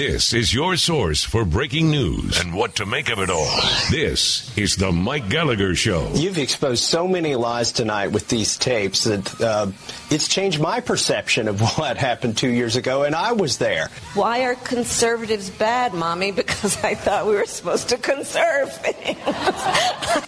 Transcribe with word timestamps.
This 0.00 0.32
is 0.32 0.54
your 0.54 0.76
source 0.76 1.22
for 1.22 1.44
breaking 1.44 1.90
news 1.90 2.40
and 2.40 2.54
what 2.54 2.76
to 2.76 2.86
make 2.86 3.10
of 3.10 3.18
it 3.18 3.28
all. 3.28 3.60
This 3.90 4.56
is 4.56 4.76
the 4.76 4.90
Mike 4.90 5.28
Gallagher 5.28 5.74
Show. 5.74 6.10
You've 6.14 6.38
exposed 6.38 6.84
so 6.84 7.06
many 7.06 7.34
lies 7.36 7.70
tonight 7.70 8.06
with 8.06 8.26
these 8.26 8.56
tapes 8.56 9.04
that 9.04 9.38
uh, 9.42 9.66
it's 10.10 10.26
changed 10.26 10.58
my 10.58 10.80
perception 10.80 11.48
of 11.48 11.60
what 11.76 11.98
happened 11.98 12.38
two 12.38 12.48
years 12.48 12.76
ago, 12.76 13.02
and 13.02 13.14
I 13.14 13.32
was 13.32 13.58
there. 13.58 13.90
Why 14.14 14.44
are 14.44 14.54
conservatives 14.54 15.50
bad, 15.50 15.92
Mommy? 15.92 16.32
Because 16.40 16.82
I 16.82 16.94
thought 16.94 17.26
we 17.26 17.34
were 17.34 17.44
supposed 17.44 17.90
to 17.90 17.98
conserve 17.98 18.74
things. 18.76 19.18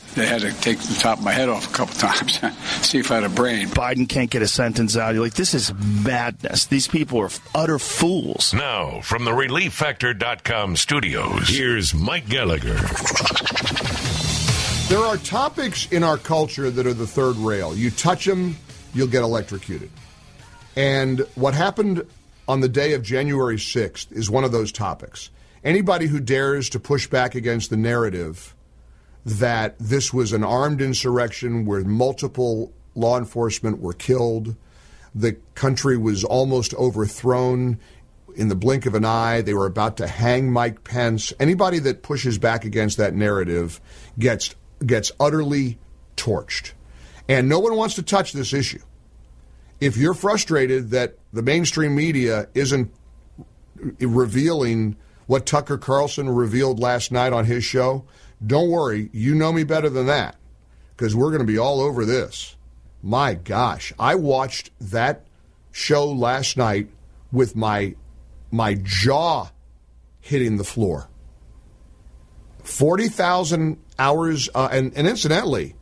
They 0.14 0.26
had 0.26 0.42
to 0.42 0.52
take 0.60 0.78
the 0.78 0.94
top 1.00 1.18
of 1.18 1.24
my 1.24 1.32
head 1.32 1.48
off 1.48 1.70
a 1.70 1.72
couple 1.72 1.94
times, 1.94 2.38
see 2.86 2.98
if 2.98 3.10
I 3.10 3.14
had 3.14 3.24
a 3.24 3.30
brain. 3.30 3.68
Biden 3.68 4.06
can't 4.06 4.28
get 4.28 4.42
a 4.42 4.46
sentence 4.46 4.94
out. 4.94 5.14
You're 5.14 5.22
like, 5.22 5.32
this 5.32 5.54
is 5.54 5.72
madness. 6.04 6.66
These 6.66 6.86
people 6.86 7.18
are 7.20 7.30
utter 7.54 7.78
fools. 7.78 8.52
Now, 8.52 9.00
from 9.00 9.24
the 9.24 9.32
ReliefFactor.com 9.62 10.74
studios, 10.76 11.48
here's 11.48 11.94
Mike 11.94 12.28
Gallagher. 12.28 12.74
There 14.88 14.98
are 14.98 15.16
topics 15.18 15.86
in 15.92 16.02
our 16.02 16.18
culture 16.18 16.68
that 16.68 16.84
are 16.84 16.92
the 16.92 17.06
third 17.06 17.36
rail. 17.36 17.72
You 17.72 17.92
touch 17.92 18.24
them, 18.24 18.56
you'll 18.92 19.06
get 19.06 19.22
electrocuted. 19.22 19.90
And 20.74 21.20
what 21.36 21.54
happened 21.54 22.04
on 22.48 22.58
the 22.58 22.68
day 22.68 22.94
of 22.94 23.04
January 23.04 23.56
6th 23.56 24.10
is 24.10 24.28
one 24.28 24.42
of 24.42 24.50
those 24.50 24.72
topics. 24.72 25.30
Anybody 25.62 26.08
who 26.08 26.18
dares 26.18 26.68
to 26.70 26.80
push 26.80 27.06
back 27.06 27.36
against 27.36 27.70
the 27.70 27.76
narrative 27.76 28.56
that 29.24 29.78
this 29.78 30.12
was 30.12 30.32
an 30.32 30.42
armed 30.42 30.82
insurrection 30.82 31.66
where 31.66 31.84
multiple 31.84 32.72
law 32.96 33.16
enforcement 33.16 33.78
were 33.78 33.92
killed, 33.92 34.56
the 35.14 35.36
country 35.54 35.96
was 35.96 36.24
almost 36.24 36.74
overthrown 36.74 37.78
in 38.36 38.48
the 38.48 38.54
blink 38.54 38.86
of 38.86 38.94
an 38.94 39.04
eye. 39.04 39.42
They 39.42 39.54
were 39.54 39.66
about 39.66 39.98
to 39.98 40.06
hang 40.06 40.50
Mike 40.50 40.84
Pence. 40.84 41.32
Anybody 41.38 41.78
that 41.80 42.02
pushes 42.02 42.38
back 42.38 42.64
against 42.64 42.98
that 42.98 43.14
narrative 43.14 43.80
gets 44.18 44.54
gets 44.84 45.12
utterly 45.20 45.78
torched. 46.16 46.72
And 47.28 47.48
no 47.48 47.60
one 47.60 47.76
wants 47.76 47.94
to 47.96 48.02
touch 48.02 48.32
this 48.32 48.52
issue. 48.52 48.82
If 49.80 49.96
you're 49.96 50.14
frustrated 50.14 50.90
that 50.90 51.16
the 51.32 51.42
mainstream 51.42 51.94
media 51.94 52.48
isn't 52.54 52.92
revealing 54.00 54.96
what 55.26 55.46
Tucker 55.46 55.78
Carlson 55.78 56.28
revealed 56.28 56.78
last 56.78 57.12
night 57.12 57.32
on 57.32 57.44
his 57.44 57.64
show, 57.64 58.04
don't 58.44 58.70
worry. 58.70 59.08
You 59.12 59.34
know 59.34 59.52
me 59.52 59.64
better 59.64 59.88
than 59.88 60.06
that 60.06 60.36
because 60.90 61.14
we're 61.14 61.30
going 61.30 61.40
to 61.40 61.46
be 61.46 61.58
all 61.58 61.80
over 61.80 62.04
this. 62.04 62.56
My 63.02 63.34
gosh, 63.34 63.92
I 63.98 64.14
watched 64.14 64.70
that 64.80 65.24
show 65.72 66.06
last 66.06 66.56
night 66.56 66.88
with 67.32 67.56
my 67.56 67.96
my 68.52 68.74
jaw 68.74 69.48
hitting 70.20 70.58
the 70.58 70.64
floor. 70.64 71.08
40,000 72.62 73.76
hours. 73.98 74.48
Uh, 74.54 74.68
and, 74.70 74.92
and 74.96 75.08
incidentally, 75.08 75.74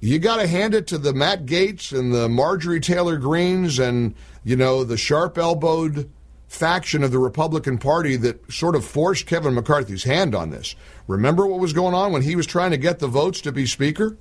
you 0.00 0.18
got 0.18 0.36
to 0.36 0.46
hand 0.46 0.74
it 0.74 0.86
to 0.88 0.98
the 0.98 1.14
Matt 1.14 1.46
Gaetz 1.46 1.98
and 1.98 2.12
the 2.12 2.28
Marjorie 2.28 2.80
Taylor 2.80 3.16
Greenes 3.16 3.78
and, 3.78 4.14
you 4.44 4.56
know, 4.56 4.84
the 4.84 4.98
sharp 4.98 5.38
elbowed 5.38 6.10
faction 6.48 7.02
of 7.02 7.12
the 7.12 7.18
Republican 7.18 7.78
Party 7.78 8.16
that 8.16 8.52
sort 8.52 8.74
of 8.74 8.84
forced 8.84 9.26
Kevin 9.26 9.54
McCarthy's 9.54 10.04
hand 10.04 10.34
on 10.34 10.50
this. 10.50 10.74
Remember 11.06 11.46
what 11.46 11.60
was 11.60 11.72
going 11.72 11.94
on 11.94 12.12
when 12.12 12.22
he 12.22 12.36
was 12.36 12.46
trying 12.46 12.70
to 12.70 12.76
get 12.76 12.98
the 12.98 13.06
votes 13.06 13.40
to 13.42 13.52
be 13.52 13.66
Speaker? 13.66 14.16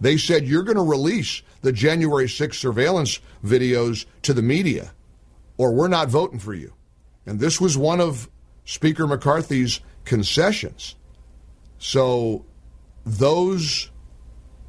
They 0.00 0.16
said, 0.16 0.46
You're 0.46 0.62
going 0.62 0.76
to 0.76 0.82
release 0.82 1.42
the 1.60 1.72
January 1.72 2.26
6th 2.26 2.54
surveillance 2.54 3.20
videos 3.44 4.06
to 4.22 4.32
the 4.32 4.42
media, 4.42 4.92
or 5.58 5.72
we're 5.72 5.88
not 5.88 6.08
voting 6.08 6.38
for 6.38 6.54
you. 6.54 6.72
And 7.26 7.40
this 7.40 7.60
was 7.60 7.76
one 7.76 8.00
of 8.00 8.28
Speaker 8.64 9.06
McCarthy's 9.06 9.80
concessions. 10.04 10.96
So 11.78 12.44
those 13.04 13.90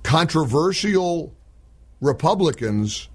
controversial 0.03 1.33
Republicans 1.99 3.09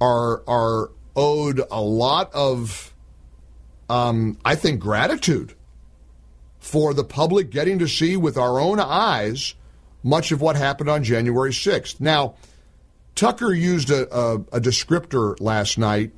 are 0.00 0.42
are 0.46 0.90
owed 1.14 1.62
a 1.70 1.80
lot 1.80 2.32
of, 2.34 2.94
um, 3.88 4.38
I 4.44 4.54
think, 4.54 4.80
gratitude 4.80 5.54
for 6.58 6.92
the 6.92 7.04
public 7.04 7.50
getting 7.50 7.78
to 7.78 7.88
see 7.88 8.16
with 8.16 8.36
our 8.36 8.58
own 8.60 8.80
eyes 8.80 9.54
much 10.02 10.30
of 10.30 10.40
what 10.40 10.56
happened 10.56 10.90
on 10.90 11.02
January 11.02 11.50
6th. 11.50 12.00
Now, 12.00 12.34
Tucker 13.14 13.52
used 13.52 13.90
a, 13.90 14.14
a, 14.14 14.34
a 14.34 14.60
descriptor 14.60 15.40
last 15.40 15.78
night 15.78 16.12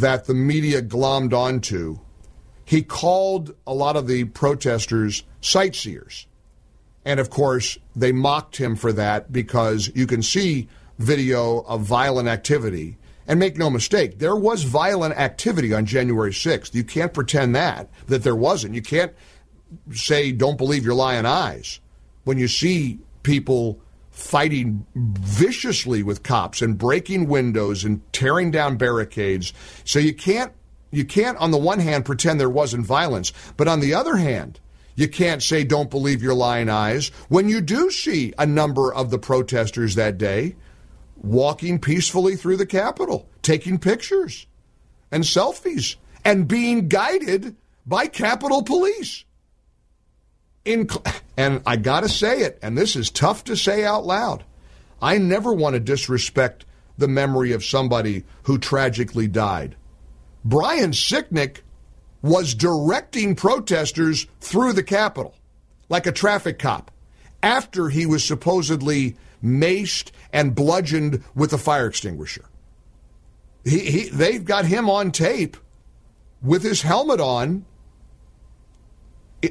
that 0.00 0.26
the 0.26 0.34
media 0.34 0.82
glommed 0.82 1.32
onto. 1.32 1.98
He 2.64 2.82
called 2.82 3.54
a 3.66 3.74
lot 3.74 3.96
of 3.96 4.06
the 4.06 4.24
protesters 4.24 5.22
sightseers. 5.40 6.26
And 7.04 7.20
of 7.20 7.30
course, 7.30 7.78
they 7.94 8.12
mocked 8.12 8.56
him 8.56 8.76
for 8.76 8.92
that 8.92 9.32
because 9.32 9.90
you 9.94 10.06
can 10.06 10.22
see 10.22 10.68
video 10.98 11.60
of 11.60 11.82
violent 11.82 12.28
activity. 12.28 12.96
And 13.26 13.40
make 13.40 13.56
no 13.56 13.70
mistake, 13.70 14.18
there 14.18 14.36
was 14.36 14.64
violent 14.64 15.14
activity 15.14 15.72
on 15.72 15.86
January 15.86 16.30
6th. 16.30 16.74
You 16.74 16.84
can't 16.84 17.14
pretend 17.14 17.54
that, 17.54 17.88
that 18.06 18.22
there 18.22 18.36
wasn't. 18.36 18.74
You 18.74 18.82
can't 18.82 19.14
say, 19.92 20.30
don't 20.30 20.58
believe 20.58 20.84
your 20.84 20.94
lying 20.94 21.24
eyes 21.24 21.80
when 22.24 22.38
you 22.38 22.48
see 22.48 22.98
people 23.22 23.80
fighting 24.14 24.86
viciously 24.94 26.00
with 26.04 26.22
cops 26.22 26.62
and 26.62 26.78
breaking 26.78 27.26
windows 27.28 27.82
and 27.82 28.00
tearing 28.12 28.52
down 28.52 28.76
barricades. 28.76 29.52
So 29.84 29.98
you 29.98 30.14
can't 30.14 30.52
you 30.92 31.04
can't 31.04 31.36
on 31.38 31.50
the 31.50 31.58
one 31.58 31.80
hand 31.80 32.04
pretend 32.04 32.38
there 32.38 32.48
wasn't 32.48 32.86
violence, 32.86 33.32
but 33.56 33.66
on 33.66 33.80
the 33.80 33.92
other 33.92 34.16
hand, 34.16 34.60
you 34.94 35.08
can't 35.08 35.42
say 35.42 35.64
don't 35.64 35.90
believe 35.90 36.22
your 36.22 36.34
lying 36.34 36.68
eyes 36.68 37.08
when 37.28 37.48
you 37.48 37.60
do 37.60 37.90
see 37.90 38.32
a 38.38 38.46
number 38.46 38.94
of 38.94 39.10
the 39.10 39.18
protesters 39.18 39.96
that 39.96 40.16
day 40.16 40.54
walking 41.16 41.80
peacefully 41.80 42.36
through 42.36 42.56
the 42.56 42.66
Capitol, 42.66 43.28
taking 43.42 43.78
pictures 43.78 44.46
and 45.10 45.24
selfies 45.24 45.96
and 46.24 46.46
being 46.46 46.86
guided 46.86 47.56
by 47.84 48.06
Capitol 48.06 48.62
Police. 48.62 49.24
And 50.66 51.62
I 51.66 51.76
got 51.76 52.00
to 52.00 52.08
say 52.08 52.40
it, 52.40 52.58
and 52.62 52.76
this 52.76 52.96
is 52.96 53.10
tough 53.10 53.44
to 53.44 53.56
say 53.56 53.84
out 53.84 54.06
loud. 54.06 54.44
I 55.02 55.18
never 55.18 55.52
want 55.52 55.74
to 55.74 55.80
disrespect 55.80 56.64
the 56.96 57.08
memory 57.08 57.52
of 57.52 57.64
somebody 57.64 58.24
who 58.44 58.58
tragically 58.58 59.26
died. 59.26 59.76
Brian 60.44 60.92
Sicknick 60.92 61.58
was 62.22 62.54
directing 62.54 63.34
protesters 63.34 64.26
through 64.40 64.72
the 64.72 64.82
Capitol 64.82 65.34
like 65.88 66.06
a 66.06 66.12
traffic 66.12 66.58
cop 66.58 66.90
after 67.42 67.88
he 67.88 68.06
was 68.06 68.24
supposedly 68.24 69.16
maced 69.42 70.10
and 70.32 70.54
bludgeoned 70.54 71.22
with 71.34 71.52
a 71.52 71.58
fire 71.58 71.86
extinguisher. 71.86 72.44
He, 73.64 73.78
he, 73.80 74.08
they've 74.08 74.44
got 74.44 74.64
him 74.64 74.88
on 74.88 75.10
tape 75.10 75.56
with 76.42 76.62
his 76.62 76.82
helmet 76.82 77.20
on 77.20 77.66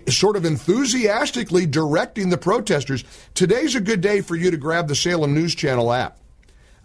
sort 0.09 0.35
of 0.35 0.45
enthusiastically 0.45 1.65
directing 1.65 2.29
the 2.29 2.37
protesters. 2.37 3.03
Today's 3.33 3.75
a 3.75 3.81
good 3.81 4.01
day 4.01 4.21
for 4.21 4.35
you 4.35 4.51
to 4.51 4.57
grab 4.57 4.87
the 4.87 4.95
Salem 4.95 5.33
News 5.33 5.55
Channel 5.55 5.91
app 5.91 6.17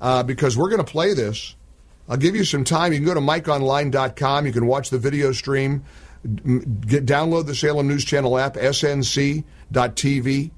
uh, 0.01 0.23
because 0.23 0.57
we're 0.57 0.71
going 0.71 0.85
to 0.85 0.91
play 0.91 1.15
this. 1.15 1.55
I'll 2.09 2.17
give 2.17 2.35
you 2.35 2.45
some 2.45 2.65
time. 2.65 2.93
You 2.93 2.99
can 2.99 3.07
go 3.07 3.15
to 3.15 3.21
MikeOnline.com. 3.21 4.47
You 4.47 4.53
can 4.53 4.67
watch 4.67 4.91
the 4.91 4.99
video 4.99 5.33
stream. 5.33 5.85
Get, 6.25 7.07
download 7.07 7.47
the 7.47 7.55
Salem 7.55 7.87
News 7.87 8.05
Channel 8.05 8.39
app, 8.39 8.55
snc.tv, 8.55 10.51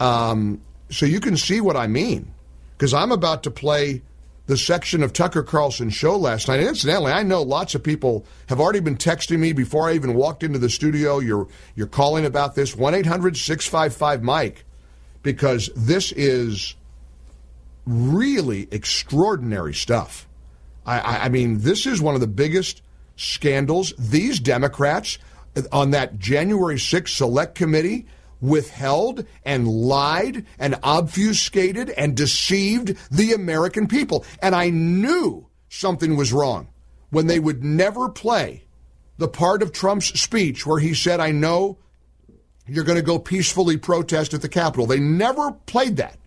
um, 0.00 0.60
so 0.90 1.06
you 1.06 1.20
can 1.20 1.36
see 1.36 1.60
what 1.60 1.76
I 1.76 1.86
mean. 1.86 2.32
Because 2.76 2.92
I'm 2.92 3.12
about 3.12 3.44
to 3.44 3.52
play 3.52 4.02
the 4.46 4.56
section 4.56 5.02
of 5.02 5.12
Tucker 5.12 5.42
Carlson 5.42 5.90
show 5.90 6.16
last 6.16 6.48
night. 6.48 6.60
And 6.60 6.68
incidentally, 6.68 7.12
I 7.12 7.22
know 7.22 7.42
lots 7.42 7.74
of 7.74 7.82
people 7.82 8.26
have 8.48 8.60
already 8.60 8.80
been 8.80 8.96
texting 8.96 9.38
me 9.38 9.52
before 9.52 9.88
I 9.88 9.94
even 9.94 10.14
walked 10.14 10.42
into 10.42 10.58
the 10.58 10.68
studio. 10.68 11.18
You're 11.18 11.48
you're 11.74 11.86
calling 11.86 12.26
about 12.26 12.54
this 12.54 12.74
1-800-655-Mike 12.74 14.64
because 15.22 15.70
this 15.74 16.12
is 16.12 16.74
really 17.86 18.68
extraordinary 18.70 19.74
stuff. 19.74 20.28
I, 20.86 21.00
I, 21.00 21.24
I 21.24 21.28
mean, 21.28 21.58
this 21.60 21.86
is 21.86 22.00
one 22.00 22.14
of 22.14 22.20
the 22.20 22.26
biggest 22.26 22.82
scandals. 23.16 23.94
These 23.98 24.40
Democrats 24.40 25.18
uh, 25.56 25.62
on 25.72 25.90
that 25.92 26.18
January 26.18 26.76
6th 26.76 27.08
select 27.08 27.54
committee 27.54 28.06
withheld 28.44 29.26
and 29.44 29.66
lied 29.66 30.44
and 30.58 30.76
obfuscated 30.82 31.90
and 31.90 32.16
deceived 32.16 32.96
the 33.10 33.32
American 33.32 33.88
people. 33.88 34.24
And 34.42 34.54
I 34.54 34.70
knew 34.70 35.46
something 35.68 36.16
was 36.16 36.32
wrong 36.32 36.68
when 37.10 37.26
they 37.26 37.40
would 37.40 37.64
never 37.64 38.08
play 38.08 38.64
the 39.16 39.28
part 39.28 39.62
of 39.62 39.72
Trump's 39.72 40.20
speech 40.20 40.66
where 40.66 40.78
he 40.78 40.92
said, 40.94 41.20
I 41.20 41.30
know 41.30 41.78
you're 42.66 42.84
going 42.84 42.96
to 42.96 43.02
go 43.02 43.18
peacefully 43.18 43.76
protest 43.76 44.34
at 44.34 44.42
the 44.42 44.48
Capitol. 44.48 44.86
They 44.86 45.00
never 45.00 45.52
played 45.52 45.96
that. 45.96 46.18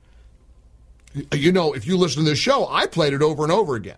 You 1.34 1.52
know, 1.52 1.74
if 1.74 1.88
you 1.88 1.98
listen 1.98 2.24
to 2.24 2.30
this 2.30 2.40
show, 2.40 2.68
I 2.68 2.88
played 2.88 3.14
it 3.14 3.22
over 3.22 3.44
and 3.44 3.52
over 3.52 3.76
again. 3.76 3.98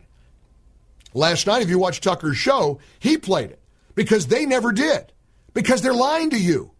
Last 1.13 1.47
night, 1.47 1.61
if 1.61 1.69
you 1.69 1.79
watched 1.79 2.03
Tucker's 2.03 2.37
show, 2.37 2.79
he 2.99 3.17
played 3.17 3.51
it 3.51 3.59
because 3.95 4.27
they 4.27 4.45
never 4.45 4.71
did, 4.71 5.11
because 5.53 5.81
they're 5.81 5.93
lying 5.93 6.29
to 6.29 6.37
you. 6.37 6.71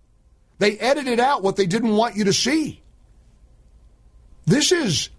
They 0.60 0.78
edited 0.78 1.20
out 1.20 1.42
what 1.42 1.56
they 1.56 1.66
didn't 1.66 1.96
want 1.96 2.16
you 2.16 2.26
to 2.26 2.34
see. 2.34 2.84
This 4.46 4.72
is 4.72 5.10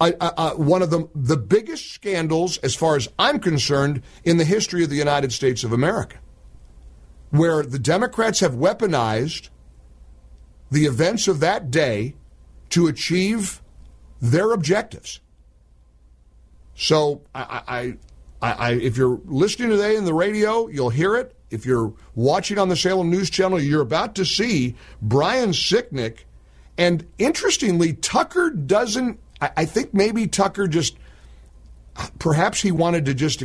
a, 0.00 0.12
a, 0.20 0.32
a, 0.36 0.56
one 0.56 0.82
of 0.82 0.90
the, 0.90 1.08
the 1.14 1.36
biggest 1.36 1.92
scandals, 1.92 2.58
as 2.58 2.74
far 2.74 2.96
as 2.96 3.08
I'm 3.18 3.38
concerned, 3.38 4.02
in 4.24 4.38
the 4.38 4.44
history 4.44 4.82
of 4.82 4.90
the 4.90 4.96
United 4.96 5.32
States 5.32 5.62
of 5.62 5.72
America, 5.72 6.18
where 7.30 7.62
the 7.62 7.78
Democrats 7.78 8.40
have 8.40 8.54
weaponized 8.54 9.50
the 10.70 10.86
events 10.86 11.28
of 11.28 11.40
that 11.40 11.70
day 11.70 12.14
to 12.70 12.86
achieve 12.86 13.60
their 14.20 14.52
objectives. 14.52 15.20
So 16.74 17.20
I, 17.34 17.96
I, 18.40 18.54
I, 18.54 18.72
if 18.72 18.96
you're 18.96 19.20
listening 19.26 19.68
today 19.68 19.96
in 19.96 20.04
the 20.04 20.14
radio, 20.14 20.68
you'll 20.68 20.90
hear 20.90 21.16
it. 21.16 21.36
If 21.52 21.66
you're 21.66 21.92
watching 22.14 22.58
on 22.58 22.68
the 22.68 22.76
Salem 22.76 23.10
News 23.10 23.30
Channel, 23.30 23.60
you're 23.60 23.82
about 23.82 24.14
to 24.16 24.24
see 24.24 24.74
Brian 25.00 25.50
Sicknick. 25.50 26.18
And 26.78 27.06
interestingly, 27.18 27.92
Tucker 27.92 28.50
doesn't, 28.50 29.20
I 29.40 29.64
think 29.66 29.92
maybe 29.92 30.26
Tucker 30.26 30.66
just, 30.66 30.96
perhaps 32.18 32.62
he 32.62 32.72
wanted 32.72 33.04
to 33.04 33.14
just 33.14 33.44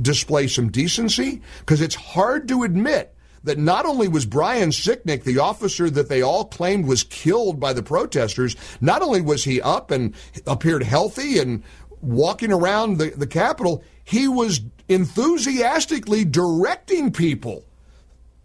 display 0.00 0.48
some 0.48 0.70
decency 0.70 1.42
because 1.60 1.80
it's 1.80 1.94
hard 1.94 2.48
to 2.48 2.62
admit 2.62 3.14
that 3.44 3.58
not 3.58 3.84
only 3.84 4.08
was 4.08 4.24
Brian 4.24 4.70
Sicknick, 4.70 5.24
the 5.24 5.38
officer 5.38 5.90
that 5.90 6.08
they 6.08 6.22
all 6.22 6.46
claimed 6.46 6.86
was 6.86 7.04
killed 7.04 7.60
by 7.60 7.74
the 7.74 7.82
protesters, 7.82 8.56
not 8.80 9.02
only 9.02 9.20
was 9.20 9.44
he 9.44 9.60
up 9.60 9.90
and 9.90 10.14
appeared 10.46 10.82
healthy 10.82 11.38
and 11.38 11.62
walking 12.04 12.52
around 12.52 12.98
the, 12.98 13.10
the 13.10 13.26
Capitol, 13.26 13.82
he 14.04 14.28
was 14.28 14.60
enthusiastically 14.88 16.24
directing 16.24 17.12
people, 17.12 17.64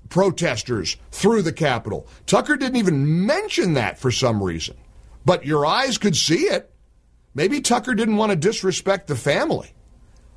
protesters, 0.10 0.98
through 1.12 1.42
the 1.42 1.54
Capitol. 1.54 2.08
Tucker 2.26 2.56
didn't 2.56 2.78
even 2.78 3.26
mention 3.26 3.74
that 3.74 4.00
for 4.00 4.12
some 4.12 4.42
reason, 4.42 4.78
but 5.26 5.46
your 5.46 5.66
eyes 5.66 5.98
could 5.98 6.16
see 6.16 6.44
it. 6.44 6.72
Maybe 7.36 7.62
Tucker 7.62 7.94
didn't 7.94 8.18
want 8.18 8.32
to 8.32 8.36
disrespect 8.36 9.08
the 9.08 9.16
family. 9.16 9.74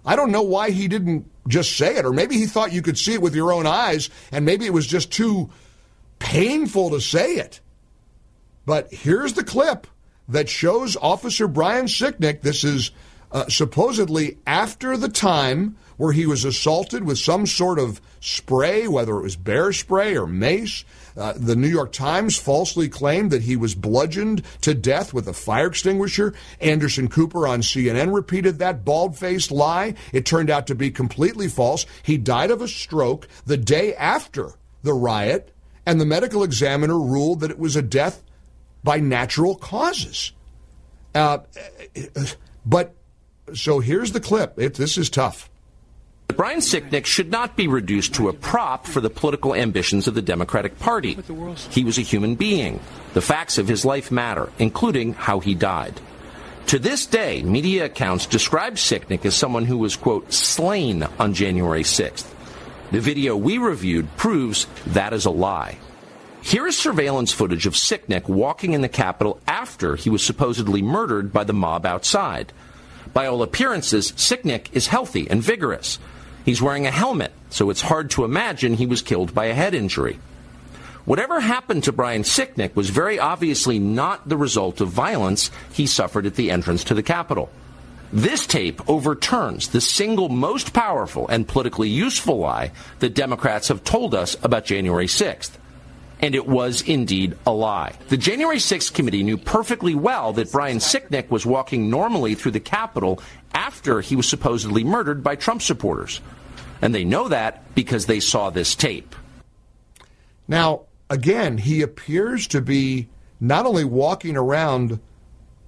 I 0.04 0.16
don't 0.16 0.32
know 0.32 0.42
why 0.42 0.70
he 0.70 0.88
didn't 0.88 1.30
just 1.48 1.76
say 1.76 1.96
it, 1.96 2.04
or 2.04 2.12
maybe 2.12 2.36
he 2.36 2.46
thought 2.46 2.72
you 2.72 2.82
could 2.82 2.98
see 2.98 3.14
it 3.14 3.22
with 3.22 3.34
your 3.34 3.52
own 3.52 3.66
eyes, 3.66 4.10
and 4.30 4.44
maybe 4.44 4.66
it 4.66 4.72
was 4.72 4.86
just 4.86 5.12
too 5.12 5.50
painful 6.18 6.90
to 6.90 7.00
say 7.00 7.34
it. 7.36 7.60
But 8.66 8.92
here's 8.92 9.32
the 9.32 9.44
clip 9.44 9.86
that 10.28 10.48
shows 10.48 10.96
Officer 10.96 11.48
Brian 11.48 11.86
Sicknick. 11.86 12.42
This 12.42 12.64
is 12.64 12.90
uh, 13.32 13.48
supposedly 13.48 14.38
after 14.46 14.96
the 14.96 15.08
time 15.08 15.76
where 15.96 16.12
he 16.12 16.26
was 16.26 16.44
assaulted 16.44 17.04
with 17.04 17.18
some 17.18 17.46
sort 17.46 17.78
of 17.78 18.00
spray, 18.20 18.86
whether 18.88 19.18
it 19.18 19.22
was 19.22 19.36
bear 19.36 19.72
spray 19.72 20.16
or 20.16 20.26
mace. 20.26 20.84
Uh, 21.16 21.34
the 21.36 21.56
New 21.56 21.68
York 21.68 21.92
Times 21.92 22.36
falsely 22.36 22.88
claimed 22.88 23.30
that 23.30 23.42
he 23.42 23.56
was 23.56 23.74
bludgeoned 23.74 24.42
to 24.62 24.74
death 24.74 25.12
with 25.12 25.28
a 25.28 25.32
fire 25.32 25.66
extinguisher. 25.66 26.34
Anderson 26.60 27.08
Cooper 27.08 27.46
on 27.46 27.60
CNN 27.60 28.14
repeated 28.14 28.58
that 28.58 28.84
bald 28.84 29.16
faced 29.16 29.50
lie. 29.50 29.94
It 30.12 30.24
turned 30.24 30.50
out 30.50 30.66
to 30.68 30.74
be 30.74 30.90
completely 30.90 31.48
false. 31.48 31.84
He 32.02 32.16
died 32.16 32.50
of 32.50 32.62
a 32.62 32.68
stroke 32.68 33.28
the 33.44 33.58
day 33.58 33.94
after 33.94 34.54
the 34.82 34.94
riot, 34.94 35.52
and 35.84 36.00
the 36.00 36.06
medical 36.06 36.42
examiner 36.42 36.98
ruled 36.98 37.40
that 37.40 37.50
it 37.50 37.58
was 37.58 37.76
a 37.76 37.82
death 37.82 38.22
by 38.82 38.98
natural 38.98 39.54
causes. 39.54 40.32
Uh, 41.14 41.38
but 42.64 42.94
so 43.54 43.80
here's 43.80 44.12
the 44.12 44.20
clip. 44.20 44.58
It, 44.58 44.74
this 44.74 44.98
is 44.98 45.10
tough. 45.10 45.50
Brian 46.28 46.60
Sicknick 46.60 47.04
should 47.04 47.30
not 47.30 47.56
be 47.56 47.68
reduced 47.68 48.14
to 48.14 48.28
a 48.28 48.32
prop 48.32 48.86
for 48.86 49.00
the 49.00 49.10
political 49.10 49.54
ambitions 49.54 50.08
of 50.08 50.14
the 50.14 50.22
Democratic 50.22 50.78
Party. 50.78 51.18
He 51.70 51.84
was 51.84 51.98
a 51.98 52.02
human 52.02 52.36
being. 52.36 52.80
The 53.12 53.20
facts 53.20 53.58
of 53.58 53.68
his 53.68 53.84
life 53.84 54.10
matter, 54.10 54.50
including 54.58 55.12
how 55.12 55.40
he 55.40 55.54
died. 55.54 56.00
To 56.68 56.78
this 56.78 57.04
day, 57.04 57.42
media 57.42 57.84
accounts 57.84 58.24
describe 58.24 58.74
Sicknick 58.74 59.26
as 59.26 59.34
someone 59.34 59.66
who 59.66 59.76
was, 59.76 59.96
quote, 59.96 60.32
slain 60.32 61.02
on 61.18 61.34
January 61.34 61.82
6th. 61.82 62.32
The 62.92 63.00
video 63.00 63.36
we 63.36 63.58
reviewed 63.58 64.16
proves 64.16 64.66
that 64.86 65.12
is 65.12 65.26
a 65.26 65.30
lie. 65.30 65.78
Here 66.40 66.66
is 66.66 66.76
surveillance 66.76 67.30
footage 67.30 67.66
of 67.66 67.74
Sicknick 67.74 68.28
walking 68.28 68.72
in 68.72 68.80
the 68.80 68.88
Capitol 68.88 69.40
after 69.46 69.96
he 69.96 70.10
was 70.10 70.24
supposedly 70.24 70.82
murdered 70.82 71.32
by 71.32 71.44
the 71.44 71.52
mob 71.52 71.84
outside. 71.84 72.52
By 73.12 73.26
all 73.26 73.42
appearances, 73.42 74.12
Sicknick 74.12 74.66
is 74.72 74.86
healthy 74.86 75.28
and 75.28 75.42
vigorous. 75.42 75.98
He's 76.44 76.62
wearing 76.62 76.86
a 76.86 76.90
helmet, 76.90 77.32
so 77.50 77.70
it's 77.70 77.82
hard 77.82 78.10
to 78.12 78.24
imagine 78.24 78.74
he 78.74 78.86
was 78.86 79.02
killed 79.02 79.34
by 79.34 79.46
a 79.46 79.54
head 79.54 79.74
injury. 79.74 80.18
Whatever 81.04 81.40
happened 81.40 81.84
to 81.84 81.92
Brian 81.92 82.22
Sicknick 82.22 82.76
was 82.76 82.90
very 82.90 83.18
obviously 83.18 83.78
not 83.78 84.28
the 84.28 84.36
result 84.36 84.80
of 84.80 84.88
violence 84.88 85.50
he 85.72 85.86
suffered 85.86 86.26
at 86.26 86.36
the 86.36 86.50
entrance 86.50 86.84
to 86.84 86.94
the 86.94 87.02
Capitol. 87.02 87.50
This 88.12 88.46
tape 88.46 88.88
overturns 88.88 89.68
the 89.68 89.80
single 89.80 90.28
most 90.28 90.72
powerful 90.72 91.26
and 91.28 91.48
politically 91.48 91.88
useful 91.88 92.38
lie 92.38 92.72
that 93.00 93.14
Democrats 93.14 93.68
have 93.68 93.84
told 93.84 94.14
us 94.14 94.36
about 94.42 94.64
January 94.64 95.06
6th 95.06 95.52
and 96.22 96.36
it 96.36 96.46
was 96.46 96.82
indeed 96.82 97.36
a 97.44 97.52
lie. 97.52 97.94
The 98.08 98.16
January 98.16 98.58
6th 98.58 98.94
committee 98.94 99.24
knew 99.24 99.36
perfectly 99.36 99.96
well 99.96 100.32
that 100.34 100.52
Brian 100.52 100.78
Sicknick 100.78 101.28
was 101.30 101.44
walking 101.44 101.90
normally 101.90 102.36
through 102.36 102.52
the 102.52 102.60
Capitol 102.60 103.20
after 103.52 104.00
he 104.00 104.14
was 104.14 104.28
supposedly 104.28 104.84
murdered 104.84 105.24
by 105.24 105.34
Trump 105.34 105.60
supporters. 105.60 106.20
And 106.80 106.94
they 106.94 107.04
know 107.04 107.28
that 107.28 107.74
because 107.74 108.06
they 108.06 108.20
saw 108.20 108.50
this 108.50 108.76
tape. 108.76 109.16
Now, 110.46 110.82
again, 111.10 111.58
he 111.58 111.82
appears 111.82 112.46
to 112.48 112.60
be 112.60 113.08
not 113.40 113.66
only 113.66 113.84
walking 113.84 114.36
around 114.36 115.00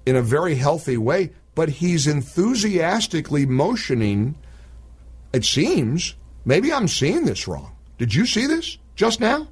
in 0.06 0.14
a 0.14 0.23
very 0.23 0.54
healthy 0.54 0.96
way, 0.96 1.32
but 1.56 1.68
he's 1.68 2.06
enthusiastically 2.06 3.46
motioning, 3.46 4.37
it 5.32 5.44
seems. 5.44 6.14
Maybe 6.44 6.73
I'm 6.73 6.88
seeing 6.88 7.25
this 7.25 7.49
wrong. 7.49 7.75
Did 7.99 8.14
you 8.14 8.26
see 8.26 8.46
this 8.46 8.78
just 8.96 9.20
now? 9.20 9.49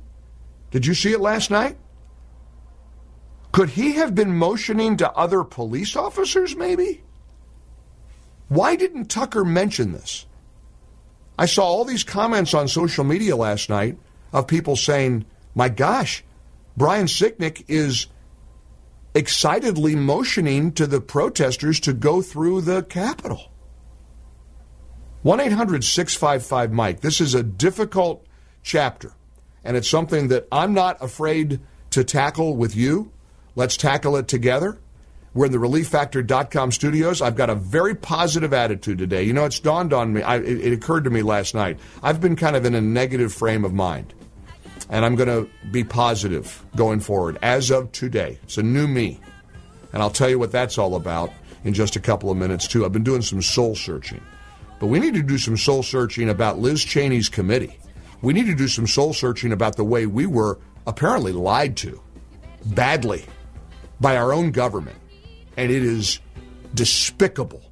Did 0.73 0.87
you 0.87 0.95
see 0.95 1.12
it 1.12 1.21
last 1.21 1.50
night? 1.50 1.76
Could 3.52 3.71
he 3.71 3.93
have 3.93 4.14
been 4.14 4.35
motioning 4.35 4.97
to 4.97 5.12
other 5.12 5.45
police 5.45 5.95
officers, 5.95 6.57
maybe? 6.57 7.02
Why 8.49 8.76
didn't 8.76 9.07
Tucker 9.07 9.45
mention 9.45 9.93
this? 9.93 10.26
I 11.38 11.45
saw 11.45 11.64
all 11.64 11.85
these 11.85 12.05
comments 12.05 12.55
on 12.55 12.69
social 12.69 13.05
media 13.05 13.37
last 13.37 13.69
night 13.69 13.99
of 14.33 14.47
people 14.47 14.75
saying, 14.75 15.26
my 15.55 15.69
gosh, 15.69 16.25
Brian 16.76 17.07
Sicknick 17.07 17.64
is 17.69 18.07
excitedly 19.14 19.95
motioning 19.95 20.73
to 20.73 20.87
the 20.87 21.02
protesters 21.02 21.81
to 21.81 21.93
go 21.93 22.23
through 22.23 22.62
the 22.62 22.83
Capitol. 22.83 23.50
1 25.23 25.38
800 25.38 25.85
655 25.85 26.73
Mike. 26.73 27.00
This 27.00 27.21
is 27.21 27.35
a 27.35 27.43
difficult 27.43 28.26
chapter 28.62 29.12
and 29.64 29.76
it's 29.76 29.88
something 29.88 30.28
that 30.28 30.47
I'm 30.50 30.75
not 30.75 31.02
afraid 31.02 31.61
to 31.90 32.04
tackle 32.04 32.57
with 32.57 32.75
you. 32.75 33.11
Let's 33.54 33.76
tackle 33.76 34.16
it 34.16 34.28
together. 34.28 34.78
We're 35.35 35.47
in 35.47 35.52
the 35.52 35.59
relieffactor.com 35.59 36.73
studios. 36.73 37.23
I've 37.23 37.37
got 37.37 37.49
a 37.49 37.54
very 37.54 37.95
positive 37.95 38.52
attitude 38.52 38.99
today. 38.99 39.23
You 39.23 39.33
know, 39.33 39.47
it's 39.47 39.61
dawned 39.61 39.92
on 39.92 40.12
me, 40.12 40.23
I, 40.23 40.37
it, 40.37 40.45
it 40.45 40.73
occurred 40.73 41.04
to 41.04 41.11
me 41.11 41.23
last 41.23 41.54
night. 41.54 41.78
I've 42.02 42.21
been 42.21 42.37
kind 42.37 42.54
of 42.54 42.66
in 42.66 42.75
a 42.75 42.81
negative 42.81 43.33
frame 43.33 43.64
of 43.64 43.73
mind, 43.73 44.12
and 44.90 45.04
I'm 45.04 45.14
going 45.16 45.28
to 45.28 45.50
be 45.71 45.85
positive 45.85 46.62
going 46.76 47.00
forward 47.00 47.38
as 47.40 47.71
of 47.71 47.92
today. 47.92 48.38
It's 48.42 48.59
a 48.59 48.62
new 48.62 48.87
me. 48.87 49.21
And 49.92 50.02
I'll 50.02 50.11
tell 50.11 50.28
you 50.28 50.38
what 50.38 50.52
that's 50.52 50.78
all 50.78 50.97
about 50.97 51.33
in 51.64 51.75
just 51.75 51.97
a 51.97 52.00
couple 52.00 52.31
of 52.31 52.37
minutes, 52.37 52.66
too. 52.66 52.85
I've 52.85 52.92
been 52.92 53.04
doing 53.04 53.23
some 53.23 53.42
soul 53.42 53.75
searching. 53.75 54.21
But 54.81 54.87
we 54.88 54.99
need 54.99 55.14
to 55.14 55.23
do 55.23 55.38
some 55.38 55.57
soul 55.57 55.83
searching 55.83 56.28
about 56.28 56.59
Liz 56.59 56.85
Cheney's 56.85 57.28
committee. 57.28 57.78
We 58.23 58.33
need 58.33 58.47
to 58.47 58.55
do 58.55 58.69
some 58.69 58.87
soul 58.87 59.12
searching 59.12 59.52
about 59.52 59.76
the 59.76 59.85
way 59.85 60.07
we 60.07 60.26
were 60.26 60.59
apparently 60.87 61.33
lied 61.33 61.76
to 61.79 62.00
badly 62.67 63.25
by 64.00 64.17
our 64.17 64.33
own 64.33 64.52
government. 64.52 64.97
And 65.57 65.71
it 65.71 65.83
is 65.83 66.21
despicable. 66.75 67.62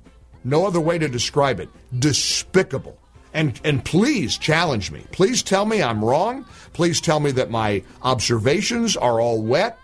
No 0.45 0.67
other 0.67 0.81
way 0.81 0.99
to 0.99 1.09
describe 1.09 1.61
it. 1.61 1.69
Despicable. 1.99 2.99
And, 3.33 3.61
and 3.65 3.85
please 3.85 4.37
challenge 4.37 4.91
me. 4.91 5.05
Please 5.13 5.43
tell 5.43 5.65
me 5.65 5.83
I'm 5.83 6.05
wrong. 6.05 6.45
Please 6.73 7.01
tell 7.01 7.21
me 7.21 7.31
that 7.33 7.51
my 7.51 7.83
observations 8.03 8.97
are 8.97 9.21
all 9.21 9.41
wet. 9.41 9.79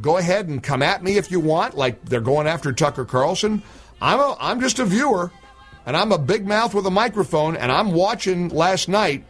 Go 0.00 0.16
ahead 0.16 0.48
and 0.48 0.62
come 0.62 0.82
at 0.82 1.02
me 1.02 1.16
if 1.16 1.30
you 1.30 1.40
want, 1.40 1.76
like 1.76 2.04
they're 2.04 2.20
going 2.20 2.46
after 2.46 2.72
Tucker 2.72 3.04
Carlson. 3.04 3.62
I'm, 4.00 4.18
a, 4.18 4.36
I'm 4.40 4.60
just 4.60 4.78
a 4.78 4.84
viewer, 4.84 5.32
and 5.86 5.96
I'm 5.96 6.12
a 6.12 6.18
big 6.18 6.46
mouth 6.46 6.74
with 6.74 6.86
a 6.86 6.90
microphone, 6.90 7.56
and 7.56 7.70
I'm 7.72 7.92
watching 7.92 8.48
last 8.48 8.88
night, 8.88 9.24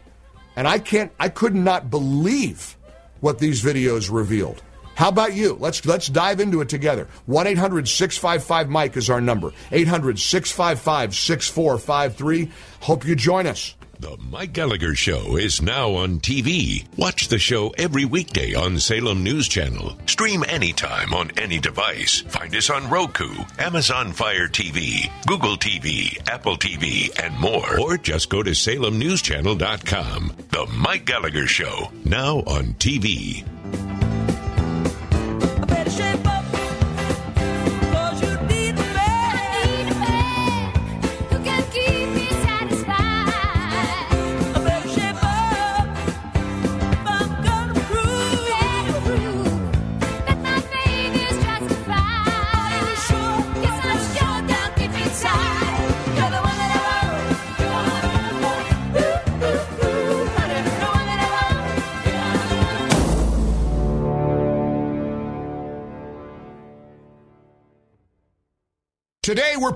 and 0.59 0.67
I 0.67 0.77
can't, 0.77 1.11
I 1.17 1.29
could 1.29 1.55
not 1.55 1.89
believe 1.89 2.77
what 3.21 3.39
these 3.39 3.63
videos 3.63 4.11
revealed. 4.11 4.61
How 4.95 5.07
about 5.07 5.33
you? 5.33 5.55
Let's 5.57 5.85
let's 5.85 6.07
dive 6.07 6.41
into 6.41 6.59
it 6.59 6.67
together. 6.67 7.07
1-800-655-MIKE 7.29 8.97
is 8.97 9.09
our 9.09 9.21
number. 9.21 9.51
800-655-6453. 9.71 12.51
Hope 12.81 13.07
you 13.07 13.15
join 13.15 13.47
us. 13.47 13.73
The 13.99 14.15
Mike 14.31 14.53
Gallagher 14.53 14.95
Show 14.95 15.35
is 15.35 15.61
now 15.61 15.95
on 15.95 16.21
TV. 16.21 16.87
Watch 16.95 17.27
the 17.27 17.37
show 17.37 17.71
every 17.71 18.05
weekday 18.05 18.53
on 18.53 18.79
Salem 18.79 19.25
News 19.25 19.49
Channel. 19.49 19.97
Stream 20.05 20.45
anytime 20.47 21.13
on 21.13 21.31
any 21.37 21.59
device. 21.59 22.21
Find 22.21 22.55
us 22.55 22.69
on 22.69 22.89
Roku, 22.89 23.29
Amazon 23.57 24.13
Fire 24.13 24.47
TV, 24.47 25.11
Google 25.25 25.57
TV, 25.57 26.17
Apple 26.29 26.55
TV, 26.55 27.11
and 27.21 27.37
more. 27.37 27.77
Or 27.77 27.97
just 27.97 28.29
go 28.29 28.41
to 28.41 28.51
salemnewschannel.com. 28.51 30.33
The 30.49 30.65
Mike 30.67 31.03
Gallagher 31.03 31.47
Show, 31.47 31.91
now 32.05 32.37
on 32.37 32.75
TV. 32.75 34.08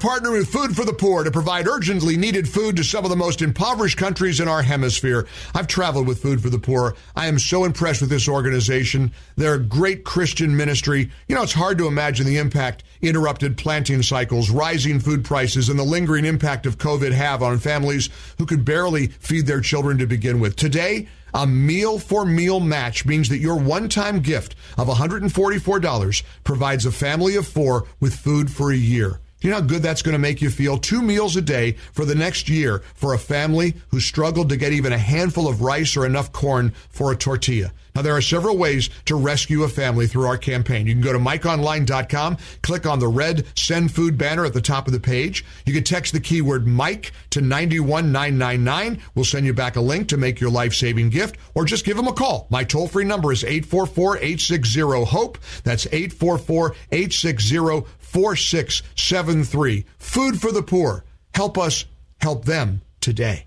Partnering 0.03 0.39
with 0.39 0.49
Food 0.49 0.75
for 0.75 0.83
the 0.83 0.91
Poor 0.91 1.23
to 1.23 1.31
provide 1.31 1.65
urgently 1.65 2.17
needed 2.17 2.49
food 2.49 2.75
to 2.75 2.83
some 2.83 3.05
of 3.05 3.09
the 3.09 3.15
most 3.15 3.41
impoverished 3.41 3.97
countries 3.97 4.41
in 4.41 4.49
our 4.49 4.61
hemisphere. 4.61 5.25
I've 5.55 5.67
traveled 5.67 6.07
with 6.07 6.21
Food 6.21 6.41
for 6.41 6.49
the 6.49 6.59
Poor. 6.59 6.97
I 7.15 7.27
am 7.27 7.39
so 7.39 7.63
impressed 7.63 8.01
with 8.01 8.09
this 8.09 8.27
organization. 8.27 9.13
They're 9.37 9.53
a 9.53 9.59
great 9.59 10.03
Christian 10.03 10.57
ministry. 10.57 11.09
You 11.29 11.35
know, 11.35 11.41
it's 11.41 11.53
hard 11.53 11.77
to 11.77 11.87
imagine 11.87 12.25
the 12.25 12.35
impact 12.35 12.83
interrupted 13.01 13.55
planting 13.55 14.03
cycles, 14.03 14.49
rising 14.49 14.99
food 14.99 15.23
prices, 15.23 15.69
and 15.69 15.79
the 15.79 15.83
lingering 15.83 16.25
impact 16.25 16.65
of 16.65 16.77
COVID 16.77 17.13
have 17.13 17.41
on 17.41 17.57
families 17.59 18.09
who 18.37 18.45
could 18.45 18.65
barely 18.65 19.07
feed 19.07 19.45
their 19.45 19.61
children 19.61 19.97
to 19.99 20.05
begin 20.05 20.41
with. 20.41 20.57
Today, 20.57 21.07
a 21.33 21.47
meal 21.47 21.97
for 21.97 22.25
meal 22.25 22.59
match 22.59 23.05
means 23.05 23.29
that 23.29 23.37
your 23.37 23.55
one 23.55 23.87
time 23.87 24.19
gift 24.19 24.57
of 24.77 24.89
$144 24.89 26.23
provides 26.43 26.85
a 26.85 26.91
family 26.91 27.37
of 27.37 27.47
four 27.47 27.87
with 28.01 28.13
food 28.13 28.51
for 28.51 28.69
a 28.69 28.75
year. 28.75 29.21
You 29.43 29.49
know 29.49 29.57
how 29.57 29.61
good 29.61 29.81
that's 29.81 30.01
going 30.01 30.13
to 30.13 30.19
make 30.19 30.41
you 30.41 30.49
feel? 30.49 30.77
Two 30.77 31.01
meals 31.01 31.35
a 31.35 31.41
day 31.41 31.73
for 31.91 32.05
the 32.05 32.15
next 32.15 32.47
year 32.47 32.81
for 32.95 33.13
a 33.13 33.19
family 33.19 33.73
who 33.89 33.99
struggled 33.99 34.47
to 34.49 34.57
get 34.57 34.71
even 34.71 34.93
a 34.93 34.97
handful 34.97 35.49
of 35.49 35.61
rice 35.61 35.97
or 35.97 36.05
enough 36.05 36.31
corn 36.31 36.71
for 36.89 37.11
a 37.11 37.17
tortilla. 37.17 37.73
Now, 37.95 38.01
there 38.01 38.15
are 38.15 38.21
several 38.21 38.57
ways 38.57 38.89
to 39.05 39.15
rescue 39.15 39.63
a 39.63 39.69
family 39.69 40.07
through 40.07 40.25
our 40.25 40.37
campaign. 40.37 40.87
You 40.87 40.93
can 40.93 41.01
go 41.01 41.13
to 41.13 41.19
MikeOnline.com, 41.19 42.37
click 42.61 42.85
on 42.85 42.99
the 42.99 43.07
red 43.07 43.45
Send 43.55 43.93
Food 43.93 44.17
banner 44.17 44.45
at 44.45 44.53
the 44.53 44.61
top 44.61 44.87
of 44.87 44.93
the 44.93 44.99
page. 44.99 45.45
You 45.65 45.73
can 45.73 45.83
text 45.83 46.13
the 46.13 46.19
keyword 46.19 46.67
Mike 46.67 47.11
to 47.31 47.41
91999. 47.41 49.01
We'll 49.15 49.25
send 49.25 49.45
you 49.45 49.53
back 49.53 49.75
a 49.75 49.81
link 49.81 50.09
to 50.09 50.17
make 50.17 50.39
your 50.39 50.49
life 50.49 50.73
saving 50.73 51.09
gift, 51.09 51.37
or 51.53 51.65
just 51.65 51.85
give 51.85 51.97
them 51.97 52.07
a 52.07 52.13
call. 52.13 52.47
My 52.49 52.63
toll 52.63 52.87
free 52.87 53.05
number 53.05 53.31
is 53.31 53.43
844 53.43 54.17
860 54.17 54.81
HOPE. 55.05 55.37
That's 55.63 55.85
844 55.87 56.75
860 56.91 57.87
4673. 57.99 59.85
Food 59.97 60.39
for 60.39 60.51
the 60.51 60.63
poor. 60.63 61.03
Help 61.33 61.57
us 61.57 61.85
help 62.19 62.45
them 62.45 62.81
today. 63.01 63.45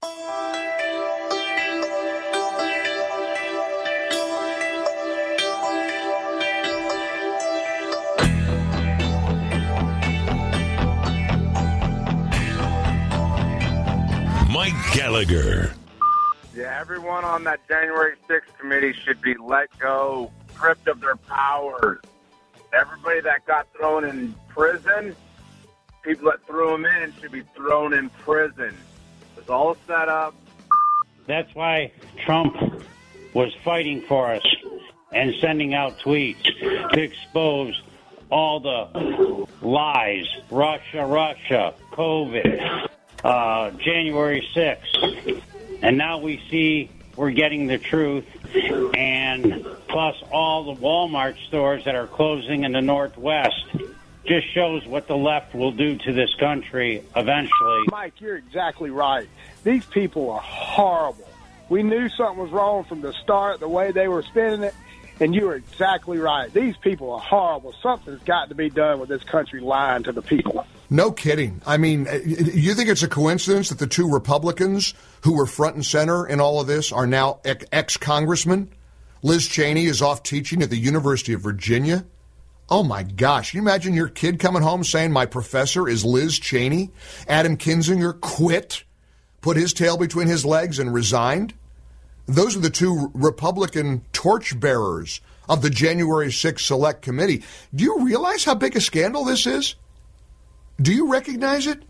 Gallagher. 14.97 15.75
Yeah, 16.55 16.75
everyone 16.81 17.23
on 17.23 17.45
that 17.45 17.61
January 17.69 18.15
6th 18.31 18.59
committee 18.59 18.95
should 18.95 19.21
be 19.21 19.35
let 19.39 19.69
go, 19.79 20.33
stripped 20.55 20.89
of 20.89 21.03
their 21.03 21.17
powers. 21.17 22.01
Everybody 22.73 23.21
that 23.21 23.45
got 23.45 23.67
thrown 23.77 24.05
in 24.05 24.35
prison, 24.49 25.15
people 26.01 26.31
that 26.31 26.47
threw 26.47 26.71
them 26.71 26.87
in 26.87 27.13
should 27.21 27.31
be 27.31 27.43
thrown 27.55 27.93
in 27.93 28.09
prison. 28.09 28.75
It's 29.37 29.51
all 29.51 29.77
set 29.87 30.09
up. 30.09 30.35
That's 31.27 31.55
why 31.55 31.93
Trump 32.25 32.57
was 33.35 33.55
fighting 33.63 34.01
for 34.01 34.33
us 34.33 34.47
and 35.13 35.35
sending 35.43 35.75
out 35.75 35.99
tweets 35.99 36.43
to 36.93 37.03
expose 37.03 37.83
all 38.31 38.61
the 38.61 39.47
lies 39.61 40.27
Russia, 40.51 41.05
Russia, 41.05 41.75
COVID, 41.93 42.89
uh, 43.25 43.71
January 43.71 44.47
6th. 44.55 45.43
And 45.83 45.99
now 45.99 46.19
we 46.19 46.43
see 46.51 46.91
we're 47.17 47.31
getting 47.31 47.67
the 47.67 47.79
truth, 47.79 48.27
and 48.95 49.67
plus 49.89 50.17
all 50.31 50.75
the 50.75 50.81
Walmart 50.81 51.37
stores 51.49 51.85
that 51.85 51.95
are 51.95 52.07
closing 52.07 52.65
in 52.65 52.73
the 52.73 52.83
Northwest 52.83 53.65
just 54.27 54.53
shows 54.53 54.85
what 54.87 55.07
the 55.07 55.17
left 55.17 55.55
will 55.55 55.71
do 55.71 55.97
to 55.97 56.13
this 56.13 56.35
country 56.35 57.03
eventually. 57.15 57.85
Mike, 57.91 58.21
you're 58.21 58.37
exactly 58.37 58.91
right. 58.91 59.29
These 59.65 59.87
people 59.87 60.31
are 60.31 60.41
horrible. 60.41 61.29
We 61.69 61.83
knew 61.83 62.09
something 62.11 62.39
was 62.39 62.51
wrong 62.51 62.85
from 62.85 63.01
the 63.01 63.13
start, 63.13 63.61
the 63.61 63.69
way 63.69 63.93
they 63.93 64.09
were 64.09 64.23
spending 64.23 64.63
it, 64.63 64.75
and 65.21 65.35
you 65.35 65.49
are 65.49 65.55
exactly 65.55 66.19
right. 66.19 66.53
These 66.53 66.77
people 66.77 67.13
are 67.13 67.21
horrible. 67.21 67.75
Something's 67.83 68.23
got 68.23 68.51
to 68.51 68.55
be 68.55 68.69
done 68.69 69.01
with 69.01 69.09
this 69.09 69.25
country 69.25 69.61
lying 69.61 70.03
to 70.05 70.13
the 70.13 70.23
people. 70.23 70.67
No 70.89 71.11
kidding. 71.11 71.63
I 71.67 71.77
mean, 71.79 72.07
uh, 72.07 72.21
you 72.25 72.75
think 72.75 72.89
it's 72.89 73.03
a 73.03 73.09
coincidence 73.09 73.71
that 73.71 73.79
the 73.79 73.87
two 73.87 74.09
Republicans 74.09 74.95
who 75.23 75.37
were 75.37 75.47
front 75.47 75.75
and 75.75 75.85
center 75.85 76.27
in 76.27 76.41
all 76.41 76.61
of 76.61 76.67
this 76.67 76.93
are 76.93 77.07
now 77.07 77.41
ex 77.45 77.97
congressmen? 77.97 78.71
Liz 79.23 79.49
Cheney 79.49 79.87
is 79.87 80.03
off 80.03 80.23
teaching 80.23 80.63
at 80.63 80.71
the 80.71 80.77
University 80.77 81.33
of 81.33 81.41
Virginia. 81.41 82.05
Oh 82.69 82.83
my 82.83 83.03
gosh. 83.03 83.55
You 83.55 83.61
imagine 83.61 83.95
your 83.95 84.09
kid 84.09 84.39
coming 84.39 84.63
home 84.63 84.85
saying, 84.85 85.13
My 85.13 85.27
professor 85.27 85.89
is 85.89 86.05
Liz 86.05 86.39
Cheney? 86.39 86.91
Adam 87.29 87.57
Kinzinger 87.57 88.21
quit, 88.21 88.85
put 89.41 89.57
his 89.57 89.73
tail 89.73 89.97
between 89.97 90.29
his 90.29 90.45
legs, 90.45 90.79
and 90.79 90.93
resigned? 90.93 91.55
Those 92.27 92.57
are 92.57 92.61
the 92.61 92.71
two 92.71 93.11
Republican 93.15 94.05
torchbearers 94.13 95.21
of 95.49 95.63
the 95.63 95.71
January 95.71 96.29
6th 96.29 96.61
Select 96.61 97.03
Committee. 97.03 97.45
Do 97.75 97.85
you 97.85 98.05
realize 98.05 98.45
how 98.45 98.57
big 98.57 98.77
a 98.77 98.81
scandal 98.81 99.25
this 99.25 99.47
is? 99.47 99.77
Do 100.81 100.93
you 100.93 101.11
recognize 101.11 101.67
it? 101.67 101.83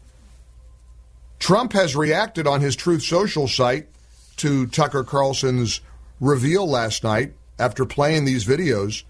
Trump 1.38 1.73
has 1.73 1.97
reacted 1.97 2.47
on 2.47 2.61
his 2.61 2.76
Truth 2.76 3.02
Social 3.02 3.49
site 3.49 3.88
to 4.37 4.66
Tucker 4.66 5.05
Carlson's 5.05 5.81
reveal 6.21 6.69
last 6.69 7.02
night 7.02 7.35
after 7.59 7.85
playing 7.85 8.25
these 8.25 8.45
videos. 8.45 9.02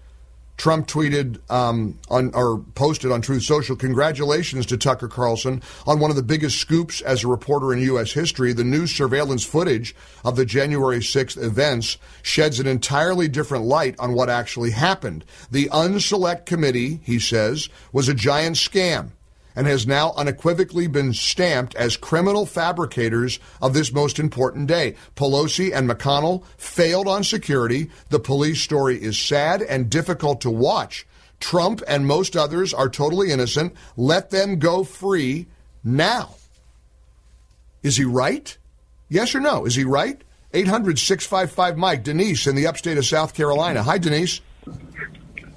Trump 0.57 0.87
tweeted 0.87 1.39
um, 1.51 1.99
on 2.09 2.31
or 2.33 2.57
posted 2.73 3.11
on 3.11 3.21
Truth 3.21 3.43
Social, 3.43 3.75
"Congratulations 3.75 4.65
to 4.65 4.77
Tucker 4.77 5.07
Carlson 5.07 5.61
on 5.85 5.99
one 5.99 6.09
of 6.09 6.15
the 6.15 6.23
biggest 6.23 6.59
scoops 6.59 6.99
as 7.01 7.23
a 7.23 7.27
reporter 7.27 7.71
in 7.71 7.79
U.S. 7.81 8.11
history. 8.11 8.53
The 8.53 8.63
new 8.63 8.87
surveillance 8.87 9.43
footage 9.43 9.95
of 10.25 10.35
the 10.35 10.45
January 10.45 10.99
6th 10.99 11.41
events 11.41 11.97
sheds 12.23 12.59
an 12.59 12.65
entirely 12.65 13.27
different 13.27 13.65
light 13.65 13.95
on 13.99 14.13
what 14.13 14.29
actually 14.29 14.71
happened. 14.71 15.23
The 15.51 15.69
Unselect 15.69 16.47
Committee, 16.47 17.01
he 17.03 17.19
says, 17.19 17.69
was 17.93 18.09
a 18.09 18.15
giant 18.15 18.55
scam." 18.55 19.11
And 19.57 19.65
has 19.65 19.87
now 19.87 20.13
unequivocally 20.15 20.85
been 20.85 21.11
stamped 21.11 21.73
as 21.75 21.97
criminal 21.97 22.45
fabricators 22.45 23.39
of 23.59 23.73
this 23.73 23.91
most 23.91 24.19
important 24.19 24.67
day. 24.67 24.95
Pelosi 25.15 25.73
and 25.73 25.89
McConnell 25.89 26.45
failed 26.57 27.07
on 27.07 27.23
security. 27.23 27.89
The 28.09 28.19
police 28.19 28.61
story 28.61 29.01
is 29.01 29.17
sad 29.17 29.63
and 29.63 29.89
difficult 29.89 30.41
to 30.41 30.51
watch. 30.51 31.07
Trump 31.39 31.81
and 31.87 32.05
most 32.05 32.37
others 32.37 32.71
are 32.71 32.87
totally 32.87 33.31
innocent. 33.31 33.73
Let 33.97 34.29
them 34.29 34.59
go 34.59 34.83
free 34.83 35.47
now. 35.83 36.35
Is 37.81 37.97
he 37.97 38.05
right? 38.05 38.55
Yes 39.09 39.33
or 39.33 39.39
no? 39.39 39.65
Is 39.65 39.73
he 39.73 39.85
right? 39.85 40.21
800 40.53 40.99
655 40.99 41.77
Mike. 41.77 42.03
Denise 42.03 42.45
in 42.45 42.55
the 42.55 42.67
upstate 42.67 42.99
of 42.99 43.05
South 43.07 43.33
Carolina. 43.33 43.81
Hi, 43.81 43.97
Denise. 43.97 44.39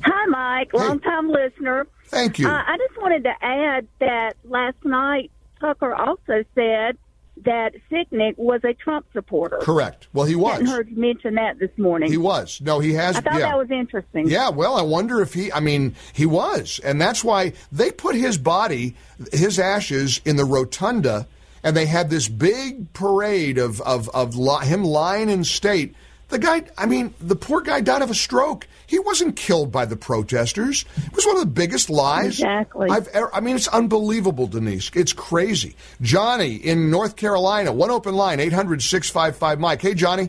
Hi, 0.05 0.27
Mike. 0.27 0.73
Long 0.73 1.01
time 1.01 1.29
listener. 1.29 1.87
Thank 2.11 2.39
you. 2.39 2.49
Uh, 2.49 2.63
I 2.67 2.77
just 2.77 3.01
wanted 3.01 3.23
to 3.25 3.33
add 3.41 3.87
that 4.01 4.35
last 4.45 4.85
night 4.85 5.31
Tucker 5.61 5.95
also 5.95 6.45
said 6.55 6.99
that 7.45 7.73
Sicknick 7.91 8.37
was 8.37 8.61
a 8.65 8.75
Trump 8.75 9.07
supporter. 9.13 9.59
Correct. 9.63 10.09
Well, 10.13 10.27
he 10.27 10.35
was. 10.35 10.53
Hadn't 10.53 10.67
heard 10.67 10.91
you 10.91 10.97
mention 10.97 11.37
that 11.37 11.59
this 11.59 11.71
morning. 11.79 12.11
He 12.11 12.17
was. 12.17 12.61
No, 12.61 12.81
he 12.81 12.93
has. 12.95 13.17
I 13.17 13.21
thought 13.21 13.35
yeah. 13.35 13.51
that 13.51 13.59
was 13.59 13.71
interesting. 13.71 14.29
Yeah, 14.29 14.51
well, 14.51 14.75
I 14.75 14.83
wonder 14.83 15.23
if 15.23 15.33
he, 15.33 15.53
I 15.53 15.61
mean, 15.61 15.95
he 16.13 16.27
was. 16.27 16.81
And 16.85 17.01
that's 17.01 17.25
why 17.25 17.53
they 17.73 17.93
put 17.93 18.15
his 18.15 18.37
body, 18.37 18.97
his 19.33 19.59
ashes, 19.59 20.21
in 20.25 20.37
the 20.37 20.45
rotunda, 20.45 21.29
and 21.63 21.77
they 21.77 21.87
had 21.87 22.11
this 22.11 22.29
big 22.29 22.93
parade 22.93 23.59
of, 23.59 23.81
of, 23.83 24.09
of 24.11 24.37
li- 24.37 24.67
him 24.67 24.85
lying 24.85 25.31
in 25.31 25.45
state. 25.45 25.95
The 26.31 26.39
guy, 26.39 26.63
I 26.79 26.87
mean, 26.87 27.13
the 27.21 27.35
poor 27.35 27.61
guy 27.61 27.81
died 27.81 28.03
of 28.03 28.11
a 28.11 28.15
stroke. 28.15 28.69
He 28.87 28.99
wasn't 29.01 29.37
killed 29.37 29.73
by 29.73 29.85
the 29.85 29.97
protesters. 29.97 30.85
It 30.97 31.15
was 31.15 31.27
one 31.27 31.37
of 31.37 31.43
the 31.43 31.51
biggest 31.51 31.91
lies. 31.91 32.39
Exactly. 32.39 32.89
I've, 32.89 33.09
ever- 33.09 33.35
I 33.35 33.41
mean, 33.41 33.57
it's 33.57 33.69
unbelievable, 33.69 34.47
Denise. 34.47 34.91
It's 34.95 35.13
crazy. 35.13 35.75
Johnny 36.01 36.55
in 36.55 36.91
North 36.91 37.17
Carolina, 37.17 37.73
one 37.73 37.91
open 37.91 38.15
line, 38.15 38.39
800 38.39 38.81
655 38.81 39.59
Mike. 39.59 39.83
Hey, 39.83 39.95
Johnny. 39.95 40.29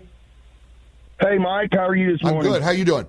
Hey, 1.20 1.38
Mike, 1.38 1.70
how 1.72 1.88
are 1.88 1.96
you 1.96 2.14
this 2.14 2.24
morning? 2.24 2.40
I'm 2.40 2.46
morning? 2.46 2.52
good. 2.54 2.64
How 2.64 2.72
you 2.72 2.86
doing? 2.86 3.08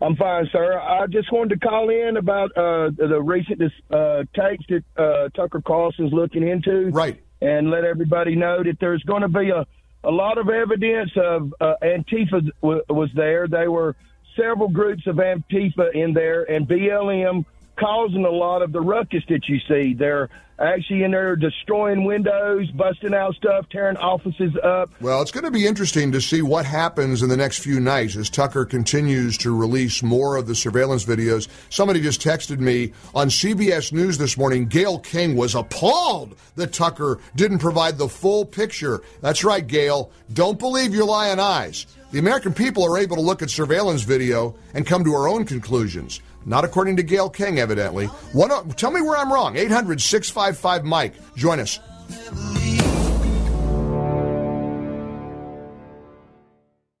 I'm 0.00 0.16
fine, 0.16 0.48
sir. 0.52 0.78
I 0.78 1.06
just 1.06 1.30
wanted 1.32 1.60
to 1.60 1.66
call 1.66 1.90
in 1.90 2.16
about 2.16 2.50
uh, 2.56 2.90
the 2.96 3.20
recent 3.22 3.60
uh, 3.90 4.24
tapes 4.34 4.64
that 4.68 4.84
uh, 4.96 5.28
Tucker 5.34 5.60
Carlson's 5.60 6.12
looking 6.12 6.46
into. 6.48 6.88
Right. 6.90 7.20
And 7.40 7.70
let 7.70 7.84
everybody 7.84 8.36
know 8.36 8.62
that 8.62 8.78
there's 8.80 9.02
going 9.02 9.20
to 9.22 9.28
be 9.28 9.50
a, 9.50 9.66
a 10.04 10.10
lot 10.10 10.38
of 10.38 10.48
evidence 10.48 11.10
of 11.16 11.54
uh, 11.60 11.74
Antifa 11.82 12.50
w- 12.62 12.82
was 12.88 13.10
there. 13.14 13.48
There 13.48 13.70
were 13.70 13.96
several 14.36 14.68
groups 14.68 15.06
of 15.06 15.16
Antifa 15.16 15.94
in 15.94 16.12
there, 16.12 16.44
and 16.44 16.68
BLM 16.68 17.44
causing 17.76 18.24
a 18.24 18.30
lot 18.30 18.62
of 18.62 18.72
the 18.72 18.80
ruckus 18.80 19.24
that 19.28 19.48
you 19.48 19.58
see. 19.68 19.94
They're 19.94 20.28
actually 20.58 21.02
in 21.02 21.10
there 21.10 21.36
destroying 21.36 22.04
windows, 22.04 22.70
busting 22.72 23.14
out 23.14 23.34
stuff, 23.34 23.66
tearing 23.70 23.96
offices 23.96 24.52
up. 24.62 24.90
Well, 25.00 25.22
it's 25.22 25.30
going 25.30 25.44
to 25.44 25.50
be 25.50 25.66
interesting 25.66 26.12
to 26.12 26.20
see 26.20 26.42
what 26.42 26.64
happens 26.64 27.22
in 27.22 27.28
the 27.28 27.36
next 27.36 27.58
few 27.58 27.80
nights 27.80 28.16
as 28.16 28.30
Tucker 28.30 28.64
continues 28.64 29.36
to 29.38 29.56
release 29.56 30.02
more 30.02 30.36
of 30.36 30.46
the 30.46 30.54
surveillance 30.54 31.04
videos. 31.04 31.48
Somebody 31.70 32.00
just 32.00 32.20
texted 32.20 32.60
me 32.60 32.92
on 33.14 33.28
CBS 33.28 33.92
News 33.92 34.18
this 34.18 34.36
morning. 34.36 34.66
Gayle 34.66 34.98
King 34.98 35.36
was 35.36 35.54
appalled 35.54 36.36
that 36.56 36.72
Tucker 36.72 37.18
didn't 37.34 37.58
provide 37.58 37.98
the 37.98 38.08
full 38.08 38.44
picture. 38.44 39.02
That's 39.20 39.44
right, 39.44 39.66
Gail. 39.66 40.10
Don't 40.32 40.58
believe 40.58 40.94
your 40.94 41.06
lying 41.06 41.40
eyes. 41.40 41.86
The 42.12 42.20
American 42.20 42.54
people 42.54 42.84
are 42.84 42.96
able 42.96 43.16
to 43.16 43.22
look 43.22 43.42
at 43.42 43.50
surveillance 43.50 44.02
video 44.02 44.54
and 44.72 44.86
come 44.86 45.02
to 45.02 45.14
our 45.14 45.26
own 45.26 45.44
conclusions. 45.44 46.20
Not 46.46 46.64
according 46.64 46.96
to 46.96 47.02
Gayle 47.02 47.30
King, 47.30 47.58
evidently. 47.58 48.06
One, 48.32 48.68
tell 48.70 48.90
me 48.90 49.00
where 49.00 49.16
I'm 49.16 49.32
wrong. 49.32 49.56
800 49.56 50.00
655 50.00 50.84
Mike. 50.84 51.14
Join 51.36 51.60
us. 51.60 51.78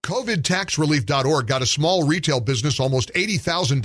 COVIDTaxRelief.org 0.04 1.46
got 1.46 1.62
a 1.62 1.66
small 1.66 2.06
retail 2.06 2.38
business 2.38 2.78
almost 2.78 3.10
$80,000. 3.14 3.80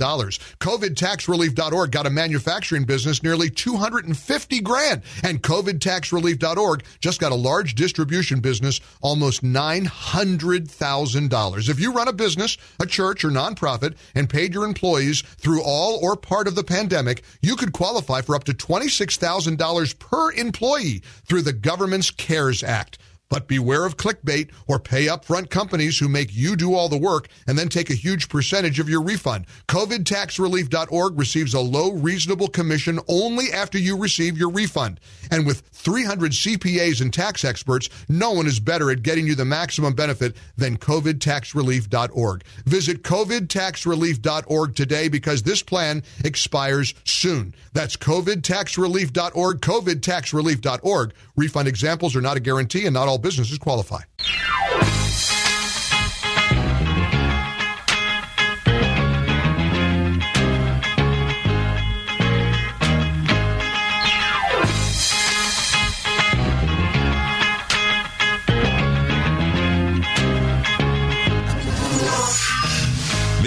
COVIDTaxRelief.org 0.58 1.90
got 1.90 2.06
a 2.06 2.10
manufacturing 2.10 2.84
business 2.84 3.22
nearly 3.22 3.48
250 3.48 4.60
grand. 4.60 5.00
And 5.24 5.42
COVIDTaxRelief.org 5.42 6.84
just 7.00 7.20
got 7.20 7.32
a 7.32 7.36
large 7.36 7.74
distribution 7.74 8.40
business 8.40 8.82
almost 9.00 9.42
$900,000. 9.42 11.68
If 11.70 11.80
you 11.80 11.94
run 11.94 12.08
a 12.08 12.12
business, 12.12 12.58
a 12.78 12.84
church, 12.84 13.24
or 13.24 13.30
nonprofit 13.30 13.96
and 14.14 14.28
paid 14.28 14.52
your 14.52 14.66
employees 14.66 15.22
through 15.22 15.62
all 15.64 15.98
or 16.02 16.16
part 16.16 16.46
of 16.46 16.54
the 16.54 16.64
pandemic, 16.64 17.22
you 17.40 17.56
could 17.56 17.72
qualify 17.72 18.20
for 18.20 18.34
up 18.34 18.44
to 18.44 18.52
$26,000 18.52 19.98
per 19.98 20.32
employee 20.32 20.98
through 21.24 21.40
the 21.40 21.54
government's 21.54 22.10
CARES 22.10 22.62
Act. 22.62 22.98
But 23.30 23.48
beware 23.48 23.86
of 23.86 23.96
clickbait 23.96 24.50
or 24.66 24.78
pay 24.78 25.06
upfront 25.06 25.48
companies 25.48 25.98
who 25.98 26.08
make 26.08 26.34
you 26.34 26.56
do 26.56 26.74
all 26.74 26.90
the 26.90 26.98
work 26.98 27.28
and 27.46 27.56
then 27.56 27.70
take 27.70 27.88
a 27.88 27.94
huge 27.94 28.28
percentage 28.28 28.78
of 28.78 28.88
your 28.88 29.02
refund. 29.02 29.46
COVIDTaxRelief.org 29.68 31.18
receives 31.18 31.54
a 31.54 31.60
low, 31.60 31.92
reasonable 31.92 32.48
commission 32.48 32.98
only 33.08 33.52
after 33.52 33.78
you 33.78 33.96
receive 33.96 34.36
your 34.36 34.50
refund. 34.50 35.00
And 35.30 35.46
with 35.46 35.62
300 35.72 36.32
CPAs 36.32 37.00
and 37.00 37.14
tax 37.14 37.44
experts, 37.44 37.88
no 38.08 38.32
one 38.32 38.46
is 38.46 38.60
better 38.60 38.90
at 38.90 39.02
getting 39.02 39.26
you 39.26 39.36
the 39.36 39.44
maximum 39.44 39.94
benefit 39.94 40.36
than 40.56 40.76
COVIDTaxRelief.org. 40.76 42.44
Visit 42.66 43.02
COVIDTaxRelief.org 43.02 44.74
today 44.74 45.08
because 45.08 45.42
this 45.44 45.62
plan 45.62 46.02
expires 46.24 46.94
soon. 47.04 47.54
That's 47.72 47.96
COVIDTaxRelief.org, 47.96 49.60
COVIDTaxRelief.org. 49.60 51.14
Refund 51.36 51.68
examples 51.68 52.16
are 52.16 52.20
not 52.20 52.36
a 52.36 52.40
guarantee 52.40 52.86
and 52.86 52.94
not 52.94 53.06
all 53.08 53.18
businesses 53.20 53.58
qualify. 53.58 54.00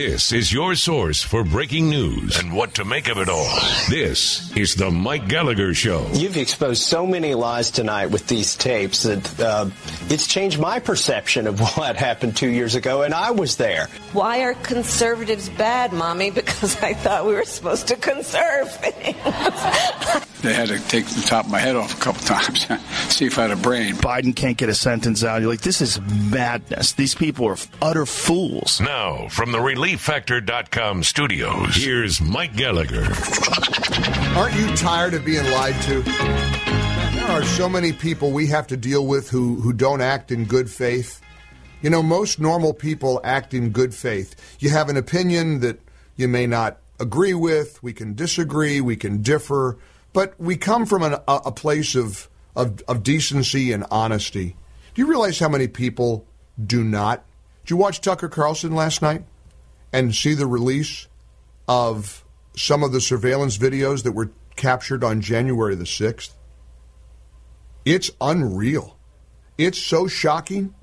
This 0.06 0.34
is 0.34 0.52
your 0.52 0.76
source 0.76 1.24
for 1.24 1.46
breaking 1.46 1.90
news 1.90 2.38
and 2.38 2.52
what 2.52 2.74
to 2.74 2.84
make 2.84 3.08
of 3.08 3.18
it 3.20 3.30
all. 3.30 3.58
This 3.90 4.54
is 4.54 4.76
the 4.76 4.92
Mike 4.92 5.30
Gallagher 5.30 5.74
Show. 5.74 6.06
You've 6.12 6.36
exposed 6.36 6.84
so 6.84 7.08
many 7.08 7.36
lies 7.36 7.72
tonight 7.72 8.08
with 8.08 8.28
these 8.28 8.58
tapes 8.58 9.04
that 9.04 9.40
uh, 9.40 9.70
it's 10.10 10.28
changed 10.28 10.60
my 10.60 10.80
perception 10.80 11.48
of 11.48 11.58
what 11.78 11.96
happened 11.96 12.36
two 12.36 12.50
years 12.50 12.76
ago, 12.76 13.04
and 13.04 13.14
I 13.14 13.32
was 13.32 13.56
there. 13.56 13.88
Why 14.12 14.42
are 14.42 14.56
conservatives 14.56 15.48
bad, 15.48 15.94
Mommy? 15.94 16.32
Because 16.44 16.76
I 16.84 16.94
thought 16.94 17.26
we 17.26 17.34
were 17.34 17.46
supposed 17.46 17.88
to 17.88 17.96
conserve 17.96 18.76
things. 18.76 20.26
They 20.44 20.54
had 20.54 20.68
to 20.68 20.80
take 20.90 21.06
the 21.06 21.22
top 21.22 21.46
of 21.46 21.52
my 21.52 21.60
head 21.60 21.78
off 21.78 21.98
a 21.98 22.02
couple 22.02 22.22
times, 22.26 22.68
see 23.14 23.26
if 23.26 23.40
I 23.40 23.44
had 23.44 23.52
a 23.52 23.56
brain. 23.56 23.96
Biden 23.96 24.36
can't 24.36 24.58
get 24.58 24.68
a 24.68 24.76
sentence 24.76 25.24
out. 25.24 25.42
You're 25.42 25.50
like, 25.50 25.62
this 25.62 25.80
is 25.80 26.02
madness. 26.02 26.92
These 26.92 27.16
people 27.16 27.48
are 27.48 27.56
utter 27.82 28.06
fools. 28.06 28.82
Now, 28.82 29.30
from 29.30 29.54
the 29.54 29.60
ReliefFactor.com 29.60 31.04
studios, 31.04 31.78
here's 31.78 32.20
Mike 32.20 32.58
Gallagher. 32.58 33.08
Aren't 34.38 34.56
you 34.56 34.76
tired 34.76 35.14
of 35.14 35.24
being 35.24 35.50
lied 35.50 35.82
to? 35.84 36.02
There 36.02 37.32
are 37.32 37.44
so 37.46 37.70
many 37.70 37.94
people 37.94 38.34
we 38.34 38.48
have 38.48 38.68
to 38.68 38.76
deal 38.76 39.08
with 39.08 39.30
who, 39.30 39.62
who 39.62 39.72
don't 39.72 40.02
act 40.02 40.30
in 40.30 40.44
good 40.44 40.70
faith. 40.70 41.22
You 41.82 41.90
know, 41.90 42.04
most 42.04 42.38
normal 42.38 42.74
people 42.74 43.22
act 43.24 43.54
in 43.54 43.70
good 43.70 43.96
faith. 43.96 44.36
You 44.60 44.72
have 44.72 44.90
an 44.90 44.98
opinion 44.98 45.62
that 45.62 45.80
you 46.18 46.28
may 46.28 46.48
not 46.48 46.80
agree 47.00 47.34
with, 47.34 47.82
we 47.82 47.94
can 47.94 48.14
disagree, 48.14 48.82
we 48.82 48.98
can 48.98 49.22
differ, 49.22 49.78
but 50.14 50.40
we 50.40 50.56
come 50.56 50.86
from 50.86 51.04
an, 51.04 51.14
a, 51.28 51.42
a 51.46 51.52
place 51.52 51.96
of, 51.96 52.30
of, 52.56 52.82
of 52.88 53.04
decency 53.04 53.72
and 53.72 53.86
honesty. 53.92 54.56
Do 54.94 55.02
you 55.02 55.08
realize 55.08 55.40
how 55.40 55.50
many 55.50 55.68
people 55.68 56.26
do 56.64 56.84
not? 56.84 57.26
Did 57.64 57.72
you 57.72 57.78
watch 57.78 58.00
Tucker 58.00 58.30
Carlson 58.30 58.74
last 58.76 59.02
night 59.02 59.24
and 59.92 60.14
see 60.14 60.36
the 60.36 60.48
release 60.48 61.08
of 61.68 62.24
some 62.56 62.84
of 62.84 62.92
the 62.92 63.02
surveillance 63.02 63.58
videos 63.58 64.04
that 64.04 64.12
were 64.12 64.32
captured 64.56 65.04
on 65.04 65.22
January 65.22 65.76
the 65.76 65.86
6th? 65.86 66.32
It's 67.86 68.12
unreal. 68.22 68.98
It's 69.58 69.80
so 69.80 70.08
shocking. 70.08 70.74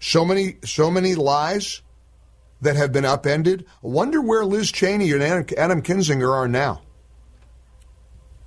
So 0.00 0.24
many 0.24 0.56
so 0.64 0.90
many 0.90 1.14
lies 1.14 1.82
that 2.60 2.76
have 2.76 2.92
been 2.92 3.04
upended. 3.04 3.64
I 3.84 3.86
wonder 3.86 4.20
where 4.20 4.44
Liz 4.44 4.72
Cheney 4.72 5.12
and 5.12 5.22
Adam 5.22 5.82
Kinzinger 5.82 6.32
are 6.32 6.48
now. 6.48 6.82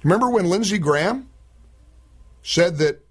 Remember 0.06 0.30
when 0.30 0.46
Lindsey 0.46 0.78
Graham 0.78 1.32
said 2.44 2.78
that 2.78 3.04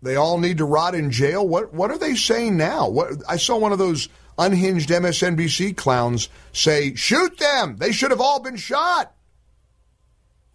they 0.00 0.16
all 0.16 0.38
need 0.38 0.56
to 0.58 0.64
rot 0.64 0.94
in 0.94 1.10
jail? 1.10 1.46
What 1.46 1.74
what 1.74 1.90
are 1.90 1.98
they 1.98 2.14
saying 2.14 2.56
now? 2.56 2.88
What 2.88 3.22
I 3.28 3.36
saw 3.36 3.58
one 3.58 3.72
of 3.72 3.78
those 3.78 4.08
unhinged 4.38 4.88
MSNBC 4.88 5.76
clowns 5.76 6.30
say, 6.54 6.94
"Shoot 6.94 7.36
them. 7.36 7.76
They 7.76 7.92
should 7.92 8.10
have 8.10 8.22
all 8.22 8.40
been 8.40 8.56
shot." 8.56 9.12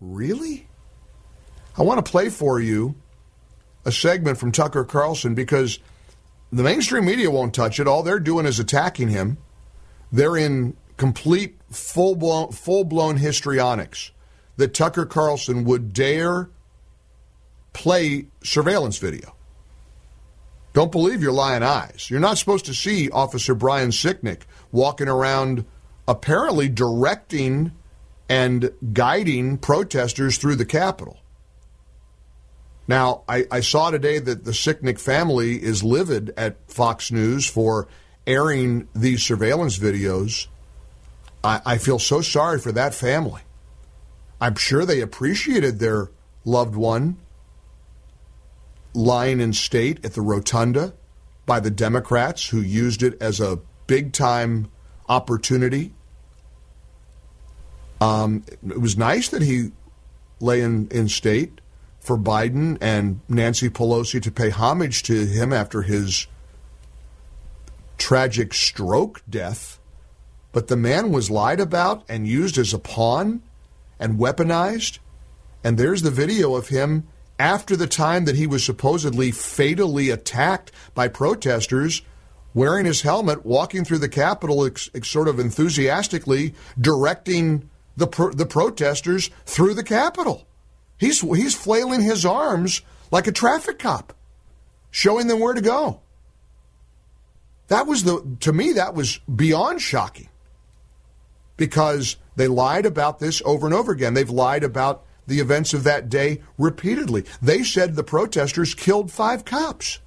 Really? 0.01 0.67
I 1.77 1.83
want 1.83 2.03
to 2.03 2.11
play 2.11 2.29
for 2.29 2.59
you 2.59 2.95
a 3.85 3.91
segment 3.91 4.39
from 4.39 4.51
Tucker 4.51 4.85
Carlson 4.85 5.35
because 5.35 5.77
the 6.51 6.63
mainstream 6.63 7.05
media 7.05 7.29
won't 7.29 7.53
touch 7.53 7.79
it. 7.79 7.87
All 7.87 8.01
they're 8.01 8.19
doing 8.19 8.47
is 8.47 8.59
attacking 8.59 9.09
him. 9.09 9.37
They're 10.11 10.37
in 10.37 10.75
complete 10.97 11.59
full 11.69 12.15
blown 12.15 12.51
full 12.51 12.83
blown 12.83 13.17
histrionics 13.17 14.09
that 14.57 14.73
Tucker 14.73 15.05
Carlson 15.05 15.63
would 15.63 15.93
dare 15.93 16.49
play 17.73 18.27
surveillance 18.43 18.97
video. 18.97 19.35
Don't 20.73 20.91
believe 20.91 21.21
your 21.21 21.31
lying 21.31 21.63
eyes. 21.63 22.07
You're 22.09 22.19
not 22.19 22.37
supposed 22.37 22.65
to 22.65 22.73
see 22.73 23.09
Officer 23.09 23.53
Brian 23.53 23.89
Sicknick 23.89 24.41
walking 24.71 25.07
around 25.07 25.65
apparently 26.07 26.67
directing 26.67 27.71
and 28.27 28.71
guiding 28.91 29.57
protesters 29.57 30.37
through 30.37 30.55
the 30.55 30.65
Capitol. 30.65 31.19
Now, 32.87 33.23
I, 33.29 33.45
I, 33.49 33.59
saw 33.61 33.91
today 33.91 34.19
that 34.19 34.43
the 34.43 34.51
Sicknick 34.51 34.99
family 34.99 35.61
is 35.61 35.83
livid 35.83 36.33
at 36.35 36.57
Fox 36.69 37.11
News 37.11 37.47
for 37.47 37.87
airing 38.27 38.89
these 38.93 39.23
surveillance 39.23 39.77
videos. 39.77 40.47
I, 41.43 41.61
I 41.65 41.77
feel 41.77 41.99
so 41.99 42.19
sorry 42.19 42.59
for 42.59 42.73
that 42.73 42.93
family. 42.93 43.41
I'm 44.43 44.55
sure 44.55 44.83
they 44.83 44.99
appreciated 44.99 45.79
their 45.79 46.11
loved 46.43 46.75
one 46.75 47.15
lying 48.93 49.39
in 49.39 49.53
state 49.53 50.03
at 50.03 50.15
the 50.15 50.21
rotunda 50.21 50.93
by 51.45 51.61
the 51.61 51.71
Democrats 51.71 52.49
who 52.49 52.59
used 52.59 53.03
it 53.03 53.15
as 53.21 53.39
a 53.39 53.61
big 53.87 54.11
time 54.11 54.69
opportunity. 55.07 55.93
Um, 58.01 58.43
it 58.67 58.81
was 58.81 58.97
nice 58.97 59.29
that 59.29 59.43
he 59.43 59.71
lay 60.41 60.59
in, 60.59 60.89
in 60.89 61.07
state 61.07 61.61
for 62.01 62.17
Biden 62.17 62.77
and 62.81 63.21
Nancy 63.29 63.69
Pelosi 63.69 64.21
to 64.21 64.29
pay 64.29 64.49
homage 64.49 65.03
to 65.03 65.25
him 65.25 65.53
after 65.53 65.83
his 65.83 66.27
tragic 67.97 68.53
stroke 68.53 69.21
death. 69.29 69.79
But 70.51 70.67
the 70.67 70.75
man 70.75 71.13
was 71.13 71.31
lied 71.31 71.61
about 71.61 72.03
and 72.09 72.27
used 72.27 72.57
as 72.57 72.73
a 72.73 72.77
pawn 72.77 73.41
and 73.99 74.19
weaponized. 74.19 74.99
And 75.63 75.77
there's 75.77 76.01
the 76.01 76.11
video 76.11 76.55
of 76.55 76.69
him 76.69 77.07
after 77.39 77.75
the 77.75 77.87
time 77.87 78.25
that 78.25 78.35
he 78.35 78.47
was 78.47 78.63
supposedly 78.63 79.31
fatally 79.31 80.09
attacked 80.09 80.71
by 80.93 81.07
protesters 81.07 82.01
wearing 82.53 82.85
his 82.85 83.01
helmet, 83.01 83.45
walking 83.45 83.83
through 83.83 83.97
the 83.97 84.09
Capitol, 84.09 84.65
ex- 84.65 84.89
ex- 84.93 85.09
sort 85.09 85.27
of 85.27 85.39
enthusiastically 85.39 86.53
directing 86.79 87.69
the, 87.97 88.07
pro- 88.07 88.31
the 88.31 88.45
protesters 88.45 89.29
through 89.45 89.73
the 89.73 89.83
Capitol. 89.83 90.47
He's, 90.97 91.21
he's 91.21 91.55
flailing 91.55 92.01
his 92.01 92.25
arms 92.25 92.81
like 93.11 93.27
a 93.27 93.31
traffic 93.31 93.79
cop, 93.79 94.13
showing 94.91 95.27
them 95.27 95.39
where 95.39 95.53
to 95.53 95.61
go. 95.61 96.01
That 97.67 97.87
was 97.87 98.03
the, 98.03 98.37
to 98.41 98.53
me, 98.53 98.73
that 98.73 98.93
was 98.93 99.17
beyond 99.19 99.81
shocking 99.81 100.29
because 101.57 102.17
they 102.35 102.47
lied 102.47 102.85
about 102.85 103.19
this 103.19 103.41
over 103.45 103.65
and 103.65 103.73
over 103.73 103.91
again. 103.91 104.13
They've 104.13 104.29
lied 104.29 104.63
about 104.63 105.03
the 105.27 105.39
events 105.39 105.73
of 105.73 105.83
that 105.83 106.09
day 106.09 106.41
repeatedly. 106.57 107.25
They 107.41 107.63
said 107.63 107.95
the 107.95 108.03
protesters 108.03 108.75
killed 108.75 109.11
five 109.11 109.45
cops. 109.45 109.99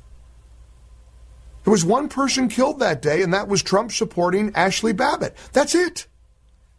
There 1.65 1.73
was 1.73 1.85
one 1.85 2.09
person 2.09 2.49
killed 2.49 2.79
that 2.79 3.03
day, 3.03 3.23
and 3.23 3.35
that 3.35 3.49
was 3.49 3.63
Trump 3.63 3.91
supporting 3.91 4.55
Ashley 4.55 4.93
Babbitt. 4.93 5.37
That's 5.53 5.75
it. 5.75 6.07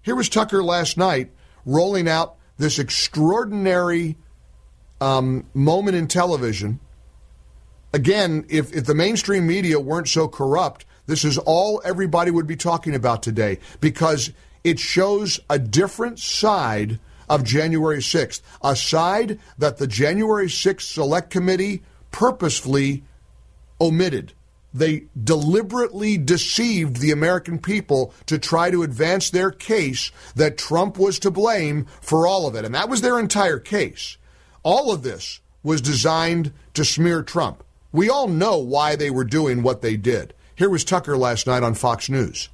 Here 0.01 0.15
was 0.15 0.29
Tucker 0.29 0.63
last 0.63 0.97
night 0.97 1.31
rolling 1.65 2.07
out 2.07 2.37
this 2.57 2.79
extraordinary 2.79 4.17
um, 5.01 5.45
moment 5.53 5.97
in 5.97 6.07
television. 6.07 6.79
Again, 7.93 8.45
if, 8.49 8.73
if 8.73 8.85
the 8.85 8.95
mainstream 8.95 9.45
media 9.45 9.79
weren't 9.79 10.07
so 10.07 10.27
corrupt, 10.27 10.85
this 11.05 11.25
is 11.25 11.37
all 11.37 11.81
everybody 11.83 12.31
would 12.31 12.47
be 12.47 12.55
talking 12.55 12.95
about 12.95 13.23
today 13.23 13.59
because 13.81 14.31
it 14.63 14.79
shows 14.79 15.39
a 15.49 15.59
different 15.59 16.19
side 16.19 16.99
of 17.29 17.43
January 17.43 17.99
6th, 17.99 18.41
a 18.63 18.75
side 18.75 19.39
that 19.57 19.77
the 19.77 19.87
January 19.87 20.47
6th 20.47 20.81
Select 20.81 21.29
Committee 21.29 21.83
purposefully 22.11 23.03
omitted. 23.79 24.33
They 24.73 25.05
deliberately 25.21 26.17
deceived 26.17 26.97
the 26.97 27.11
American 27.11 27.59
people 27.59 28.13
to 28.27 28.37
try 28.37 28.69
to 28.69 28.83
advance 28.83 29.29
their 29.29 29.49
case 29.49 30.11
that 30.35 30.57
Trump 30.57 30.97
was 30.97 31.19
to 31.19 31.31
blame 31.31 31.85
for 32.01 32.27
all 32.27 32.47
of 32.47 32.55
it. 32.55 32.65
And 32.65 32.75
that 32.75 32.89
was 32.89 33.01
their 33.01 33.19
entire 33.19 33.59
case. 33.59 34.17
All 34.63 34.91
of 34.91 35.03
this 35.03 35.39
was 35.63 35.81
designed 35.81 36.53
to 36.73 36.85
smear 36.85 37.23
Trump. 37.23 37.63
We 37.91 38.09
all 38.09 38.27
know 38.27 38.57
why 38.57 38.95
they 38.95 39.09
were 39.09 39.23
doing 39.23 39.63
what 39.63 39.81
they 39.81 39.97
did. 39.97 40.33
Here 40.55 40.69
was 40.69 40.83
Tucker 40.83 41.17
last 41.17 41.47
night 41.47 41.63
on 41.63 41.73
Fox 41.73 42.09
News. 42.09 42.49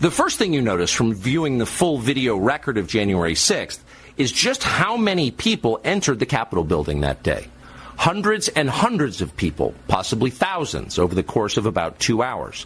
The 0.00 0.12
first 0.12 0.38
thing 0.38 0.52
you 0.52 0.62
notice 0.62 0.92
from 0.92 1.12
viewing 1.12 1.58
the 1.58 1.66
full 1.66 1.98
video 1.98 2.36
record 2.36 2.78
of 2.78 2.86
January 2.86 3.34
6th 3.34 3.80
is 4.16 4.30
just 4.30 4.62
how 4.62 4.96
many 4.96 5.32
people 5.32 5.80
entered 5.82 6.20
the 6.20 6.26
Capitol 6.26 6.62
building 6.62 7.00
that 7.00 7.24
day. 7.24 7.48
Hundreds 7.96 8.46
and 8.46 8.70
hundreds 8.70 9.20
of 9.22 9.36
people, 9.36 9.74
possibly 9.88 10.30
thousands, 10.30 11.00
over 11.00 11.16
the 11.16 11.24
course 11.24 11.56
of 11.56 11.66
about 11.66 11.98
two 11.98 12.22
hours. 12.22 12.64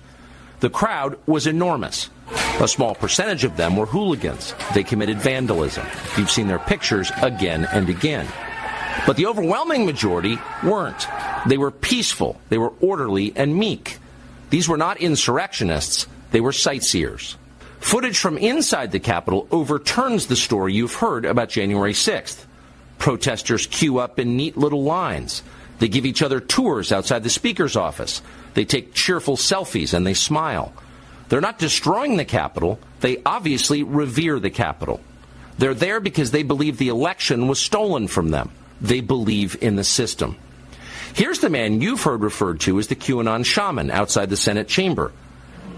The 0.61 0.69
crowd 0.69 1.19
was 1.25 1.47
enormous. 1.47 2.11
A 2.61 2.69
small 2.69 2.95
percentage 2.95 3.45
of 3.45 3.57
them 3.57 3.79
were 3.79 3.87
hooligans. 3.87 4.55
They 4.75 4.85
committed 4.85 5.17
vandalism. 5.17 5.87
You've 6.19 6.31
seen 6.31 6.49
their 6.49 6.59
pictures 6.59 7.11
again 7.23 7.67
and 7.73 7.89
again. 7.89 8.29
But 9.07 9.17
the 9.17 9.25
overwhelming 9.25 9.87
majority 9.87 10.39
weren't. 10.63 11.09
They 11.47 11.57
were 11.57 11.71
peaceful, 11.71 12.39
they 12.51 12.59
were 12.59 12.75
orderly 12.83 13.33
and 13.35 13.57
meek. 13.57 13.97
These 14.51 14.69
were 14.69 14.77
not 14.77 14.99
insurrectionists, 14.99 16.07
they 16.33 16.41
were 16.41 16.53
sightseers. 16.53 17.37
Footage 17.79 18.19
from 18.19 18.39
inside 18.39 18.93
the 18.93 19.01
Capitol 19.01 19.47
overturns 19.51 20.27
the 20.27 20.37
story 20.37 20.75
you've 20.75 20.95
heard 20.95 21.25
about 21.25 21.49
January 21.49 21.93
6th. 21.93 22.45
Protesters 22.99 23.67
queue 23.67 23.99
up 23.99 24.19
in 24.19 24.37
neat 24.37 24.57
little 24.57 24.83
lines. 24.83 25.43
They 25.79 25.89
give 25.89 26.07
each 26.07 26.23
other 26.23 26.41
tours 26.41 26.93
outside 26.93 27.25
the 27.25 27.31
Speaker's 27.31 27.77
office. 27.77 28.23
They 28.55 28.65
take 28.65 28.95
cheerful 28.95 29.37
selfies 29.37 29.95
and 29.95 30.07
they 30.07 30.15
smile. 30.15 30.73
They're 31.29 31.41
not 31.41 31.59
destroying 31.59 32.17
the 32.17 32.25
Capitol, 32.25 32.79
they 33.01 33.23
obviously 33.25 33.83
revere 33.83 34.39
the 34.39 34.51
Capitol. 34.51 35.01
They're 35.59 35.75
there 35.75 36.01
because 36.01 36.31
they 36.31 36.43
believe 36.43 36.79
the 36.79 36.89
election 36.89 37.49
was 37.49 37.59
stolen 37.59 38.07
from 38.07 38.31
them. 38.31 38.51
They 38.81 39.01
believe 39.01 39.57
in 39.61 39.77
the 39.77 39.85
system. 39.85 40.37
Here's 41.15 41.41
the 41.41 41.51
man 41.51 41.81
you've 41.81 42.03
heard 42.03 42.23
referred 42.23 42.61
to 42.61 42.79
as 42.79 42.87
the 42.87 42.97
QAnon 42.97 43.45
shaman 43.45 43.91
outside 43.91 44.31
the 44.31 44.37
Senate 44.37 44.69
chamber. 44.69 45.13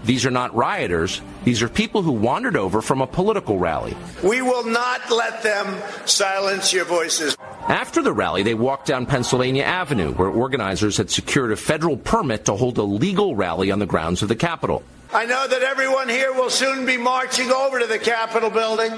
These 0.05 0.25
are 0.25 0.31
not 0.31 0.55
rioters. 0.55 1.21
These 1.43 1.63
are 1.63 1.67
people 1.67 2.03
who 2.03 2.11
wandered 2.11 2.55
over 2.55 2.81
from 2.81 3.01
a 3.01 3.07
political 3.07 3.57
rally. 3.57 3.97
We 4.23 4.41
will 4.41 4.63
not 4.63 5.09
let 5.09 5.41
them 5.41 5.81
silence 6.05 6.71
your 6.71 6.85
voices. 6.85 7.35
After 7.67 8.03
the 8.03 8.13
rally, 8.13 8.43
they 8.43 8.53
walked 8.53 8.85
down 8.85 9.07
Pennsylvania 9.07 9.63
Avenue, 9.63 10.13
where 10.13 10.29
organizers 10.29 10.97
had 10.97 11.09
secured 11.09 11.51
a 11.51 11.55
federal 11.55 11.97
permit 11.97 12.45
to 12.45 12.53
hold 12.53 12.77
a 12.77 12.83
legal 12.83 13.35
rally 13.35 13.71
on 13.71 13.79
the 13.79 13.87
grounds 13.87 14.21
of 14.21 14.29
the 14.29 14.35
Capitol. 14.35 14.83
I 15.11 15.25
know 15.25 15.47
that 15.47 15.63
everyone 15.63 16.07
here 16.07 16.31
will 16.33 16.51
soon 16.51 16.85
be 16.85 16.97
marching 16.97 17.51
over 17.51 17.79
to 17.79 17.87
the 17.87 17.97
Capitol 17.97 18.51
building 18.51 18.91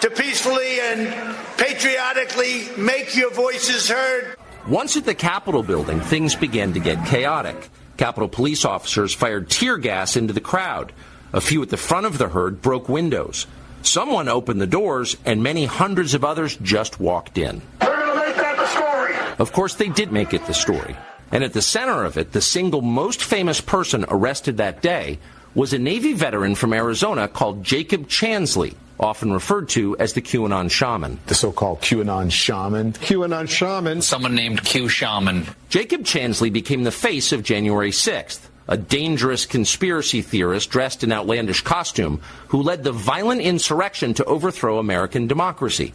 to 0.00 0.10
peacefully 0.10 0.80
and 0.80 1.36
patriotically 1.56 2.68
make 2.76 3.16
your 3.16 3.30
voices 3.30 3.88
heard. 3.88 4.36
Once 4.68 4.98
at 4.98 5.06
the 5.06 5.14
Capitol 5.14 5.62
building, 5.62 6.00
things 6.00 6.34
began 6.34 6.74
to 6.74 6.80
get 6.80 7.04
chaotic. 7.06 7.70
Capitol 7.98 8.28
police 8.28 8.64
officers 8.64 9.12
fired 9.12 9.50
tear 9.50 9.76
gas 9.76 10.16
into 10.16 10.32
the 10.32 10.40
crowd. 10.40 10.92
A 11.32 11.40
few 11.40 11.60
at 11.62 11.68
the 11.68 11.76
front 11.76 12.06
of 12.06 12.16
the 12.16 12.28
herd 12.28 12.62
broke 12.62 12.88
windows. 12.88 13.46
Someone 13.82 14.28
opened 14.28 14.60
the 14.60 14.66
doors, 14.66 15.16
and 15.24 15.42
many 15.42 15.66
hundreds 15.66 16.14
of 16.14 16.24
others 16.24 16.56
just 16.62 17.00
walked 17.00 17.36
in. 17.36 17.60
They're 17.80 17.96
going 17.96 18.08
to 18.08 18.26
make 18.26 18.36
that 18.36 18.56
the 18.56 18.66
story. 18.66 19.14
Of 19.38 19.52
course, 19.52 19.74
they 19.74 19.88
did 19.88 20.12
make 20.12 20.32
it 20.32 20.46
the 20.46 20.54
story. 20.54 20.96
And 21.32 21.44
at 21.44 21.52
the 21.52 21.60
center 21.60 22.04
of 22.04 22.16
it, 22.16 22.32
the 22.32 22.40
single 22.40 22.80
most 22.80 23.22
famous 23.22 23.60
person 23.60 24.04
arrested 24.08 24.56
that 24.56 24.80
day 24.80 25.18
was 25.54 25.72
a 25.72 25.78
Navy 25.78 26.12
veteran 26.12 26.54
from 26.54 26.72
Arizona 26.72 27.26
called 27.26 27.64
Jacob 27.64 28.06
Chansley, 28.08 28.74
often 29.00 29.32
referred 29.32 29.68
to 29.70 29.96
as 29.98 30.12
the 30.12 30.22
QAnon 30.22 30.70
shaman. 30.70 31.18
The 31.26 31.34
so 31.34 31.52
called 31.52 31.80
QAnon 31.80 32.30
shaman. 32.30 32.92
QAnon 32.94 33.48
shaman. 33.48 34.02
Someone 34.02 34.34
named 34.34 34.64
Q 34.64 34.88
Shaman. 34.88 35.46
Jacob 35.68 36.02
Chansley 36.02 36.52
became 36.52 36.84
the 36.84 36.90
face 36.90 37.32
of 37.32 37.42
January 37.42 37.90
6th, 37.90 38.40
a 38.66 38.76
dangerous 38.76 39.46
conspiracy 39.46 40.22
theorist 40.22 40.70
dressed 40.70 41.04
in 41.04 41.12
outlandish 41.12 41.62
costume 41.62 42.20
who 42.48 42.62
led 42.62 42.84
the 42.84 42.92
violent 42.92 43.40
insurrection 43.40 44.14
to 44.14 44.24
overthrow 44.24 44.78
American 44.78 45.26
democracy. 45.26 45.94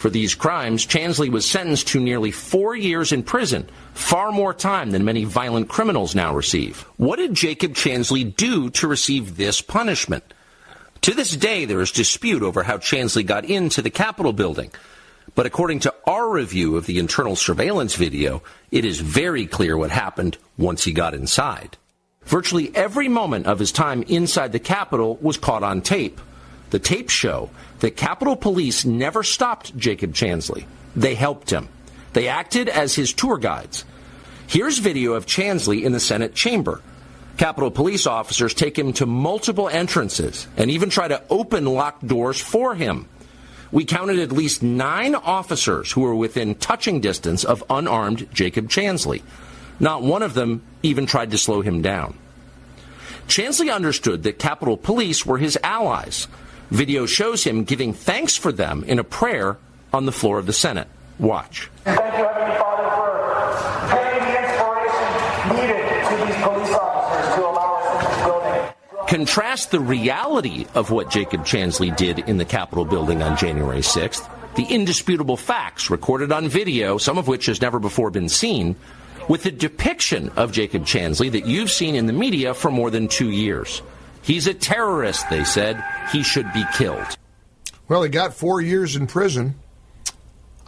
For 0.00 0.08
these 0.08 0.34
crimes, 0.34 0.86
Chansley 0.86 1.28
was 1.28 1.44
sentenced 1.44 1.88
to 1.88 2.00
nearly 2.00 2.30
four 2.30 2.74
years 2.74 3.12
in 3.12 3.22
prison, 3.22 3.68
far 3.92 4.32
more 4.32 4.54
time 4.54 4.92
than 4.92 5.04
many 5.04 5.24
violent 5.24 5.68
criminals 5.68 6.14
now 6.14 6.34
receive. 6.34 6.86
What 6.96 7.16
did 7.16 7.34
Jacob 7.34 7.74
Chansley 7.74 8.34
do 8.34 8.70
to 8.70 8.88
receive 8.88 9.36
this 9.36 9.60
punishment? 9.60 10.24
To 11.02 11.14
this 11.14 11.34
day, 11.34 11.64
there 11.64 11.80
is 11.80 11.92
dispute 11.92 12.42
over 12.42 12.62
how 12.62 12.76
Chansley 12.76 13.24
got 13.24 13.46
into 13.46 13.80
the 13.80 13.88
Capitol 13.88 14.34
building. 14.34 14.70
But 15.34 15.46
according 15.46 15.80
to 15.80 15.94
our 16.06 16.28
review 16.28 16.76
of 16.76 16.84
the 16.84 16.98
internal 16.98 17.36
surveillance 17.36 17.94
video, 17.94 18.42
it 18.70 18.84
is 18.84 19.00
very 19.00 19.46
clear 19.46 19.78
what 19.78 19.90
happened 19.90 20.36
once 20.58 20.84
he 20.84 20.92
got 20.92 21.14
inside. 21.14 21.78
Virtually 22.24 22.70
every 22.74 23.08
moment 23.08 23.46
of 23.46 23.58
his 23.58 23.72
time 23.72 24.02
inside 24.04 24.52
the 24.52 24.58
Capitol 24.58 25.16
was 25.22 25.38
caught 25.38 25.62
on 25.62 25.80
tape. 25.80 26.20
The 26.68 26.78
tapes 26.78 27.14
show 27.14 27.48
that 27.78 27.96
Capitol 27.96 28.36
Police 28.36 28.84
never 28.84 29.22
stopped 29.22 29.76
Jacob 29.78 30.12
Chansley. 30.12 30.66
They 30.94 31.14
helped 31.14 31.50
him. 31.50 31.68
They 32.12 32.28
acted 32.28 32.68
as 32.68 32.94
his 32.94 33.14
tour 33.14 33.38
guides. 33.38 33.86
Here's 34.46 34.78
video 34.78 35.14
of 35.14 35.24
Chansley 35.24 35.82
in 35.82 35.92
the 35.92 36.00
Senate 36.00 36.34
chamber. 36.34 36.82
Capitol 37.40 37.70
Police 37.70 38.06
officers 38.06 38.52
take 38.52 38.78
him 38.78 38.92
to 38.92 39.06
multiple 39.06 39.66
entrances 39.66 40.46
and 40.58 40.70
even 40.70 40.90
try 40.90 41.08
to 41.08 41.22
open 41.30 41.64
locked 41.64 42.06
doors 42.06 42.38
for 42.38 42.74
him. 42.74 43.08
We 43.72 43.86
counted 43.86 44.18
at 44.18 44.30
least 44.30 44.62
nine 44.62 45.14
officers 45.14 45.90
who 45.90 46.02
were 46.02 46.14
within 46.14 46.54
touching 46.54 47.00
distance 47.00 47.42
of 47.42 47.64
unarmed 47.70 48.28
Jacob 48.34 48.68
Chansley. 48.68 49.22
Not 49.80 50.02
one 50.02 50.22
of 50.22 50.34
them 50.34 50.60
even 50.82 51.06
tried 51.06 51.30
to 51.30 51.38
slow 51.38 51.62
him 51.62 51.80
down. 51.80 52.12
Chansley 53.26 53.74
understood 53.74 54.24
that 54.24 54.38
Capitol 54.38 54.76
Police 54.76 55.24
were 55.24 55.38
his 55.38 55.56
allies. 55.64 56.28
Video 56.70 57.06
shows 57.06 57.42
him 57.42 57.64
giving 57.64 57.94
thanks 57.94 58.36
for 58.36 58.52
them 58.52 58.84
in 58.84 58.98
a 58.98 59.04
prayer 59.04 59.56
on 59.94 60.04
the 60.04 60.12
floor 60.12 60.38
of 60.38 60.44
the 60.44 60.52
Senate. 60.52 60.88
Watch. 61.18 61.70
Thank 61.84 61.98
you, 62.00 62.04
Heavenly 62.04 62.58
Father, 62.58 62.90
for 63.88 63.96
giving 63.96 64.28
the 64.28 64.42
inspiration 64.42 65.08
needed 65.56 66.04
to 66.04 66.16
these 66.26 66.36
police 66.44 66.74
officers 66.76 67.34
to 67.34 67.46
allow 67.46 67.74
us 67.76 67.86
into 67.94 68.16
the 68.16 68.24
building. 68.24 68.99
Contrast 69.10 69.72
the 69.72 69.80
reality 69.80 70.66
of 70.76 70.92
what 70.92 71.10
Jacob 71.10 71.40
Chansley 71.40 71.94
did 71.96 72.20
in 72.20 72.36
the 72.36 72.44
Capitol 72.44 72.84
building 72.84 73.24
on 73.24 73.36
January 73.36 73.80
6th, 73.80 74.30
the 74.54 74.62
indisputable 74.62 75.36
facts 75.36 75.90
recorded 75.90 76.30
on 76.30 76.46
video, 76.46 76.96
some 76.96 77.18
of 77.18 77.26
which 77.26 77.46
has 77.46 77.60
never 77.60 77.80
before 77.80 78.12
been 78.12 78.28
seen, 78.28 78.76
with 79.28 79.42
the 79.42 79.50
depiction 79.50 80.28
of 80.36 80.52
Jacob 80.52 80.84
Chansley 80.84 81.28
that 81.32 81.44
you've 81.44 81.72
seen 81.72 81.96
in 81.96 82.06
the 82.06 82.12
media 82.12 82.54
for 82.54 82.70
more 82.70 82.88
than 82.88 83.08
two 83.08 83.30
years. 83.30 83.82
He's 84.22 84.46
a 84.46 84.54
terrorist, 84.54 85.28
they 85.28 85.42
said. 85.42 85.82
He 86.12 86.22
should 86.22 86.52
be 86.52 86.62
killed. 86.74 87.16
Well, 87.88 88.04
he 88.04 88.10
got 88.10 88.34
four 88.34 88.60
years 88.60 88.94
in 88.94 89.08
prison. 89.08 89.56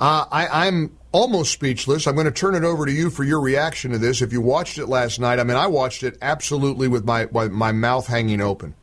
Uh, 0.01 0.27
I, 0.33 0.67
I'm 0.67 0.99
almost 1.13 1.53
speechless. 1.53 2.07
I'm 2.07 2.15
going 2.15 2.27
to 2.27 2.33
turn 2.33 2.55
it 2.55 2.65
over 2.65 2.87
to 2.87 2.93
you 2.93 3.11
for 3.11 3.23
your 3.23 3.41
reaction 3.41 3.93
to 3.93 3.99
this. 3.99 4.23
If 4.23 4.33
you 4.33 4.41
watched 4.41 4.79
it 4.79 4.87
last 4.87 5.21
night, 5.21 5.39
I 5.39 5.45
mean, 5.45 5.57
I 5.57 5.67
watched 5.67 6.03
it 6.03 6.19
absolutely 6.21 6.89
with 6.89 7.05
my 7.05 7.27
my 7.33 7.73
mouth 7.73 8.07
hanging 8.07 8.41
open. 8.41 8.75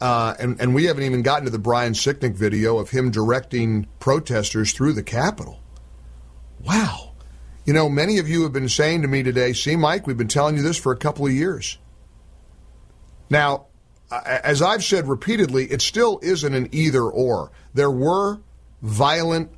Uh, 0.00 0.34
and, 0.38 0.60
and 0.60 0.74
we 0.74 0.84
haven't 0.84 1.04
even 1.04 1.22
gotten 1.22 1.46
to 1.46 1.50
the 1.50 1.58
Brian 1.58 1.94
Sicknick 1.94 2.34
video 2.34 2.78
of 2.78 2.90
him 2.90 3.10
directing 3.10 3.86
protesters 3.98 4.72
through 4.72 4.92
the 4.92 5.02
Capitol. 5.02 5.60
Wow. 6.62 7.12
You 7.64 7.72
know, 7.72 7.88
many 7.88 8.18
of 8.18 8.28
you 8.28 8.42
have 8.42 8.52
been 8.52 8.68
saying 8.68 9.02
to 9.02 9.08
me 9.08 9.22
today, 9.22 9.54
see, 9.54 9.74
Mike, 9.74 10.06
we've 10.06 10.16
been 10.16 10.28
telling 10.28 10.56
you 10.56 10.62
this 10.62 10.76
for 10.76 10.92
a 10.92 10.96
couple 10.96 11.26
of 11.26 11.32
years. 11.32 11.78
Now, 13.30 13.66
as 14.10 14.60
I've 14.62 14.84
said 14.84 15.08
repeatedly, 15.08 15.64
it 15.64 15.80
still 15.80 16.20
isn't 16.22 16.54
an 16.54 16.68
either 16.72 17.02
or. 17.02 17.50
There 17.74 17.90
were 17.90 18.40
violent 18.82 19.50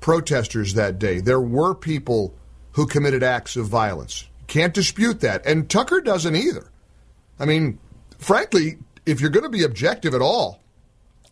protesters 0.00 0.74
that 0.74 0.98
day. 0.98 1.20
There 1.20 1.40
were 1.40 1.74
people 1.74 2.34
who 2.72 2.86
committed 2.86 3.22
acts 3.22 3.56
of 3.56 3.66
violence. 3.66 4.28
Can't 4.46 4.74
dispute 4.74 5.20
that. 5.20 5.44
And 5.46 5.68
Tucker 5.68 6.00
doesn't 6.00 6.36
either. 6.36 6.70
I 7.38 7.44
mean, 7.44 7.78
frankly, 8.18 8.78
if 9.06 9.20
you're 9.20 9.30
going 9.30 9.44
to 9.44 9.50
be 9.50 9.64
objective 9.64 10.14
at 10.14 10.22
all 10.22 10.60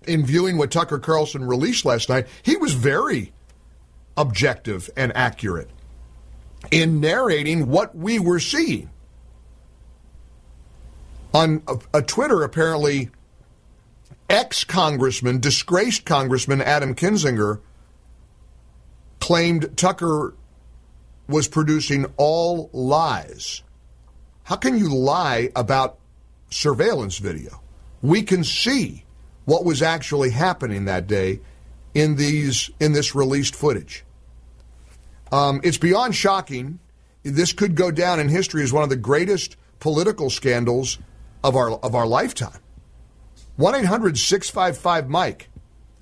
in 0.06 0.24
viewing 0.24 0.56
what 0.56 0.70
Tucker 0.70 0.98
Carlson 0.98 1.44
released 1.44 1.84
last 1.84 2.08
night, 2.08 2.26
he 2.42 2.56
was 2.56 2.74
very 2.74 3.32
objective 4.16 4.88
and 4.96 5.14
accurate 5.16 5.70
in 6.70 7.00
narrating 7.00 7.68
what 7.68 7.94
we 7.94 8.18
were 8.18 8.40
seeing. 8.40 8.90
On 11.34 11.62
a, 11.68 11.98
a 11.98 12.02
Twitter, 12.02 12.42
apparently, 12.42 13.10
ex 14.30 14.64
congressman, 14.64 15.38
disgraced 15.38 16.04
congressman 16.04 16.62
Adam 16.62 16.94
Kinzinger 16.94 17.60
claimed 19.26 19.76
Tucker 19.76 20.34
was 21.26 21.48
producing 21.48 22.06
all 22.16 22.70
lies. 22.72 23.64
How 24.44 24.54
can 24.54 24.78
you 24.78 24.94
lie 24.94 25.50
about 25.56 25.98
surveillance 26.48 27.18
video? 27.18 27.60
We 28.02 28.22
can 28.22 28.44
see 28.44 29.04
what 29.44 29.64
was 29.64 29.82
actually 29.82 30.30
happening 30.30 30.84
that 30.84 31.08
day 31.08 31.40
in 31.92 32.14
these 32.14 32.70
in 32.78 32.92
this 32.92 33.16
released 33.16 33.56
footage. 33.56 34.04
Um, 35.32 35.60
it's 35.64 35.76
beyond 35.76 36.14
shocking. 36.14 36.78
This 37.24 37.52
could 37.52 37.74
go 37.74 37.90
down 37.90 38.20
in 38.20 38.28
history 38.28 38.62
as 38.62 38.72
one 38.72 38.84
of 38.84 38.90
the 38.90 38.94
greatest 38.94 39.56
political 39.80 40.30
scandals 40.30 40.98
of 41.42 41.56
our 41.56 41.72
of 41.72 41.96
our 41.96 42.06
lifetime. 42.06 42.60
1 43.56 43.74
800 43.74 44.18
655 44.18 45.08
Mike. 45.08 45.48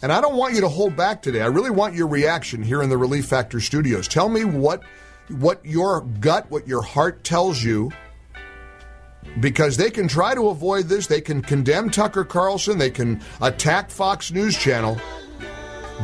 And 0.02 0.12
I 0.12 0.20
don't 0.20 0.36
want 0.36 0.54
you 0.54 0.60
to 0.60 0.68
hold 0.68 0.96
back 0.96 1.22
today. 1.22 1.40
I 1.40 1.46
really 1.46 1.70
want 1.70 1.94
your 1.94 2.06
reaction 2.06 2.62
here 2.62 2.82
in 2.82 2.90
the 2.90 2.96
Relief 2.96 3.26
Factor 3.26 3.60
studios. 3.60 4.08
Tell 4.08 4.28
me 4.28 4.44
what 4.44 4.82
what 5.28 5.64
your 5.64 6.02
gut, 6.20 6.50
what 6.50 6.68
your 6.68 6.82
heart 6.82 7.24
tells 7.24 7.62
you. 7.62 7.90
Because 9.40 9.78
they 9.78 9.90
can 9.90 10.06
try 10.06 10.34
to 10.34 10.48
avoid 10.48 10.86
this. 10.86 11.06
They 11.06 11.22
can 11.22 11.40
condemn 11.40 11.88
Tucker 11.88 12.24
Carlson. 12.24 12.76
They 12.76 12.90
can 12.90 13.22
attack 13.40 13.90
Fox 13.90 14.30
News 14.30 14.56
Channel. 14.56 15.00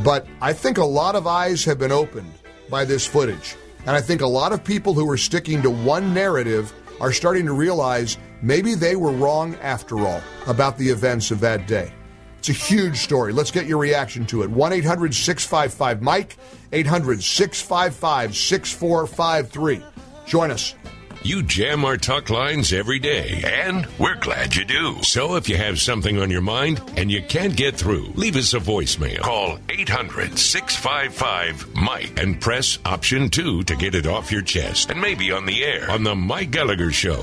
But 0.03 0.27
I 0.41 0.53
think 0.55 0.79
a 0.79 0.85
lot 0.85 1.15
of 1.15 1.27
eyes 1.27 1.65
have 1.65 1.79
been 1.79 1.93
opened 1.93 2.33
by 2.71 2.85
this 2.85 3.07
footage. 3.07 3.57
And 3.81 3.91
I 3.91 4.01
think 4.01 4.23
a 4.23 4.27
lot 4.27 4.53
of 4.53 4.65
people 4.65 4.95
who 4.95 5.09
are 5.11 5.17
sticking 5.17 5.63
to 5.63 5.71
one 5.71 6.15
narrative 6.15 6.73
are 7.01 7.13
starting 7.13 7.47
to 7.47 7.53
realize 7.53 8.17
maybe 8.43 8.75
they 8.75 8.97
were 8.97 9.13
wrong 9.13 9.55
after 9.57 9.99
all 9.99 10.23
about 10.47 10.79
the 10.79 10.89
events 10.89 11.31
of 11.31 11.41
that 11.41 11.67
day. 11.67 11.93
It's 12.41 12.49
a 12.49 12.55
huge 12.55 12.97
story. 12.97 13.35
Let's 13.35 13.51
get 13.51 13.67
your 13.67 13.77
reaction 13.77 14.25
to 14.27 14.41
it. 14.43 14.49
1 14.49 14.73
800 14.73 15.15
655 15.15 16.01
Mike, 16.01 16.39
800 16.73 17.23
655 17.23 18.35
6453. 18.35 19.83
Join 20.25 20.51
us. 20.51 20.75
You 21.23 21.43
jam 21.43 21.85
our 21.85 21.99
talk 21.99 22.31
lines 22.31 22.73
every 22.73 22.99
day, 22.99 23.43
and 23.45 23.87
we're 23.99 24.15
glad 24.15 24.57
you 24.57 24.65
do. 24.65 25.03
So 25.03 25.37
if 25.37 25.51
you 25.51 25.59
have 25.59 25.79
something 25.79 26.19
on 26.19 26.31
your 26.31 26.41
mind 26.41 26.81
and 26.97 27.11
you 27.11 27.21
can't 27.21 27.55
get 27.55 27.77
through, 27.77 28.07
leave 28.15 28.37
us 28.37 28.55
a 28.55 28.59
voicemail. 28.59 29.21
Call 29.21 29.59
800 29.69 30.39
655 30.39 31.75
Mike 31.75 32.19
and 32.19 32.41
press 32.41 32.79
option 32.87 33.29
2 33.29 33.65
to 33.65 33.77
get 33.77 33.95
it 33.95 34.07
off 34.07 34.33
your 34.33 34.41
chest 34.41 34.91
and 34.91 34.99
maybe 34.99 35.31
on 35.31 35.45
the 35.45 35.63
air 35.63 35.91
on 35.91 36.05
The 36.05 36.15
Mike 36.15 36.53
Gallagher 36.53 36.91
Show. 36.91 37.23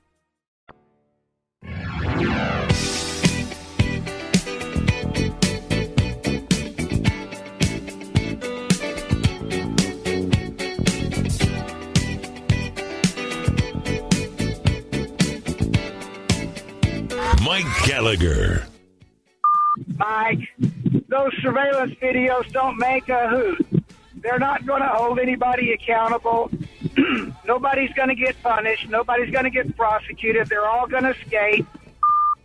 Mike 17.51 17.83
Gallagher. 17.85 18.65
Mike, 19.97 20.39
those 21.09 21.33
surveillance 21.41 21.93
videos 21.95 22.49
don't 22.53 22.77
make 22.77 23.09
a 23.09 23.27
hoot. 23.27 23.83
They're 24.15 24.39
not 24.39 24.65
going 24.65 24.81
to 24.81 24.87
hold 24.87 25.19
anybody 25.19 25.73
accountable. 25.73 26.49
Nobody's 27.45 27.91
going 27.91 28.07
to 28.07 28.15
get 28.15 28.41
punished. 28.41 28.87
Nobody's 28.87 29.31
going 29.31 29.43
to 29.43 29.49
get 29.49 29.75
prosecuted. 29.75 30.47
They're 30.47 30.65
all 30.65 30.87
going 30.87 31.03
to 31.03 31.13
skate. 31.27 31.65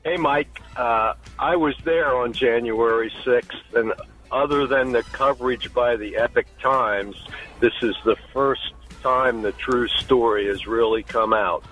Hey, 0.02 0.16
Mike. 0.16 0.60
Uh, 0.74 1.14
I 1.38 1.54
was 1.54 1.76
there 1.84 2.16
on 2.16 2.32
January 2.32 3.12
6th, 3.24 3.74
and 3.76 3.94
other 4.32 4.66
than 4.66 4.90
the 4.90 5.04
coverage 5.04 5.72
by 5.72 5.94
the 5.94 6.16
Epoch 6.16 6.46
Times, 6.60 7.14
this 7.60 7.74
is 7.80 7.94
the 8.04 8.16
first 8.32 8.74
time 9.04 9.42
the 9.42 9.52
true 9.52 9.86
story 9.86 10.48
has 10.48 10.66
really 10.66 11.04
come 11.04 11.32
out. 11.32 11.62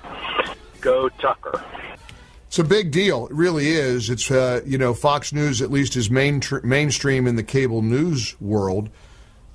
Go 0.81 1.09
Tucker. 1.09 1.65
It's 2.55 2.61
a 2.61 2.63
big 2.63 2.93
deal. 2.93 3.27
It 3.27 3.33
really 3.33 3.67
is. 3.67 4.09
It's 4.09 4.31
uh, 4.31 4.61
you 4.65 4.79
know 4.79 4.95
Fox 4.95 5.33
News 5.33 5.61
at 5.61 5.73
least 5.73 5.97
is 5.97 6.09
main 6.09 6.39
tr- 6.39 6.61
mainstream 6.63 7.27
in 7.27 7.35
the 7.35 7.43
cable 7.43 7.83
news 7.83 8.41
world. 8.41 8.91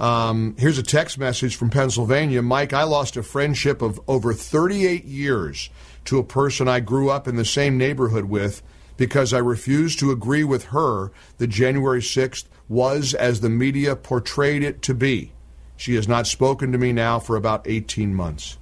Um, 0.01 0.53
here's 0.59 0.77
a 0.77 0.83
text 0.83 1.17
message 1.17 1.55
from 1.55 1.69
Pennsylvania. 1.69 2.41
Mike, 2.41 2.73
I 2.73 2.83
lost 2.83 3.15
a 3.15 3.23
friendship 3.23 3.81
of 3.81 4.01
over 4.09 4.33
38 4.33 5.05
years 5.05 5.69
to 6.03 6.19
a 6.19 6.25
person 6.25 6.67
I 6.67 6.81
grew 6.81 7.09
up 7.09 7.25
in 7.25 7.37
the 7.37 7.45
same 7.45 7.77
neighborhood 7.77 8.25
with 8.25 8.61
because 8.97 9.31
I 9.31 9.37
refused 9.37 9.99
to 9.99 10.11
agree 10.11 10.43
with 10.43 10.65
her 10.65 11.13
that 11.37 11.47
January 11.47 12.01
6th 12.01 12.47
was 12.67 13.13
as 13.13 13.39
the 13.39 13.49
media 13.49 13.95
portrayed 13.95 14.61
it 14.61 14.81
to 14.81 14.93
be. 14.93 15.31
She 15.77 15.95
has 15.95 16.09
not 16.09 16.27
spoken 16.27 16.73
to 16.73 16.77
me 16.77 16.91
now 16.91 17.19
for 17.19 17.37
about 17.37 17.65
18 17.65 18.13
months. 18.13 18.57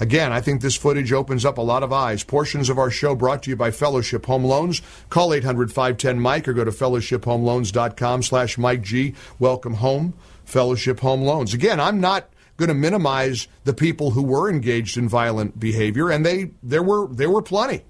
Again, 0.00 0.32
I 0.32 0.40
think 0.40 0.60
this 0.60 0.76
footage 0.76 1.12
opens 1.12 1.44
up 1.44 1.56
a 1.56 1.62
lot 1.62 1.84
of 1.84 1.92
eyes. 1.92 2.24
Portions 2.24 2.68
of 2.68 2.78
our 2.78 2.90
show 2.90 3.14
brought 3.14 3.44
to 3.44 3.50
you 3.50 3.56
by 3.56 3.70
Fellowship 3.70 4.26
Home 4.26 4.44
Loans. 4.44 4.82
Call 5.08 5.30
800-510-MIKE 5.30 6.48
or 6.48 6.52
go 6.52 6.64
to 6.64 6.72
fellowshiphomeloans.com 6.72 8.22
slash 8.24 8.58
Mike 8.58 8.82
G. 8.82 9.14
Welcome 9.38 9.74
home, 9.74 10.14
Fellowship 10.44 11.00
Home 11.00 11.22
Loans. 11.22 11.54
Again, 11.54 11.78
I'm 11.78 12.00
not 12.00 12.28
going 12.56 12.68
to 12.68 12.74
minimize 12.74 13.46
the 13.64 13.74
people 13.74 14.10
who 14.10 14.22
were 14.22 14.50
engaged 14.50 14.96
in 14.96 15.08
violent 15.08 15.58
behavior, 15.58 16.10
and 16.10 16.26
they 16.26 16.50
there 16.62 16.82
were 16.82 17.06
there 17.08 17.30
were 17.30 17.42
plenty. 17.42 17.84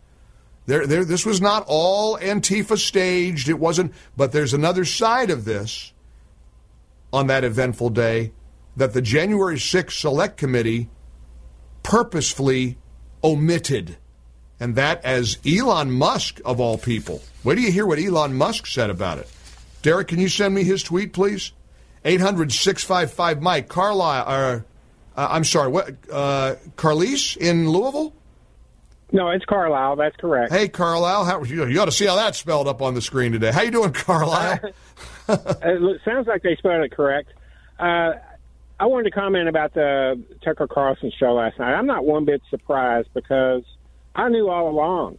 There, 0.67 0.87
there, 0.87 1.05
this 1.05 1.27
was 1.27 1.41
not 1.43 1.65
all 1.67 2.19
Antifa 2.19 2.79
staged. 2.79 3.49
It 3.49 3.59
wasn't, 3.59 3.93
but 4.17 4.33
there's 4.33 4.55
another 4.55 4.87
side 4.87 5.31
of 5.31 5.45
this 5.45 5.93
on 7.13 7.27
that 7.27 7.45
eventful 7.45 7.91
day 7.91 8.33
that 8.77 8.95
the 8.95 9.03
January 9.03 9.57
6th 9.57 9.93
Select 9.93 10.37
Committee 10.37 10.89
purposefully 11.85 12.77
omitted. 13.23 13.97
And 14.59 14.75
that 14.75 15.05
as 15.05 15.39
Elon 15.47 15.93
Musk, 15.93 16.41
of 16.45 16.59
all 16.59 16.79
people. 16.79 17.23
Wait 17.45 17.55
do 17.55 17.61
you 17.61 17.71
hear 17.71 17.87
what 17.87 18.01
Elon 18.01 18.35
Musk 18.35 18.67
said 18.67 18.91
about 18.91 19.19
it. 19.19 19.31
Derek, 19.83 20.09
can 20.09 20.19
you 20.19 20.29
send 20.29 20.55
me 20.55 20.65
his 20.65 20.83
tweet, 20.83 21.13
please? 21.13 21.53
800 22.05 22.51
655 22.51 23.43
Mike. 23.43 23.69
Carlisle, 23.69 24.25
uh, 24.27 24.61
uh, 25.17 25.29
I'm 25.31 25.45
sorry, 25.45 25.69
what? 25.69 25.91
Uh, 26.11 26.57
Carlise 26.77 27.37
in 27.37 27.69
Louisville? 27.69 28.15
No, 29.13 29.31
it's 29.31 29.45
Carlisle. 29.45 29.97
That's 29.97 30.17
correct. 30.17 30.53
Hey, 30.53 30.69
Carlisle. 30.69 31.25
How, 31.25 31.43
you, 31.45 31.67
you 31.67 31.81
ought 31.81 31.85
to 31.85 31.93
see 31.93 32.07
how 32.07 32.17
that's 32.17 32.39
spelled 32.39 32.67
up 32.67 32.83
on 32.83 32.95
the 32.95 33.03
screen 33.03 33.33
today. 33.33 33.53
How 33.53 33.63
you 33.63 33.71
doing, 33.71 33.93
Carlisle? 33.93 34.59
it 35.29 36.01
sounds 36.05 36.27
like 36.27 36.43
they 36.43 36.57
spelled 36.57 36.85
it 36.85 36.91
correct. 36.91 37.31
Uh, 37.79 38.15
I 38.85 38.87
wanted 38.87 39.05
to 39.05 39.13
comment 39.13 39.49
about 39.49 39.73
the 39.73 40.23
Tucker 40.45 40.67
Carlson 40.67 41.11
show 41.19 41.33
last 41.33 41.59
night. 41.59 41.73
I'm 41.73 41.87
not 41.87 42.05
one 42.05 42.27
bit 42.27 42.43
surprised 42.51 43.09
because 43.15 43.63
I 44.15 44.29
knew 44.29 44.51
all 44.51 44.69
along. 44.69 45.17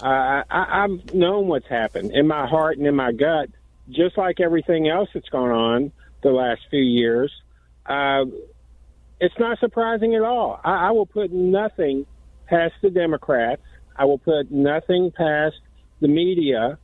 Uh, 0.00 0.44
I, 0.48 0.84
I've 0.84 1.12
known 1.12 1.48
what's 1.48 1.66
happened 1.66 2.12
in 2.12 2.28
my 2.28 2.46
heart 2.46 2.78
and 2.78 2.86
in 2.86 2.94
my 2.94 3.10
gut, 3.10 3.48
just 3.90 4.16
like 4.16 4.38
everything 4.38 4.88
else 4.88 5.08
that's 5.12 5.28
gone 5.30 5.50
on 5.50 5.92
the 6.22 6.30
last 6.30 6.60
few 6.70 6.80
years. 6.80 7.32
Uh, 7.84 8.26
it's 9.20 9.36
not 9.36 9.58
surprising 9.58 10.14
at 10.14 10.22
all. 10.22 10.60
I, 10.62 10.86
I 10.86 10.90
will 10.92 11.06
put 11.06 11.32
nothing 11.32 12.06
past 12.46 12.74
the 12.82 12.90
Democrats. 12.90 13.62
I 13.96 14.04
will 14.04 14.18
put 14.18 14.52
nothing 14.52 15.10
past 15.10 15.56
the 16.00 16.06
media. 16.06 16.78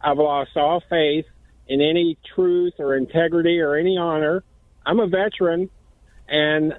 I've 0.00 0.18
lost 0.18 0.56
all 0.56 0.82
faith 0.90 1.26
in 1.68 1.80
any 1.80 2.18
truth 2.34 2.74
or 2.80 2.96
integrity 2.96 3.60
or 3.60 3.76
any 3.76 3.96
honor. 3.96 4.42
I'm 4.84 5.00
a 5.00 5.06
veteran, 5.06 5.70
and 6.28 6.74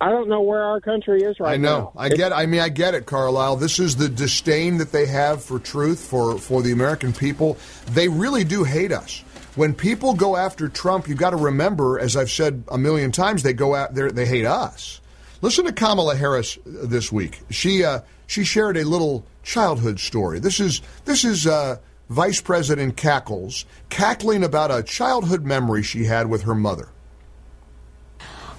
I 0.00 0.10
don't 0.10 0.28
know 0.28 0.42
where 0.42 0.62
our 0.62 0.80
country 0.80 1.22
is 1.22 1.40
right 1.40 1.58
now. 1.58 1.68
I 1.68 1.70
know. 1.70 1.78
now. 1.78 1.92
I 1.96 2.08
get. 2.10 2.32
I 2.32 2.46
mean, 2.46 2.60
I 2.60 2.68
get 2.68 2.94
it, 2.94 3.06
Carlisle. 3.06 3.56
This 3.56 3.78
is 3.78 3.96
the 3.96 4.08
disdain 4.08 4.78
that 4.78 4.92
they 4.92 5.06
have 5.06 5.42
for 5.42 5.58
truth, 5.58 6.00
for 6.00 6.38
for 6.38 6.62
the 6.62 6.72
American 6.72 7.12
people. 7.12 7.56
They 7.92 8.08
really 8.08 8.44
do 8.44 8.64
hate 8.64 8.92
us. 8.92 9.22
When 9.54 9.72
people 9.72 10.12
go 10.12 10.36
after 10.36 10.68
Trump, 10.68 11.08
you've 11.08 11.16
got 11.16 11.30
to 11.30 11.36
remember, 11.36 11.98
as 11.98 12.14
I've 12.14 12.30
said 12.30 12.64
a 12.68 12.76
million 12.76 13.10
times, 13.10 13.42
they 13.42 13.54
go 13.54 13.74
out 13.74 13.94
there. 13.94 14.10
They 14.10 14.26
hate 14.26 14.44
us. 14.44 15.00
Listen 15.40 15.64
to 15.64 15.72
Kamala 15.72 16.16
Harris 16.16 16.58
this 16.66 17.10
week. 17.10 17.40
She 17.50 17.82
uh, 17.82 18.00
she 18.26 18.44
shared 18.44 18.76
a 18.76 18.84
little 18.84 19.24
childhood 19.42 19.98
story. 19.98 20.40
This 20.40 20.60
is 20.60 20.82
this 21.06 21.24
is 21.24 21.46
uh, 21.46 21.76
Vice 22.10 22.40
President 22.42 22.96
Cackles 22.98 23.64
cackling 23.88 24.44
about 24.44 24.70
a 24.70 24.82
childhood 24.82 25.44
memory 25.44 25.82
she 25.82 26.04
had 26.04 26.28
with 26.28 26.42
her 26.42 26.54
mother. 26.54 26.88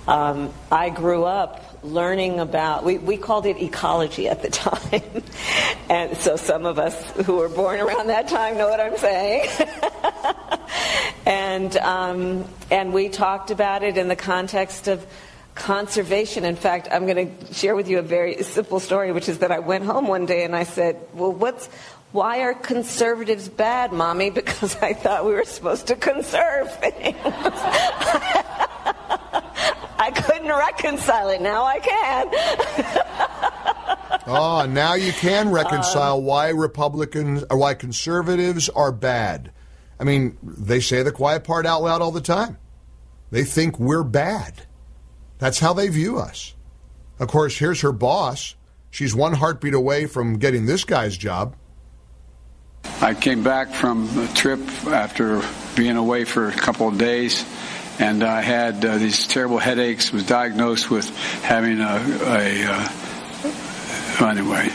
Um, 0.07 0.53
I 0.71 0.89
grew 0.89 1.25
up 1.25 1.63
learning 1.83 2.39
about, 2.39 2.85
we, 2.85 2.97
we 2.97 3.17
called 3.17 3.45
it 3.45 3.61
ecology 3.61 4.29
at 4.29 4.41
the 4.41 4.49
time. 4.51 5.23
and 5.89 6.15
so 6.17 6.37
some 6.37 6.65
of 6.65 6.79
us 6.79 7.11
who 7.25 7.37
were 7.37 7.49
born 7.49 7.79
around 7.79 8.07
that 8.07 8.27
time 8.27 8.57
know 8.57 8.69
what 8.69 8.79
I'm 8.79 8.97
saying. 8.97 9.49
and, 11.25 11.75
um, 11.77 12.45
and 12.71 12.93
we 12.93 13.09
talked 13.09 13.51
about 13.51 13.83
it 13.83 13.97
in 13.97 14.07
the 14.07 14.15
context 14.15 14.87
of 14.87 15.05
conservation. 15.55 16.45
In 16.45 16.55
fact, 16.55 16.87
I'm 16.91 17.05
going 17.05 17.37
to 17.37 17.53
share 17.53 17.75
with 17.75 17.89
you 17.89 17.99
a 17.99 18.03
very 18.03 18.41
simple 18.43 18.79
story, 18.79 19.11
which 19.11 19.27
is 19.27 19.39
that 19.39 19.51
I 19.51 19.59
went 19.59 19.83
home 19.83 20.07
one 20.07 20.25
day 20.25 20.45
and 20.45 20.55
I 20.55 20.63
said, 20.63 20.97
well, 21.13 21.33
what's, 21.33 21.67
why 22.13 22.41
are 22.41 22.53
conservatives 22.53 23.49
bad, 23.49 23.91
mommy? 23.91 24.29
Because 24.37 24.77
I 24.81 24.93
thought 24.93 25.25
we 25.25 25.33
were 25.33 25.43
supposed 25.43 25.87
to 25.87 25.95
conserve 25.95 26.73
things. 26.79 27.17
I 30.51 30.71
couldn't 30.71 30.93
reconcile 30.93 31.29
it. 31.29 31.41
Now 31.41 31.65
I 31.65 31.79
can. 31.79 32.27
oh, 34.27 34.65
now 34.69 34.93
you 34.93 35.11
can 35.13 35.49
reconcile 35.49 36.17
um, 36.17 36.23
why 36.23 36.49
Republicans 36.49 37.43
or 37.49 37.57
why 37.57 37.73
conservatives 37.73 38.69
are 38.69 38.91
bad. 38.91 39.51
I 39.99 40.03
mean, 40.03 40.37
they 40.43 40.79
say 40.79 41.03
the 41.03 41.11
quiet 41.11 41.43
part 41.43 41.65
out 41.65 41.81
loud 41.81 42.01
all 42.01 42.11
the 42.11 42.21
time. 42.21 42.57
They 43.31 43.43
think 43.43 43.79
we're 43.79 44.03
bad. 44.03 44.63
That's 45.39 45.59
how 45.59 45.73
they 45.73 45.89
view 45.89 46.17
us. 46.17 46.53
Of 47.19 47.27
course, 47.27 47.57
here's 47.57 47.81
her 47.81 47.91
boss. 47.91 48.55
She's 48.89 49.13
one 49.13 49.33
heartbeat 49.33 49.73
away 49.73 50.05
from 50.05 50.37
getting 50.37 50.65
this 50.65 50.85
guy's 50.85 51.17
job. 51.17 51.55
I 53.01 53.13
came 53.13 53.43
back 53.43 53.69
from 53.69 54.07
a 54.17 54.27
trip 54.33 54.59
after 54.87 55.41
being 55.75 55.97
away 55.97 56.23
for 56.23 56.47
a 56.47 56.53
couple 56.53 56.87
of 56.87 56.97
days, 56.97 57.43
and 57.99 58.23
I 58.23 58.41
had 58.41 58.83
uh, 58.85 58.97
these 58.97 59.27
terrible 59.27 59.57
headaches. 59.57 60.11
Was 60.11 60.25
diagnosed 60.25 60.89
with 60.89 61.09
having 61.41 61.79
a, 61.79 61.95
a 62.23 62.65
uh, 62.67 64.27
anyway. 64.27 64.69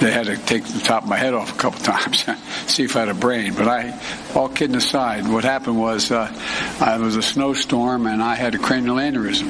They 0.00 0.10
had 0.10 0.26
to 0.26 0.36
take 0.36 0.64
the 0.64 0.80
top 0.80 1.04
of 1.04 1.08
my 1.08 1.16
head 1.16 1.32
off 1.32 1.54
a 1.54 1.58
couple 1.58 1.80
times, 1.84 2.24
see 2.66 2.84
if 2.84 2.96
I 2.96 3.00
had 3.00 3.08
a 3.08 3.14
brain. 3.14 3.54
But 3.54 3.68
I, 3.68 4.00
all 4.34 4.48
kidding 4.48 4.74
aside, 4.74 5.28
what 5.28 5.44
happened 5.44 5.78
was 5.78 6.10
uh, 6.10 6.32
I 6.80 6.98
was 6.98 7.16
a 7.16 7.22
snowstorm 7.22 8.06
and 8.06 8.22
I 8.22 8.34
had 8.34 8.54
a 8.54 8.58
cranial 8.58 8.96
aneurysm, 8.96 9.48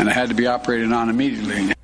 and 0.00 0.08
I 0.08 0.12
had 0.12 0.30
to 0.30 0.34
be 0.34 0.46
operated 0.46 0.92
on 0.92 1.10
immediately. 1.10 1.74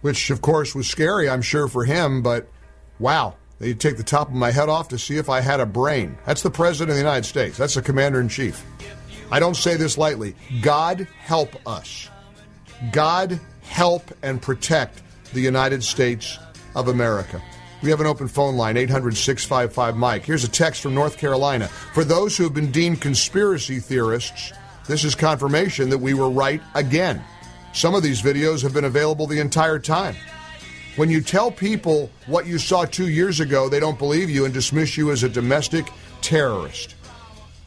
Which, 0.00 0.30
of 0.30 0.40
course, 0.40 0.74
was 0.74 0.88
scary, 0.88 1.28
I'm 1.28 1.42
sure, 1.42 1.68
for 1.68 1.84
him. 1.84 2.22
But 2.22 2.48
wow, 2.98 3.36
They'd 3.62 3.78
take 3.78 3.96
the 3.96 4.02
top 4.02 4.26
of 4.26 4.34
my 4.34 4.50
head 4.50 4.68
off 4.68 4.88
to 4.88 4.98
see 4.98 5.18
if 5.18 5.28
I 5.28 5.40
had 5.40 5.60
a 5.60 5.66
brain. 5.66 6.18
That's 6.26 6.42
the 6.42 6.50
President 6.50 6.90
of 6.90 6.96
the 6.96 7.00
United 7.00 7.24
States. 7.24 7.56
That's 7.56 7.74
the 7.74 7.82
Commander 7.82 8.20
in 8.20 8.28
Chief. 8.28 8.60
I 9.32 9.40
don't 9.40 9.56
say 9.56 9.78
this 9.78 9.96
lightly. 9.96 10.34
God 10.60 11.08
help 11.18 11.56
us. 11.66 12.10
God 12.92 13.40
help 13.62 14.12
and 14.22 14.42
protect 14.42 15.00
the 15.32 15.40
United 15.40 15.82
States 15.82 16.38
of 16.76 16.88
America. 16.88 17.42
We 17.82 17.88
have 17.88 18.00
an 18.02 18.06
open 18.06 18.28
phone 18.28 18.56
line, 18.56 18.76
800 18.76 19.16
655 19.16 19.96
Mike. 19.96 20.26
Here's 20.26 20.44
a 20.44 20.50
text 20.50 20.82
from 20.82 20.94
North 20.94 21.16
Carolina. 21.16 21.68
For 21.68 22.04
those 22.04 22.36
who 22.36 22.44
have 22.44 22.52
been 22.52 22.70
deemed 22.70 23.00
conspiracy 23.00 23.78
theorists, 23.80 24.52
this 24.86 25.02
is 25.02 25.14
confirmation 25.14 25.88
that 25.88 25.98
we 25.98 26.12
were 26.12 26.28
right 26.28 26.60
again. 26.74 27.24
Some 27.72 27.94
of 27.94 28.02
these 28.02 28.20
videos 28.20 28.62
have 28.62 28.74
been 28.74 28.84
available 28.84 29.26
the 29.26 29.40
entire 29.40 29.78
time. 29.78 30.14
When 30.96 31.08
you 31.08 31.22
tell 31.22 31.50
people 31.50 32.10
what 32.26 32.46
you 32.46 32.58
saw 32.58 32.84
two 32.84 33.08
years 33.08 33.40
ago, 33.40 33.70
they 33.70 33.80
don't 33.80 33.98
believe 33.98 34.28
you 34.28 34.44
and 34.44 34.52
dismiss 34.52 34.98
you 34.98 35.10
as 35.10 35.22
a 35.22 35.28
domestic 35.30 35.88
terrorist. 36.20 36.96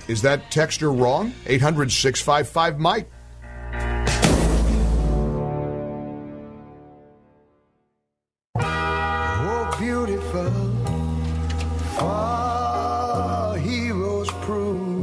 Is 0.07 0.21
that 0.21 0.51
texture 0.51 0.91
wrong? 0.91 1.33
800 1.47 1.91
655 1.91 2.79
Mike. 2.79 3.09
Oh, 8.57 9.75
beautiful. 9.79 10.51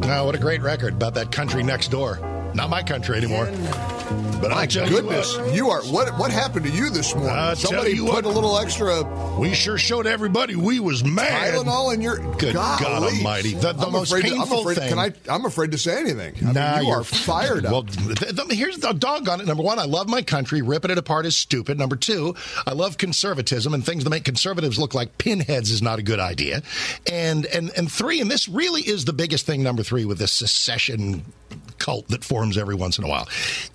Oh, 0.05 0.25
what 0.25 0.35
a 0.35 0.39
great 0.39 0.63
record 0.63 0.95
about 0.95 1.15
that 1.15 1.33
country 1.33 1.63
next 1.63 1.89
door. 1.89 2.19
Not 2.55 2.71
my 2.71 2.83
country 2.83 3.17
anymore. 3.17 3.47
But 4.43 4.51
My 4.51 4.63
I 4.63 4.67
goodness, 4.67 5.37
you 5.37 5.53
you, 5.55 5.71
are 5.71 5.83
what? 5.85 6.19
What 6.19 6.33
happened 6.33 6.67
to 6.67 6.73
you 6.73 6.91
this 6.91 7.15
morning? 7.15 7.55
Somebody 7.55 7.97
put 7.99 8.09
what. 8.09 8.25
a 8.25 8.29
little 8.29 8.59
extra 8.59 9.05
we 9.39 9.55
sure 9.55 9.79
showed 9.79 10.05
everybody 10.07 10.57
we 10.57 10.81
was 10.81 11.05
mad. 11.05 11.55
Tylenol 11.55 11.95
in 11.95 12.01
your. 12.03 12.17
Good 12.39 12.55
God 12.55 12.83
Almighty! 13.05 13.55
The, 13.55 13.73
the 13.73 13.87
I'm 13.87 13.93
most 13.93 14.11
afraid 14.11 14.25
to- 14.25 14.31
painful 14.35 14.61
afraid, 14.63 14.79
thing. 14.79 14.89
Can 14.89 14.99
I? 14.99 15.13
I'm 15.29 15.45
afraid 15.45 15.71
to 15.73 15.79
say 15.79 15.97
anything. 16.01 16.35
I 16.49 16.53
Nah, 16.53 16.81
you 16.81 16.89
you're 16.89 17.05
fired 17.05 17.65
up. 17.67 17.73
Well, 17.73 17.83
th- 17.85 18.35
th- 18.37 18.53
here's 18.59 18.79
the 18.79 18.93
dog 18.93 19.29
on 19.29 19.41
it. 19.41 19.47
Number 19.47 19.63
one, 19.63 19.79
I 19.79 19.85
love 19.85 20.09
my 20.09 20.23
country. 20.23 20.61
Ripping 20.61 20.91
it 20.91 20.99
apart 20.99 21.25
is 21.25 21.37
stupid. 21.37 21.79
Number 21.79 21.95
two, 21.95 22.35
I 22.67 22.73
love 22.73 22.99
conservatism 22.99 23.73
and 23.75 23.87
things 23.87 24.03
that 24.03 24.11
make 24.11 24.25
conservatives 24.25 24.77
look 24.77 24.93
like 24.93 25.19
pinheads 25.19 25.71
is 25.71 25.83
not 25.83 26.01
a 26.01 26.03
good 26.03 26.19
idea. 26.19 26.63
And 27.11 27.47
and 27.47 27.71
and 27.77 27.91
three, 27.91 28.21
and 28.21 28.29
this 28.29 28.49
really 28.49 28.83
is 28.83 29.05
the 29.05 29.13
biggest 29.13 29.47
thing. 29.47 29.63
Number 29.63 29.85
three 29.85 30.05
with 30.05 30.19
this 30.19 30.33
secession 30.33 31.25
cult 31.83 32.09
that 32.09 32.24
forms 32.24 32.57
every 32.57 32.74
once 32.74 32.99
in 32.99 33.05
a 33.05 33.09
while 33.09 33.28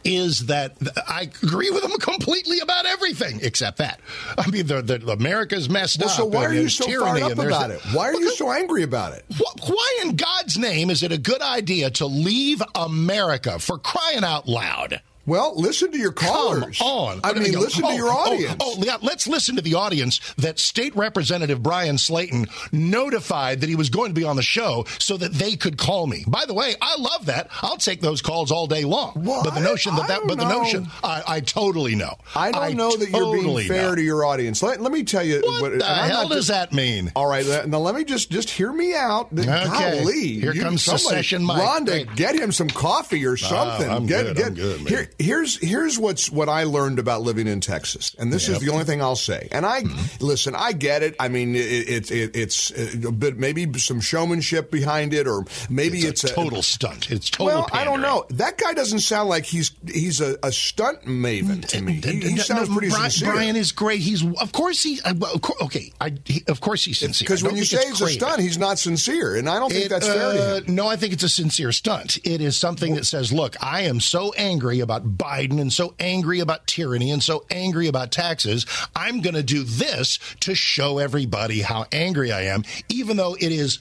is 0.03 0.47
that 0.47 0.77
I 1.07 1.29
agree 1.43 1.69
with 1.69 1.83
them 1.83 1.91
completely 1.99 2.59
about 2.59 2.85
everything 2.85 3.39
except 3.43 3.77
that. 3.79 3.99
I 4.37 4.49
mean, 4.49 4.65
the, 4.67 4.81
the 4.81 5.11
America's 5.11 5.69
messed 5.69 5.99
well, 5.99 6.09
up. 6.09 6.15
so 6.15 6.25
why 6.25 6.45
are 6.45 6.53
you 6.53 6.69
so 6.69 6.85
fired 6.85 7.23
up 7.23 7.37
about 7.37 7.71
it? 7.71 7.81
Why 7.91 8.07
are 8.07 8.15
you 8.15 8.31
so 8.35 8.51
angry 8.51 8.83
about 8.83 9.13
it? 9.13 9.25
Wh- 9.37 9.69
Why 9.69 9.99
in 10.03 10.15
God's 10.15 10.57
name 10.57 10.89
is 10.89 11.03
it 11.03 11.11
a 11.11 11.17
good 11.17 11.41
idea 11.41 11.89
to 11.91 12.05
leave 12.05 12.61
America 12.75 13.59
for 13.59 13.77
crying 13.77 14.23
out 14.23 14.47
loud? 14.47 15.01
Well, 15.27 15.53
listen 15.57 15.91
to 15.91 15.97
your 15.97 16.13
callers. 16.13 16.79
Come 16.79 16.87
on. 16.87 17.19
I 17.23 17.33
mean, 17.33 17.51
listen 17.51 17.83
to 17.83 17.93
your 17.93 18.07
oh, 18.07 18.17
audience. 18.17 18.55
Oh, 18.61 18.75
oh, 18.77 18.83
yeah, 18.83 18.97
let's 19.01 19.27
listen 19.27 19.57
to 19.57 19.61
the 19.61 19.75
audience 19.75 20.21
that 20.37 20.57
State 20.57 20.95
Representative 20.95 21.61
Bryan 21.61 21.97
Slaton 21.97 22.49
notified 22.71 23.59
that 23.59 23.69
he 23.69 23.75
was 23.75 23.89
going 23.89 24.09
to 24.09 24.19
be 24.19 24.25
on 24.25 24.37
the 24.37 24.41
show 24.41 24.85
so 24.99 25.17
that 25.17 25.33
they 25.33 25.57
could 25.57 25.77
call 25.77 26.07
me. 26.07 26.23
By 26.25 26.45
the 26.45 26.53
way, 26.53 26.75
I 26.81 26.95
love 26.97 27.25
that. 27.25 27.49
I'll 27.61 27.77
take 27.77 27.99
those 27.99 28.21
calls 28.21 28.51
all 28.51 28.67
day 28.67 28.85
long. 28.85 29.11
but 29.15 29.51
the 29.51 29.59
notion 29.59 29.95
that 29.95 30.05
I 30.05 30.07
that, 30.07 30.21
but 30.25 30.37
don't 30.37 30.47
the 30.47 30.53
notion, 30.53 30.87
I, 31.03 31.23
I 31.27 31.39
totally 31.41 31.95
know. 31.95 32.15
I 32.33 32.51
don't 32.51 32.77
know 32.77 32.95
that 32.95 33.09
you're 33.09 33.33
being 33.33 33.67
fair 33.67 33.89
know. 33.89 33.95
to 33.95 34.01
your 34.01 34.25
audience. 34.25 34.63
Let, 34.63 34.79
let 34.79 34.93
me 34.93 35.03
tell 35.03 35.23
you. 35.23 35.41
What 35.43 35.73
and 35.73 35.81
the 35.81 35.85
hell 35.85 36.29
does 36.29 36.47
just- 36.47 36.49
that 36.49 36.73
mean? 36.73 37.11
All 37.15 37.27
right, 37.27 37.45
now 37.67 37.79
let 37.79 37.95
me 37.95 38.05
just 38.05 38.31
just 38.31 38.49
hear 38.49 38.71
me 38.71 38.95
out. 38.95 39.27
Okay. 39.33 39.45
Golly, 39.45 40.39
Here 40.39 40.53
comes 40.53 40.83
somebody- 40.83 41.03
secession 41.03 41.43
Mike. 41.43 41.61
Rhonda, 41.61 42.15
get 42.15 42.35
him 42.35 42.51
some 42.51 42.69
coffee 42.69 43.25
or 43.25 43.33
oh, 43.33 43.35
something. 43.35 43.89
I'm 43.89 44.05
get, 44.05 44.23
good, 44.23 44.37
get, 44.37 44.47
I'm 44.47 44.53
good, 44.53 44.77
man. 44.83 44.87
Here, 44.87 45.09
here's 45.19 45.57
here's 45.59 45.97
what's 45.97 46.29
what 46.31 46.49
I 46.49 46.63
learned 46.63 46.99
about 46.99 47.21
living 47.21 47.47
in 47.47 47.59
Texas, 47.61 48.15
and 48.19 48.31
this 48.31 48.43
is 48.43 48.49
Yep. 48.49 48.57
Mm-hmm. 48.57 48.65
the 48.65 48.71
only 48.73 48.85
thing 48.85 49.01
I'll 49.01 49.15
say. 49.15 49.47
And 49.51 49.65
I 49.65 49.83
listen, 50.19 50.55
I 50.55 50.71
get 50.73 51.03
it. 51.03 51.15
I 51.19 51.27
mean, 51.27 51.55
it, 51.55 51.59
it, 51.59 52.11
it, 52.11 52.35
it's 52.35 52.71
a 53.05 53.11
bit 53.11 53.37
maybe 53.37 53.71
some 53.79 53.99
showmanship 54.01 54.71
behind 54.71 55.13
it, 55.13 55.27
or 55.27 55.45
maybe 55.69 55.99
it's, 55.99 56.23
a 56.23 56.33
total 56.33 56.61
stunt. 56.61 57.09
It's 57.11 57.29
total 57.29 57.47
Well, 57.47 57.69
I 57.71 57.83
don't 57.83 58.01
know. 58.01 58.25
That 58.31 58.57
guy 58.57 58.73
doesn't 58.73 58.99
sound 58.99 59.29
like 59.29 59.45
he's 59.45 59.71
he's 59.87 60.21
a, 60.21 60.37
a 60.43 60.51
stunt 60.51 61.03
maven 61.03 61.65
to 61.67 61.81
me. 61.81 61.93
He, 61.93 62.19
he 62.19 62.37
sounds 62.37 62.69
no, 62.69 62.75
pretty 62.75 62.89
Bryan, 62.89 63.09
sincere. 63.09 63.33
Bryan 63.33 63.55
is 63.55 63.71
great. 63.71 63.99
He's 64.01 64.23
of 64.25 64.51
course 64.51 64.83
he. 64.83 64.99
uh, 65.01 65.13
well, 65.17 65.33
of 65.35 65.41
cour- 65.41 65.55
okay, 65.63 65.91
I, 65.99 66.13
he, 66.25 66.43
of 66.47 66.61
course 66.61 66.83
he's 66.83 66.99
sincere. 66.99 67.25
Because 67.25 67.43
when 67.43 67.55
you 67.55 67.65
say 67.65 67.77
it's 67.77 68.01
it's 68.01 68.01
a 68.01 68.13
stunt, 68.13 68.41
he's 68.41 68.57
not 68.57 68.79
sincere, 68.79 69.35
and 69.35 69.49
I 69.49 69.59
don't 69.59 69.71
think 69.71 69.85
It, 69.85 69.89
that's 69.89 70.07
fair 70.07 70.33
to 70.33 70.39
uh, 70.39 70.55
him. 70.61 70.75
No, 70.75 70.87
I 70.87 70.95
think 70.95 71.13
it's 71.13 71.23
a 71.23 71.29
sincere 71.29 71.71
stunt. 71.71 72.17
It 72.23 72.41
is 72.41 72.57
something 72.57 72.95
that 72.95 73.05
says, 73.05 73.31
look, 73.33 73.55
I 73.63 73.81
am 73.81 73.99
so 73.99 74.33
angry 74.33 74.79
about 74.79 75.06
Biden 75.07 75.59
and 75.59 75.71
so 75.71 75.95
angry 75.99 76.39
about 76.39 76.67
tyranny 76.67 77.11
and 77.11 77.23
so 77.23 77.45
angry 77.49 77.87
about 77.87 78.11
taxes. 78.11 78.65
I'm 78.95 79.21
going 79.21 79.35
to 79.35 79.43
do 79.43 79.63
this 79.63 80.19
to 80.41 80.55
show 80.55 80.97
everybody 80.97 81.61
how 81.61 81.85
angry 81.91 82.31
I 82.31 82.43
am, 82.43 82.63
even 82.89 83.17
though 83.17 83.35
it 83.35 83.51
is 83.51 83.79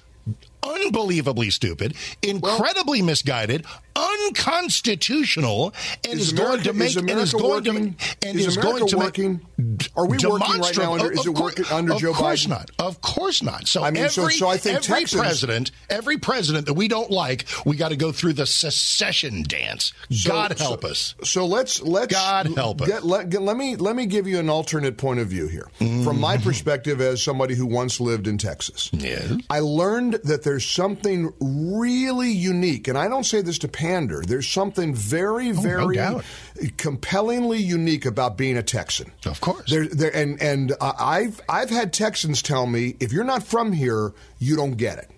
unbelievably 0.62 1.50
stupid, 1.50 1.94
incredibly 2.22 3.02
misguided, 3.02 3.64
unconstitutional, 3.96 5.72
and 6.04 6.14
is, 6.14 6.28
Is 6.28 6.32
going 6.32 6.62
to 6.62 6.72
make 6.72 6.88
is 6.90 6.96
and 6.96 7.10
is 7.10 7.32
going 7.32 7.64
working? 7.64 7.94
to 7.94 8.16
and 8.28 8.38
Is 8.38 8.46
is, 8.46 8.56
America 8.56 8.78
going 8.78 8.88
to 8.90 8.96
working? 8.98 9.40
Make, 9.58 9.88
Are 9.96 10.06
we 10.06 10.18
working 10.18 10.60
right 10.60 10.76
now 10.76 10.94
under- 10.94 11.12
is 11.12 11.26
it 11.26 11.30
working 11.34 11.64
under 11.70 11.94
Joe 11.94 12.12
Biden? 12.12 12.14
of 12.14 12.16
course 12.16 12.48
not. 12.48 12.70
Of 12.78 13.00
course 13.00 13.42
not. 13.42 13.68
So 13.68 13.82
I 13.82 13.90
mean, 13.90 14.08
so- 14.08 14.22
every, 14.22 14.34
so 14.34 14.48
I 14.48 14.56
think 14.56 14.76
every 14.76 15.00
Texans- 15.00 15.20
president, 15.20 15.70
every 15.90 16.18
president 16.18 16.66
that 16.66 16.74
we 16.74 16.88
don't 16.88 17.10
like, 17.10 17.46
we 17.64 17.76
got 17.76 17.88
to 17.90 17.96
go 17.96 18.12
through 18.12 18.34
the 18.34 18.46
secession 18.46 19.42
dance. 19.42 19.92
So- 20.10 20.30
God 20.30 20.58
so- 20.58 20.64
help 20.64 20.84
us. 20.84 21.14
So 21.24 21.46
let's 21.46 21.82
let's 21.82 22.12
God 22.12 22.46
help 22.54 22.82
us. 22.82 22.88
Get, 22.88 23.04
let, 23.04 23.30
get- 23.30 23.42
let 23.42 23.56
me 23.56 23.76
let 23.76 23.96
me 23.96 24.06
give 24.06 24.26
you 24.26 24.38
an 24.38 24.48
alternate 24.50 24.96
point 24.98 25.20
of 25.20 25.28
view 25.28 25.46
here, 25.48 25.68
from 25.78 25.86
Mm-hmm. 25.88 26.20
my 26.20 26.36
perspective 26.36 27.00
as 27.00 27.22
somebody 27.22 27.54
who 27.54 27.66
once 27.66 28.00
lived 28.00 28.26
in 28.26 28.38
Texas. 28.38 28.90
Yes. 28.92 29.32
I 29.50 29.60
learned 29.60 30.14
that 30.24 30.42
there's 30.42 30.64
something 30.66 31.32
really 31.40 32.30
unique, 32.30 32.88
and 32.88 32.96
I 32.98 33.08
don't 33.08 33.24
say 33.24 33.40
this 33.42 33.58
to 33.60 33.68
pander. 33.86 34.22
There's 34.26 34.48
something 34.48 34.94
very, 34.94 35.52
very 35.52 35.96
doubt. 35.96 36.24
compellingly 36.76 37.58
unique 37.58 38.04
about 38.06 38.36
being 38.36 38.56
a 38.56 38.62
Texan. 38.62 39.12
Of 39.24 39.40
course. 39.40 39.70
There, 39.70 39.86
there, 39.86 40.14
and 40.14 40.40
and 40.42 40.72
uh, 40.80 40.92
I've 40.98 41.40
I've 41.48 41.70
had 41.70 41.92
Texans 41.92 42.42
tell 42.42 42.66
me 42.66 42.96
if 43.00 43.12
you're 43.12 43.24
not 43.24 43.42
from 43.42 43.72
here, 43.72 44.12
you 44.38 44.56
don't 44.56 44.72
get 44.76 44.98
it. 44.98 45.10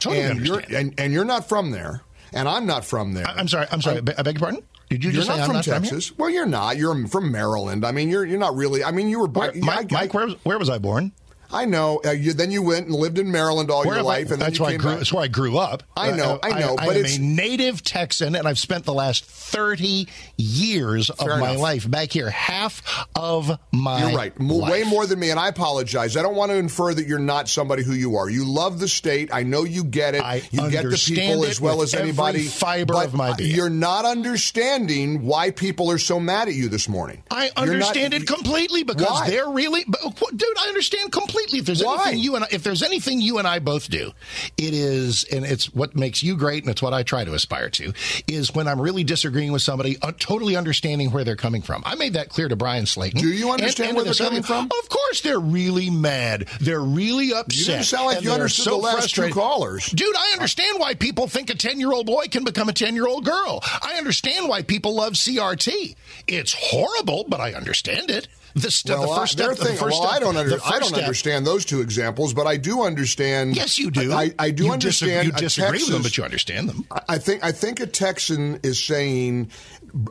Totally 0.00 0.22
and 0.22 0.46
you're 0.46 0.56
understand. 0.56 0.88
and, 0.88 1.00
and 1.00 1.12
you're 1.12 1.24
not 1.24 1.48
from 1.48 1.70
there, 1.70 2.02
and 2.32 2.48
I'm 2.48 2.66
not 2.66 2.84
from 2.84 3.14
there. 3.14 3.26
I- 3.26 3.34
I'm 3.34 3.48
sorry. 3.48 3.66
I'm 3.70 3.80
sorry. 3.82 3.96
I 3.96 4.14
I 4.18 4.22
beg 4.22 4.34
your 4.34 4.40
pardon. 4.40 4.62
Did 4.90 5.02
you 5.02 5.10
You're 5.10 5.22
just 5.22 5.28
not 5.28 5.36
say 5.36 5.40
I'm 5.42 5.46
from 5.48 5.56
not 5.56 5.64
Texas. 5.64 6.08
From 6.08 6.16
well, 6.18 6.30
you're 6.30 6.46
not. 6.46 6.76
You're 6.76 7.06
from 7.08 7.32
Maryland. 7.32 7.84
I 7.84 7.92
mean, 7.92 8.08
you're 8.10 8.24
you're 8.24 8.38
not 8.38 8.54
really. 8.54 8.84
I 8.84 8.90
mean, 8.90 9.08
you 9.08 9.20
were. 9.20 9.26
here? 9.26 9.32
Where, 9.32 9.50
I- 9.50 9.60
Mike, 9.60 9.92
I, 9.92 10.00
Mike, 10.00 10.14
where, 10.14 10.26
was- 10.26 10.36
where 10.44 10.58
was 10.58 10.68
I 10.70 10.78
born? 10.78 11.12
I 11.54 11.64
know. 11.66 12.00
Uh, 12.04 12.10
you, 12.10 12.32
then 12.32 12.50
you 12.50 12.62
went 12.62 12.86
and 12.86 12.94
lived 12.94 13.18
in 13.18 13.30
Maryland 13.30 13.70
all 13.70 13.78
Where 13.84 13.86
your 13.86 13.94
have 13.96 14.06
I- 14.06 14.08
life, 14.08 14.30
and 14.32 14.40
then 14.42 14.48
that's 14.50 14.60
where 14.60 14.70
I 14.70 14.76
grew. 14.76 14.90
back. 14.90 14.98
That's 14.98 15.12
where 15.12 15.24
I 15.24 15.28
grew 15.28 15.56
up. 15.58 15.82
I 15.96 16.10
know, 16.10 16.34
Uh, 16.34 16.38
I 16.42 16.58
know, 16.60 16.76
I, 16.78 16.86
but 16.86 16.96
am 16.96 17.04
it's- 17.04 17.16
a 17.18 17.20
native 17.22 17.82
Texan, 17.84 18.34
and 18.34 18.46
I've 18.48 18.58
spent 18.58 18.84
the 18.84 18.92
last 18.94 19.24
thirty 19.24 20.08
years 20.36 21.10
of 21.10 21.26
my 21.28 21.50
enough. 21.52 21.58
life 21.60 21.90
back 21.90 22.12
here. 22.12 22.28
Half 22.28 22.82
of 23.14 23.56
my 23.72 24.08
You're 24.08 24.16
right. 24.18 24.40
Life. 24.40 24.70
Way 24.72 24.82
more 24.84 25.06
than 25.06 25.18
me, 25.20 25.30
and 25.30 25.38
I 25.38 25.48
apologize. 25.48 26.16
I 26.16 26.22
don't 26.22 26.34
want 26.34 26.50
to 26.50 26.56
infer 26.56 26.92
that 26.92 27.06
you're 27.06 27.18
not 27.20 27.48
somebody 27.48 27.84
who 27.84 27.92
you 27.92 28.16
are. 28.16 28.28
You 28.28 28.44
love 28.44 28.80
the 28.80 28.88
state. 28.88 29.30
I 29.32 29.44
know 29.44 29.62
you 29.64 29.84
get 29.84 30.14
it. 30.16 30.22
I 30.22 30.42
you 30.50 30.68
get 30.70 30.84
the 30.90 30.96
people 31.14 31.44
as 31.44 31.60
well 31.60 31.82
as 31.82 31.94
anybody. 31.94 32.42
fiber 32.44 32.94
of 33.02 33.14
my 33.14 33.32
being. 33.34 33.54
You're 33.54 33.70
not 33.70 34.04
understanding 34.04 35.24
why 35.24 35.50
people 35.50 35.90
are 35.90 35.98
so 35.98 36.18
mad 36.18 36.48
at 36.48 36.54
you 36.54 36.68
this 36.68 36.88
morning. 36.88 37.22
I 37.30 37.44
You're 37.44 37.52
not- 37.54 37.58
understand 37.88 38.14
it 38.14 38.26
completely 38.26 38.82
because 38.82 39.06
Why? 39.08 39.30
they're 39.30 39.48
really, 39.48 39.84
but, 39.86 40.00
dude. 40.36 40.48
I 40.58 40.68
understand 40.68 41.12
completely. 41.12 41.43
If 41.52 41.66
there's 41.66 41.82
Why? 41.82 42.02
anything 42.02 42.18
you 42.20 42.36
and 42.36 42.44
I, 42.44 42.48
if 42.50 42.62
there's 42.62 42.82
anything 42.82 43.20
you 43.20 43.38
and 43.38 43.46
I 43.46 43.58
both 43.58 43.88
do, 43.88 44.12
it 44.56 44.74
is, 44.74 45.24
and 45.24 45.44
it's 45.44 45.72
what 45.74 45.94
makes 45.94 46.22
you 46.22 46.36
great, 46.36 46.62
and 46.64 46.70
it's 46.70 46.82
what 46.82 46.92
I 46.94 47.02
try 47.02 47.24
to 47.24 47.34
aspire 47.34 47.70
to, 47.70 47.92
is 48.26 48.54
when 48.54 48.68
I'm 48.68 48.80
really 48.80 49.04
disagreeing 49.04 49.52
with 49.52 49.62
somebody, 49.62 49.96
uh, 50.02 50.12
totally 50.18 50.56
understanding 50.56 51.10
where 51.10 51.24
they're 51.24 51.36
coming 51.36 51.62
from. 51.62 51.82
I 51.84 51.94
made 51.94 52.14
that 52.14 52.28
clear 52.28 52.48
to 52.48 52.56
Bryan 52.56 52.84
Slaton. 52.84 53.20
Do 53.20 53.28
you 53.28 53.50
understand 53.50 53.90
and 53.90 53.96
where 53.96 54.04
to 54.04 54.12
they're 54.12 54.28
coming 54.28 54.42
from? 54.42 54.66
Of 54.66 54.88
course, 54.88 55.20
they're 55.20 55.38
really 55.38 55.90
mad. 55.90 56.46
They're 56.60 56.80
really 56.80 57.32
upset. 57.32 57.78
You 57.78 57.84
sound 57.84 58.06
like 58.06 58.22
you 58.22 58.30
understood 58.30 58.64
so 58.64 58.70
the 58.72 58.76
last 58.76 59.14
two 59.14 59.22
frustrated. 59.22 59.34
callers. 59.34 59.86
Dude, 59.86 60.16
I 60.16 60.32
understand 60.32 60.78
why 60.80 60.94
people 60.94 61.26
think 61.28 61.50
a 61.50 61.54
10 61.54 61.78
year 61.80 61.92
old 61.92 62.06
boy 62.06 62.26
can 62.30 62.44
become 62.44 62.68
a 62.68 62.72
10 62.72 62.94
year 62.94 63.06
old 63.06 63.24
girl. 63.24 63.62
I 63.82 63.94
understand 63.98 64.48
why 64.48 64.62
people 64.62 64.94
love 64.94 65.14
CRT. 65.14 65.94
It's 66.26 66.54
horrible, 66.56 67.24
but 67.28 67.40
I 67.40 67.52
understand 67.52 68.10
it. 68.10 68.28
The, 68.54 68.70
st- 68.70 68.96
Well, 68.98 69.08
the 69.08 69.16
first 69.20 69.40
I, 69.40 69.44
step. 69.44 69.56
they're 69.56 69.72
the 69.72 69.78
first 69.78 69.98
well, 69.98 70.02
step- 70.08 70.12
I 70.12 70.18
don't, 70.20 70.36
under, 70.36 70.56
I 70.64 70.78
don't 70.78 70.88
step- 70.90 71.00
understand 71.02 71.46
those 71.46 71.64
two 71.64 71.80
examples, 71.80 72.34
but 72.34 72.46
I 72.46 72.56
do 72.56 72.82
understand. 72.82 73.56
Yes, 73.56 73.78
you 73.78 73.90
do. 73.90 74.12
I, 74.12 74.32
I 74.38 74.50
do 74.50 74.64
You 74.64 74.68
dis- 74.70 74.74
understand. 74.74 75.26
You 75.28 75.32
a 75.34 75.36
disagree 75.36 75.78
with 75.78 75.88
them, 75.88 76.02
but 76.02 76.16
you 76.16 76.22
understand 76.24 76.68
them. 76.68 76.86
I 77.08 77.18
think 77.18 77.42
I 77.44 77.50
think 77.52 77.80
a 77.80 77.86
Texan 77.86 78.60
is 78.62 78.82
saying 78.82 79.50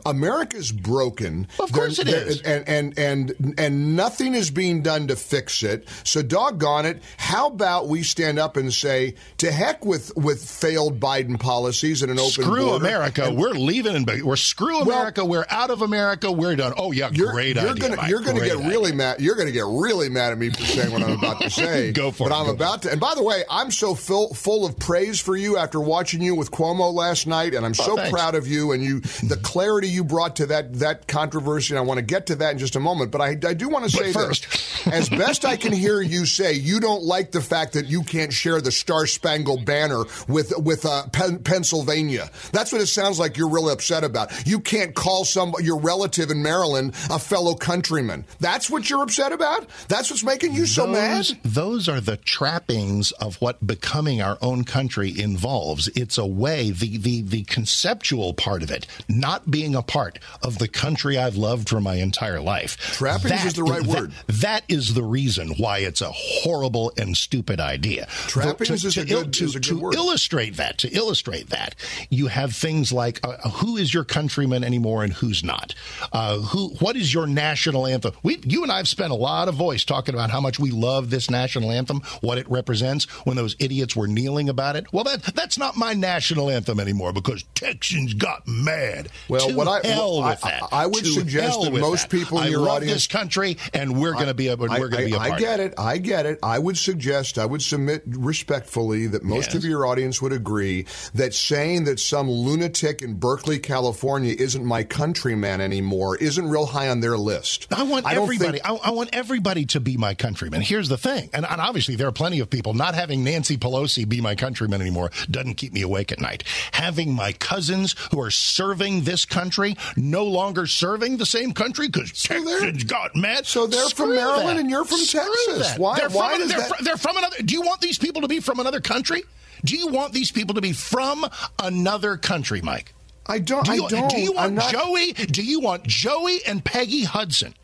America's 0.06 0.72
broken. 0.72 1.46
Of 1.58 1.72
course 1.72 1.98
it 1.98 2.06
There- 2.06 2.26
is. 2.26 2.40
and, 2.42 2.68
and 2.68 2.98
and 2.98 3.54
and 3.58 3.96
nothing 3.96 4.34
is 4.34 4.50
being 4.50 4.82
done 4.82 5.08
to 5.08 5.16
fix 5.16 5.62
it. 5.62 5.88
So 6.04 6.22
doggone 6.22 6.86
it, 6.86 7.02
how 7.16 7.48
about 7.48 7.88
we 7.88 8.02
stand 8.02 8.38
up 8.38 8.56
and 8.56 8.72
say 8.72 9.14
to 9.38 9.50
heck 9.52 9.84
with 9.84 10.14
with 10.16 10.42
failed 10.48 11.00
Biden 11.00 11.38
policies 11.38 12.02
and 12.02 12.10
an 12.10 12.18
open 12.18 12.30
Screw 12.30 12.64
border. 12.66 12.84
America. 12.84 13.24
And 13.24 13.36
we're 13.36 13.50
leaving 13.52 13.94
and 13.96 14.06
we're 14.22 14.36
screw 14.36 14.80
America. 14.80 15.24
we're 15.24 15.46
out 15.50 15.70
of 15.70 15.82
America. 15.82 16.30
We're 16.30 16.56
done. 16.56 16.74
Oh 16.76 16.92
yeah, 16.92 17.10
you're, 17.12 17.32
great 17.32 17.56
you're 17.56 17.70
idea. 17.70 17.82
Gonna, 17.88 17.96
Mike, 17.96 18.10
you're 18.10 18.20
going 18.20 18.33
to 18.36 18.40
great 18.40 18.48
get 18.52 18.58
idea. 18.58 18.70
really 18.70 18.92
mad. 18.92 19.20
You're 19.20 19.34
going 19.36 19.46
to 19.46 19.52
get 19.52 19.64
really 19.66 20.08
mad 20.08 20.32
at 20.32 20.38
me 20.38 20.50
for 20.50 20.62
saying 20.62 20.92
what 20.92 21.02
I'm 21.02 21.18
about 21.18 21.40
to 21.40 21.50
say. 21.64 21.92
Go 21.92 22.10
for 22.10 22.28
but 22.28 22.34
it, 22.34 22.38
I'm 22.40 22.48
about 22.48 22.82
to. 22.82 22.90
And 22.92 23.00
by 23.00 23.14
the 23.14 23.22
way, 23.22 23.44
I'm 23.50 23.70
so 23.70 23.94
full, 23.94 24.34
full 24.34 24.66
of 24.66 24.78
praise 24.78 25.20
for 25.20 25.36
you 25.36 25.56
after 25.56 25.80
watching 25.80 26.22
you 26.22 26.34
with 26.34 26.50
Cuomo 26.50 26.92
last 26.92 27.26
night, 27.26 27.54
and 27.54 27.64
I'm 27.64 27.74
so 27.74 27.98
Oh, 27.98 28.10
proud 28.10 28.34
of 28.34 28.46
you 28.48 28.72
and 28.72 28.82
you 28.82 29.00
the 29.00 29.38
clarity 29.42 29.88
you 29.88 30.02
brought 30.04 30.36
to 30.36 30.46
that 30.46 30.74
that 30.80 31.06
controversy. 31.06 31.74
And 31.74 31.78
I 31.78 31.82
want 31.82 31.98
to 31.98 32.04
get 32.04 32.26
to 32.26 32.34
that 32.36 32.52
in 32.52 32.58
just 32.58 32.74
a 32.76 32.80
moment. 32.80 33.10
But 33.12 33.20
I, 33.20 33.28
I 33.46 33.54
do 33.54 33.68
want 33.68 33.84
to 33.84 33.90
say 33.90 34.12
first. 34.12 34.50
this: 34.50 34.86
as 34.92 35.08
best 35.08 35.44
I 35.44 35.56
can 35.56 35.72
hear 35.72 36.00
you 36.00 36.26
say, 36.26 36.54
you 36.54 36.80
don't 36.80 37.02
like 37.04 37.30
the 37.30 37.40
fact 37.40 37.74
that 37.74 37.86
you 37.86 38.02
can't 38.02 38.32
share 38.32 38.60
the 38.60 38.72
Star 38.72 39.06
Spangled 39.06 39.64
Banner 39.64 40.04
with 40.28 40.52
with 40.58 40.84
uh, 40.84 41.06
Pen- 41.12 41.38
Pennsylvania. 41.38 42.30
That's 42.52 42.72
what 42.72 42.80
it 42.80 42.86
sounds 42.86 43.18
like. 43.18 43.36
You're 43.36 43.48
really 43.50 43.72
upset 43.72 44.02
about. 44.04 44.46
You 44.46 44.60
can't 44.60 44.94
call 44.94 45.24
some 45.24 45.54
your 45.62 45.78
relative 45.78 46.30
in 46.30 46.42
Maryland 46.42 46.94
a 47.10 47.18
fellow 47.18 47.54
countryman. 47.54 48.23
That's 48.40 48.68
what 48.70 48.88
you're 48.90 49.02
upset 49.02 49.32
about. 49.32 49.66
That's 49.88 50.10
what's 50.10 50.24
making 50.24 50.54
you 50.54 50.66
so 50.66 50.86
Those 50.86 51.32
mad? 51.32 51.40
Those 51.44 51.88
are 51.88 52.00
the 52.00 52.16
trappings 52.16 53.12
of 53.12 53.36
what 53.36 53.66
becoming 53.66 54.20
our 54.20 54.38
own 54.42 54.64
country 54.64 55.12
involves. 55.18 55.88
It's 55.88 56.18
a 56.18 56.26
way, 56.26 56.70
the, 56.70 56.96
the, 56.98 57.22
the 57.22 57.42
conceptual 57.44 58.34
part 58.34 58.62
of 58.62 58.70
it, 58.70 58.86
not 59.08 59.50
being 59.50 59.74
a 59.74 59.82
part 59.82 60.18
of 60.42 60.58
the 60.58 60.68
country 60.68 61.16
I've 61.18 61.36
loved 61.36 61.68
for 61.68 61.80
my 61.80 61.96
entire 61.96 62.40
life. 62.40 62.76
Trappings 62.78 63.44
is 63.44 63.54
the 63.54 63.62
right 63.64 63.82
that- 63.84 64.00
word. 64.00 64.12
that 64.28 64.64
is 64.68 64.94
the 64.94 65.02
reason 65.02 65.50
why 65.58 65.78
it's 65.78 66.00
a 66.00 66.10
horrible 66.12 66.92
and 66.96 67.16
stupid 67.16 67.60
idea. 67.60 68.06
Trappings 68.26 68.68
To- 68.82 68.86
is 68.88 68.96
a 68.96 69.04
to 69.06 69.10
il- 69.12 69.22
good- 69.24 69.32
to, 69.34 69.44
is 69.44 69.54
a 69.54 69.58
good 69.60 69.64
to 69.68 69.78
word. 69.78 69.94
illustrate 69.94 70.56
that. 70.56 70.78
To 70.78 70.88
illustrate 70.90 71.50
that, 71.50 71.74
you 72.10 72.26
have 72.28 72.54
things 72.54 72.92
like 72.92 73.20
uh, 73.26 73.36
who 73.50 73.76
is 73.76 73.92
your 73.94 74.04
countryman 74.04 74.64
anymore 74.64 75.04
and 75.04 75.12
who's 75.12 75.42
not. 75.44 75.74
Uh, 76.12 76.38
who? 76.38 76.68
What 76.80 76.96
is 76.96 77.12
your 77.14 77.26
national 77.26 77.86
anthem? 77.86 78.13
We, 78.22 78.38
you 78.44 78.62
and 78.62 78.72
I 78.72 78.78
have 78.78 78.88
spent 78.88 79.10
a 79.12 79.16
lot 79.16 79.48
of 79.48 79.54
voice 79.54 79.84
talking 79.84 80.14
about 80.14 80.30
how 80.30 80.40
much 80.40 80.58
we 80.58 80.70
love 80.70 81.10
this 81.10 81.30
national 81.30 81.70
anthem, 81.70 82.00
what 82.20 82.38
it 82.38 82.48
represents. 82.50 83.04
When 83.26 83.36
those 83.36 83.56
idiots 83.58 83.94
were 83.96 84.06
kneeling 84.06 84.48
about 84.48 84.76
it, 84.76 84.92
well, 84.92 85.04
that 85.04 85.22
that's 85.34 85.58
not 85.58 85.76
my 85.76 85.92
national 85.94 86.50
anthem 86.50 86.80
anymore 86.80 87.12
because 87.12 87.44
Texans 87.54 88.14
got 88.14 88.46
mad. 88.46 89.08
Well, 89.28 89.48
to 89.48 89.54
what 89.54 89.68
I- 89.68 89.86
hell 89.86 90.20
well, 90.20 90.30
with 90.30 90.44
I- 90.44 90.50
that. 90.50 90.62
I- 90.72 90.82
I 90.84 90.86
would 90.86 91.04
To 91.04 91.10
suggest 91.12 91.60
that 91.62 91.72
most 91.72 92.02
that. 92.02 92.10
people 92.10 92.38
in 92.38 92.44
I 92.44 92.48
your 92.48 92.60
love 92.60 92.76
audience- 92.76 92.92
this 92.94 93.06
country, 93.06 93.56
and 93.72 93.98
we're 94.00 94.12
going 94.12 94.26
to 94.26 94.34
be 94.34 94.48
a 94.48 94.56
we're 94.56 94.68
going 94.68 94.90
to 94.90 94.96
be 95.06 95.12
a 95.12 95.18
I- 95.18 95.28
part. 95.30 95.32
I, 95.32 95.34
of 95.36 95.40
it. 95.42 95.46
I 95.46 95.56
get 95.56 95.60
it. 95.60 95.74
I 95.78 95.98
get 95.98 96.26
it. 96.26 96.38
I 96.42 96.58
would 96.58 96.76
suggest, 96.78 97.38
I 97.38 97.46
would 97.46 97.62
submit 97.62 98.02
respectfully 98.06 99.06
that 99.06 99.22
most 99.22 99.48
Yes. 99.48 99.54
of 99.56 99.64
your 99.64 99.86
audience 99.86 100.20
would 100.20 100.32
agree 100.32 100.84
that 101.14 101.32
saying 101.34 101.84
that 101.84 102.00
some 102.00 102.28
lunatic 102.30 103.00
in 103.00 103.14
Berkeley, 103.14 103.58
California 103.58 104.34
isn't 104.38 104.64
my 104.64 104.82
countryman 104.82 105.60
anymore 105.60 106.16
isn't 106.16 106.48
real 106.48 106.66
high 106.66 106.88
on 106.88 107.00
their 107.00 107.16
list. 107.16 107.66
I 107.72 107.82
want 107.84 107.93
don't 108.02 108.22
everybody. 108.24 108.58
think- 108.58 108.66
I, 108.66 108.88
I 108.88 108.90
want 108.90 109.10
everybody 109.12 109.64
to 109.66 109.80
be 109.80 109.96
my 109.96 110.14
countryman. 110.14 110.60
Here's 110.62 110.88
the 110.88 110.98
thing, 110.98 111.30
and, 111.32 111.46
and 111.46 111.60
obviously 111.60 111.94
there 111.94 112.08
are 112.08 112.12
plenty 112.12 112.40
of 112.40 112.50
people. 112.50 112.74
Not 112.74 112.94
having 112.94 113.22
Nancy 113.22 113.56
Pelosi 113.56 114.08
be 114.08 114.20
my 114.20 114.34
countryman 114.34 114.80
anymore 114.80 115.10
doesn't 115.30 115.54
keep 115.54 115.72
me 115.72 115.82
awake 115.82 116.10
at 116.10 116.20
night. 116.20 116.42
Having 116.72 117.12
my 117.14 117.32
cousins 117.32 117.94
who 118.10 118.20
are 118.20 118.30
serving 118.30 119.02
this 119.04 119.24
country 119.24 119.76
no 119.96 120.24
longer 120.24 120.66
serving 120.66 121.18
the 121.18 121.26
same 121.26 121.52
country 121.52 121.86
because 121.88 122.10
Texans 122.12 122.84
got 122.84 123.14
mad. 123.14 123.46
So 123.46 123.66
they're 123.66 123.88
from 123.90 124.10
Maryland 124.14 124.48
that. 124.48 124.56
and 124.58 124.70
you're 124.70 124.84
from 124.84 124.98
Screw 124.98 125.20
Texas. 125.46 125.68
that. 125.72 125.78
Why- 125.78 125.98
They're 125.98 126.08
why 126.10 126.30
from, 126.32 126.40
does 126.40 126.48
they're, 126.50 126.58
that- 126.60 126.84
they're 126.84 126.96
from 126.96 127.16
another. 127.16 127.36
Do 127.44 127.54
you 127.54 127.62
want 127.62 127.80
these 127.80 127.98
people 127.98 128.22
to 128.22 128.28
be 128.28 128.40
from 128.40 128.58
another 128.58 128.80
country? 128.80 129.22
Do 129.64 129.76
you 129.76 129.86
want 129.88 130.12
these 130.12 130.30
people 130.32 130.54
to 130.56 130.60
be 130.60 130.72
from 130.72 131.24
another 131.62 132.16
country, 132.16 132.60
Mike? 132.60 132.92
I 133.26 133.38
don't. 133.38 133.64
Do 133.64 133.72
you, 133.74 133.84
I 133.84 133.88
don't. 133.88 134.10
do 134.10 134.20
you 134.20 134.32
want 134.32 134.54
not- 134.54 134.70
Joey? 134.70 135.12
Do 135.12 135.42
you 135.42 135.60
want 135.60 135.84
Joey 135.84 136.40
and 136.46 136.64
Peggy 136.64 137.04
Hudson, 137.04 137.54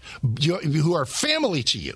who 0.43 0.95
are 0.95 1.05
family 1.07 1.63
to 1.65 1.79
you, 1.79 1.95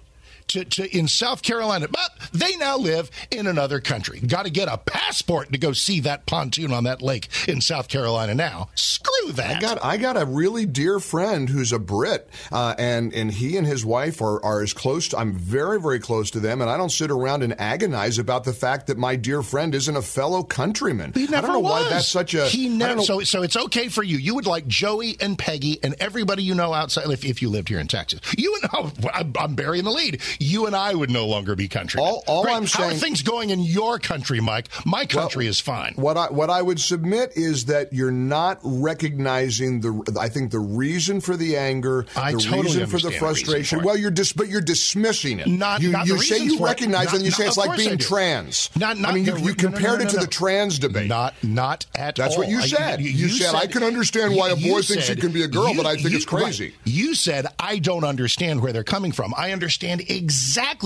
to, 0.48 0.64
to 0.64 0.96
in 0.96 1.08
South 1.08 1.42
Carolina? 1.42 1.88
But 1.88 2.10
they 2.32 2.56
now 2.56 2.76
live 2.76 3.10
in 3.30 3.46
another 3.46 3.80
country. 3.80 4.20
Got 4.20 4.44
to 4.44 4.50
get 4.50 4.68
a 4.68 4.78
passport 4.78 5.52
to 5.52 5.58
go 5.58 5.72
see 5.72 6.00
that 6.00 6.26
pontoon 6.26 6.72
on 6.72 6.84
that 6.84 7.02
lake 7.02 7.28
in 7.48 7.60
South 7.60 7.88
Carolina. 7.88 8.34
Now, 8.34 8.68
screw 8.74 9.32
that. 9.32 9.56
I 9.56 9.60
got 9.60 9.84
I 9.84 9.96
got 9.96 10.16
a 10.16 10.24
really 10.24 10.66
dear 10.66 11.00
friend 11.00 11.48
who's 11.48 11.72
a 11.72 11.78
Brit, 11.78 12.28
uh, 12.52 12.74
and 12.78 13.12
and 13.12 13.30
he 13.30 13.56
and 13.56 13.66
his 13.66 13.84
wife 13.84 14.20
are, 14.22 14.44
are 14.44 14.62
as 14.62 14.72
close. 14.72 15.08
To, 15.08 15.18
I'm 15.18 15.34
very 15.34 15.80
very 15.80 16.00
close 16.00 16.30
to 16.32 16.40
them, 16.40 16.60
and 16.60 16.70
I 16.70 16.76
don't 16.76 16.92
sit 16.92 17.10
around 17.10 17.42
and 17.42 17.58
agonize 17.60 18.18
about 18.18 18.44
the 18.44 18.52
fact 18.52 18.86
that 18.88 18.98
my 18.98 19.16
dear 19.16 19.42
friend 19.42 19.74
isn't 19.74 19.96
a 19.96 20.02
fellow 20.02 20.42
countryman. 20.42 21.12
He 21.14 21.26
never 21.26 21.36
I 21.36 21.40
don't 21.40 21.52
know 21.52 21.60
was. 21.60 21.84
why 21.84 21.90
that's 21.90 22.08
such 22.08 22.34
a. 22.34 22.46
He 22.46 22.68
never. 22.68 23.02
So, 23.02 23.20
so 23.20 23.42
it's 23.42 23.56
okay 23.56 23.88
for 23.88 24.02
you. 24.02 24.18
You 24.18 24.34
would 24.34 24.46
like 24.46 24.66
Joey 24.66 25.16
and 25.20 25.38
Peggy 25.38 25.78
and 25.82 25.94
everybody 26.00 26.42
you 26.42 26.54
know 26.54 26.72
outside. 26.72 27.08
If, 27.10 27.24
if 27.24 27.42
you 27.42 27.50
lived 27.50 27.68
here 27.68 27.78
in 27.78 27.88
Texas, 27.88 28.20
you 28.36 28.54
and 28.60 28.70
oh, 28.72 28.92
I'm, 29.12 29.32
I'm 29.38 29.54
burying 29.54 29.84
the 29.84 29.90
lead. 29.90 30.20
You 30.38 30.66
and 30.66 30.74
I 30.76 30.94
would 30.94 31.10
no 31.10 31.26
longer 31.26 31.54
be 31.54 31.68
countrymen. 31.68 32.06
All- 32.06 32.24
all 32.26 32.42
Great. 32.42 32.54
I'm 32.56 32.66
How 32.66 32.84
are 32.84 32.94
things 32.94 33.22
going 33.22 33.50
in 33.50 33.60
your 33.60 33.98
country, 33.98 34.40
Mike? 34.40 34.68
My 34.84 35.06
country 35.06 35.46
is 35.46 35.60
fine. 35.60 35.94
What 35.96 36.16
I 36.16 36.26
what 36.26 36.50
I 36.50 36.60
would 36.62 36.80
submit 36.80 37.32
is 37.36 37.66
that 37.66 37.92
you're 37.92 38.10
not 38.10 38.58
recognizing 38.62 39.80
the 39.80 40.16
I 40.20 40.28
think 40.28 40.50
the 40.50 40.58
reason 40.58 41.20
for 41.20 41.36
the 41.36 41.56
anger, 41.56 42.06
I 42.16 42.32
the 42.32 42.38
totally 42.38 42.62
reason 42.62 42.86
for 42.86 42.98
the 42.98 43.10
frustration. 43.12 43.82
well, 43.82 43.96
you're 43.96 44.10
dis, 44.10 44.32
but 44.32 44.48
you're 44.48 44.60
dismissing 44.60 45.40
it. 45.40 45.46
Not- 45.46 45.80
you 45.82 45.90
not 45.90 46.06
you 46.06 46.18
say 46.18 46.38
you 46.38 46.64
recognize 46.64 47.08
it 47.12 47.16
and 47.16 47.24
you 47.24 47.30
not- 47.30 47.36
say 47.38 47.46
it's 47.46 47.56
like 47.56 47.76
being 47.76 47.98
trans. 47.98 48.70
Not- 48.76 48.98
not- 48.98 49.12
I 49.12 49.14
mean, 49.14 49.24
you, 49.24 49.32
no, 49.32 49.38
you 49.38 49.44
no, 49.44 49.50
no, 49.50 49.54
compared 49.56 49.98
no, 50.00 50.06
it 50.06 50.10
to 50.10 50.16
no, 50.16 50.22
the 50.22 50.28
trans 50.28 50.78
debate. 50.78 51.08
Not 51.08 51.34
not 51.42 51.86
at 51.94 52.16
That's 52.16 52.34
all. 52.34 52.40
what 52.40 52.48
you 52.48 52.60
I- 52.60 52.66
said. 52.66 53.00
You 53.00 53.28
said, 53.28 53.54
"I 53.54 53.66
can 53.66 53.82
understand 53.82 54.34
why 54.36 54.50
a 54.50 54.56
boy 54.56 54.82
thinks 54.82 55.08
he 55.08 55.16
can 55.16 55.32
be 55.32 55.42
a 55.42 55.48
girl, 55.48 55.74
but 55.74 55.86
I 55.86 55.96
think 55.96 56.14
it's 56.14 56.24
crazy." 56.24 56.64
right. 56.66 56.74
You 56.84 57.14
said 57.14 57.46
I 57.58 57.78
don't 57.78 58.04
understand 58.04 58.60
where 58.62 58.72
they're 58.72 58.84
coming 58.84 59.12
from. 59.12 59.34
I 59.36 59.52
understand 59.52 60.00
exactly 60.02 60.23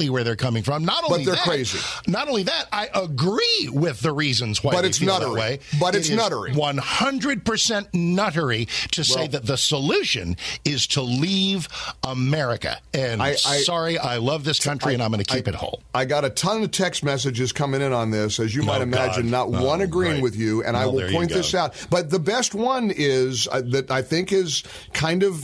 where 0.08 0.24
they're 0.24 0.36
coming 0.36 0.62
from. 0.62 0.84
Not 0.84 1.04
only 1.04 1.18
But 1.20 1.26
they're 1.26 1.34
that, 1.36 1.44
crazy. 1.44 1.78
Not 2.06 2.28
only 2.28 2.44
that, 2.44 2.66
I 2.72 2.88
agree 2.94 3.68
with 3.72 4.00
the 4.00 4.12
reasons 4.12 4.62
why. 4.62 4.72
But 4.72 4.84
it's 4.84 5.00
nuttery. 5.00 5.38
way. 5.38 5.58
But 5.80 5.94
it's 5.94 6.08
is 6.08 6.16
nuttery. 6.16 6.52
100% 6.52 7.92
nuttery 7.92 8.68
to 8.92 9.04
say 9.04 9.20
Well- 9.20 9.28
that 9.28 9.46
the 9.46 9.56
solution 9.56 10.36
is 10.64 10.86
to 10.88 11.02
leave 11.02 11.68
America. 12.04 12.80
And 12.94 13.22
I- 13.22 13.30
I- 13.46 13.60
sorry, 13.62 13.98
I 13.98 14.16
love 14.16 14.44
this 14.44 14.58
country 14.58 14.94
and 14.94 15.02
I'm 15.02 15.10
going 15.12 15.22
to 15.24 15.34
keep 15.34 15.48
it 15.48 15.54
whole. 15.54 15.82
I 15.94 16.04
got 16.04 16.24
a 16.24 16.30
ton 16.30 16.62
of 16.62 16.70
text 16.70 17.02
messages 17.04 17.52
coming 17.52 17.80
in 17.80 17.92
on 17.92 18.10
this, 18.10 18.38
as 18.40 18.54
you 18.54 18.62
might 18.62 18.78
Oh, 18.80 18.82
imagine, 18.82 19.30
God. 19.30 19.50
not 19.52 19.60
Oh, 19.60 19.64
one 19.66 19.80
agreeing 19.80 20.14
right. 20.14 20.22
with 20.22 20.36
you, 20.36 20.62
and 20.64 20.76
I 20.76 20.86
will 20.86 21.08
point 21.10 21.30
this 21.30 21.54
out. 21.54 21.74
But 21.90 22.10
the 22.10 22.18
best 22.18 22.54
one 22.54 22.92
is 22.94 23.48
uh, 23.50 23.62
that 23.70 23.90
I 23.90 24.02
think 24.02 24.32
is 24.32 24.62
kind 24.92 25.22
of 25.22 25.42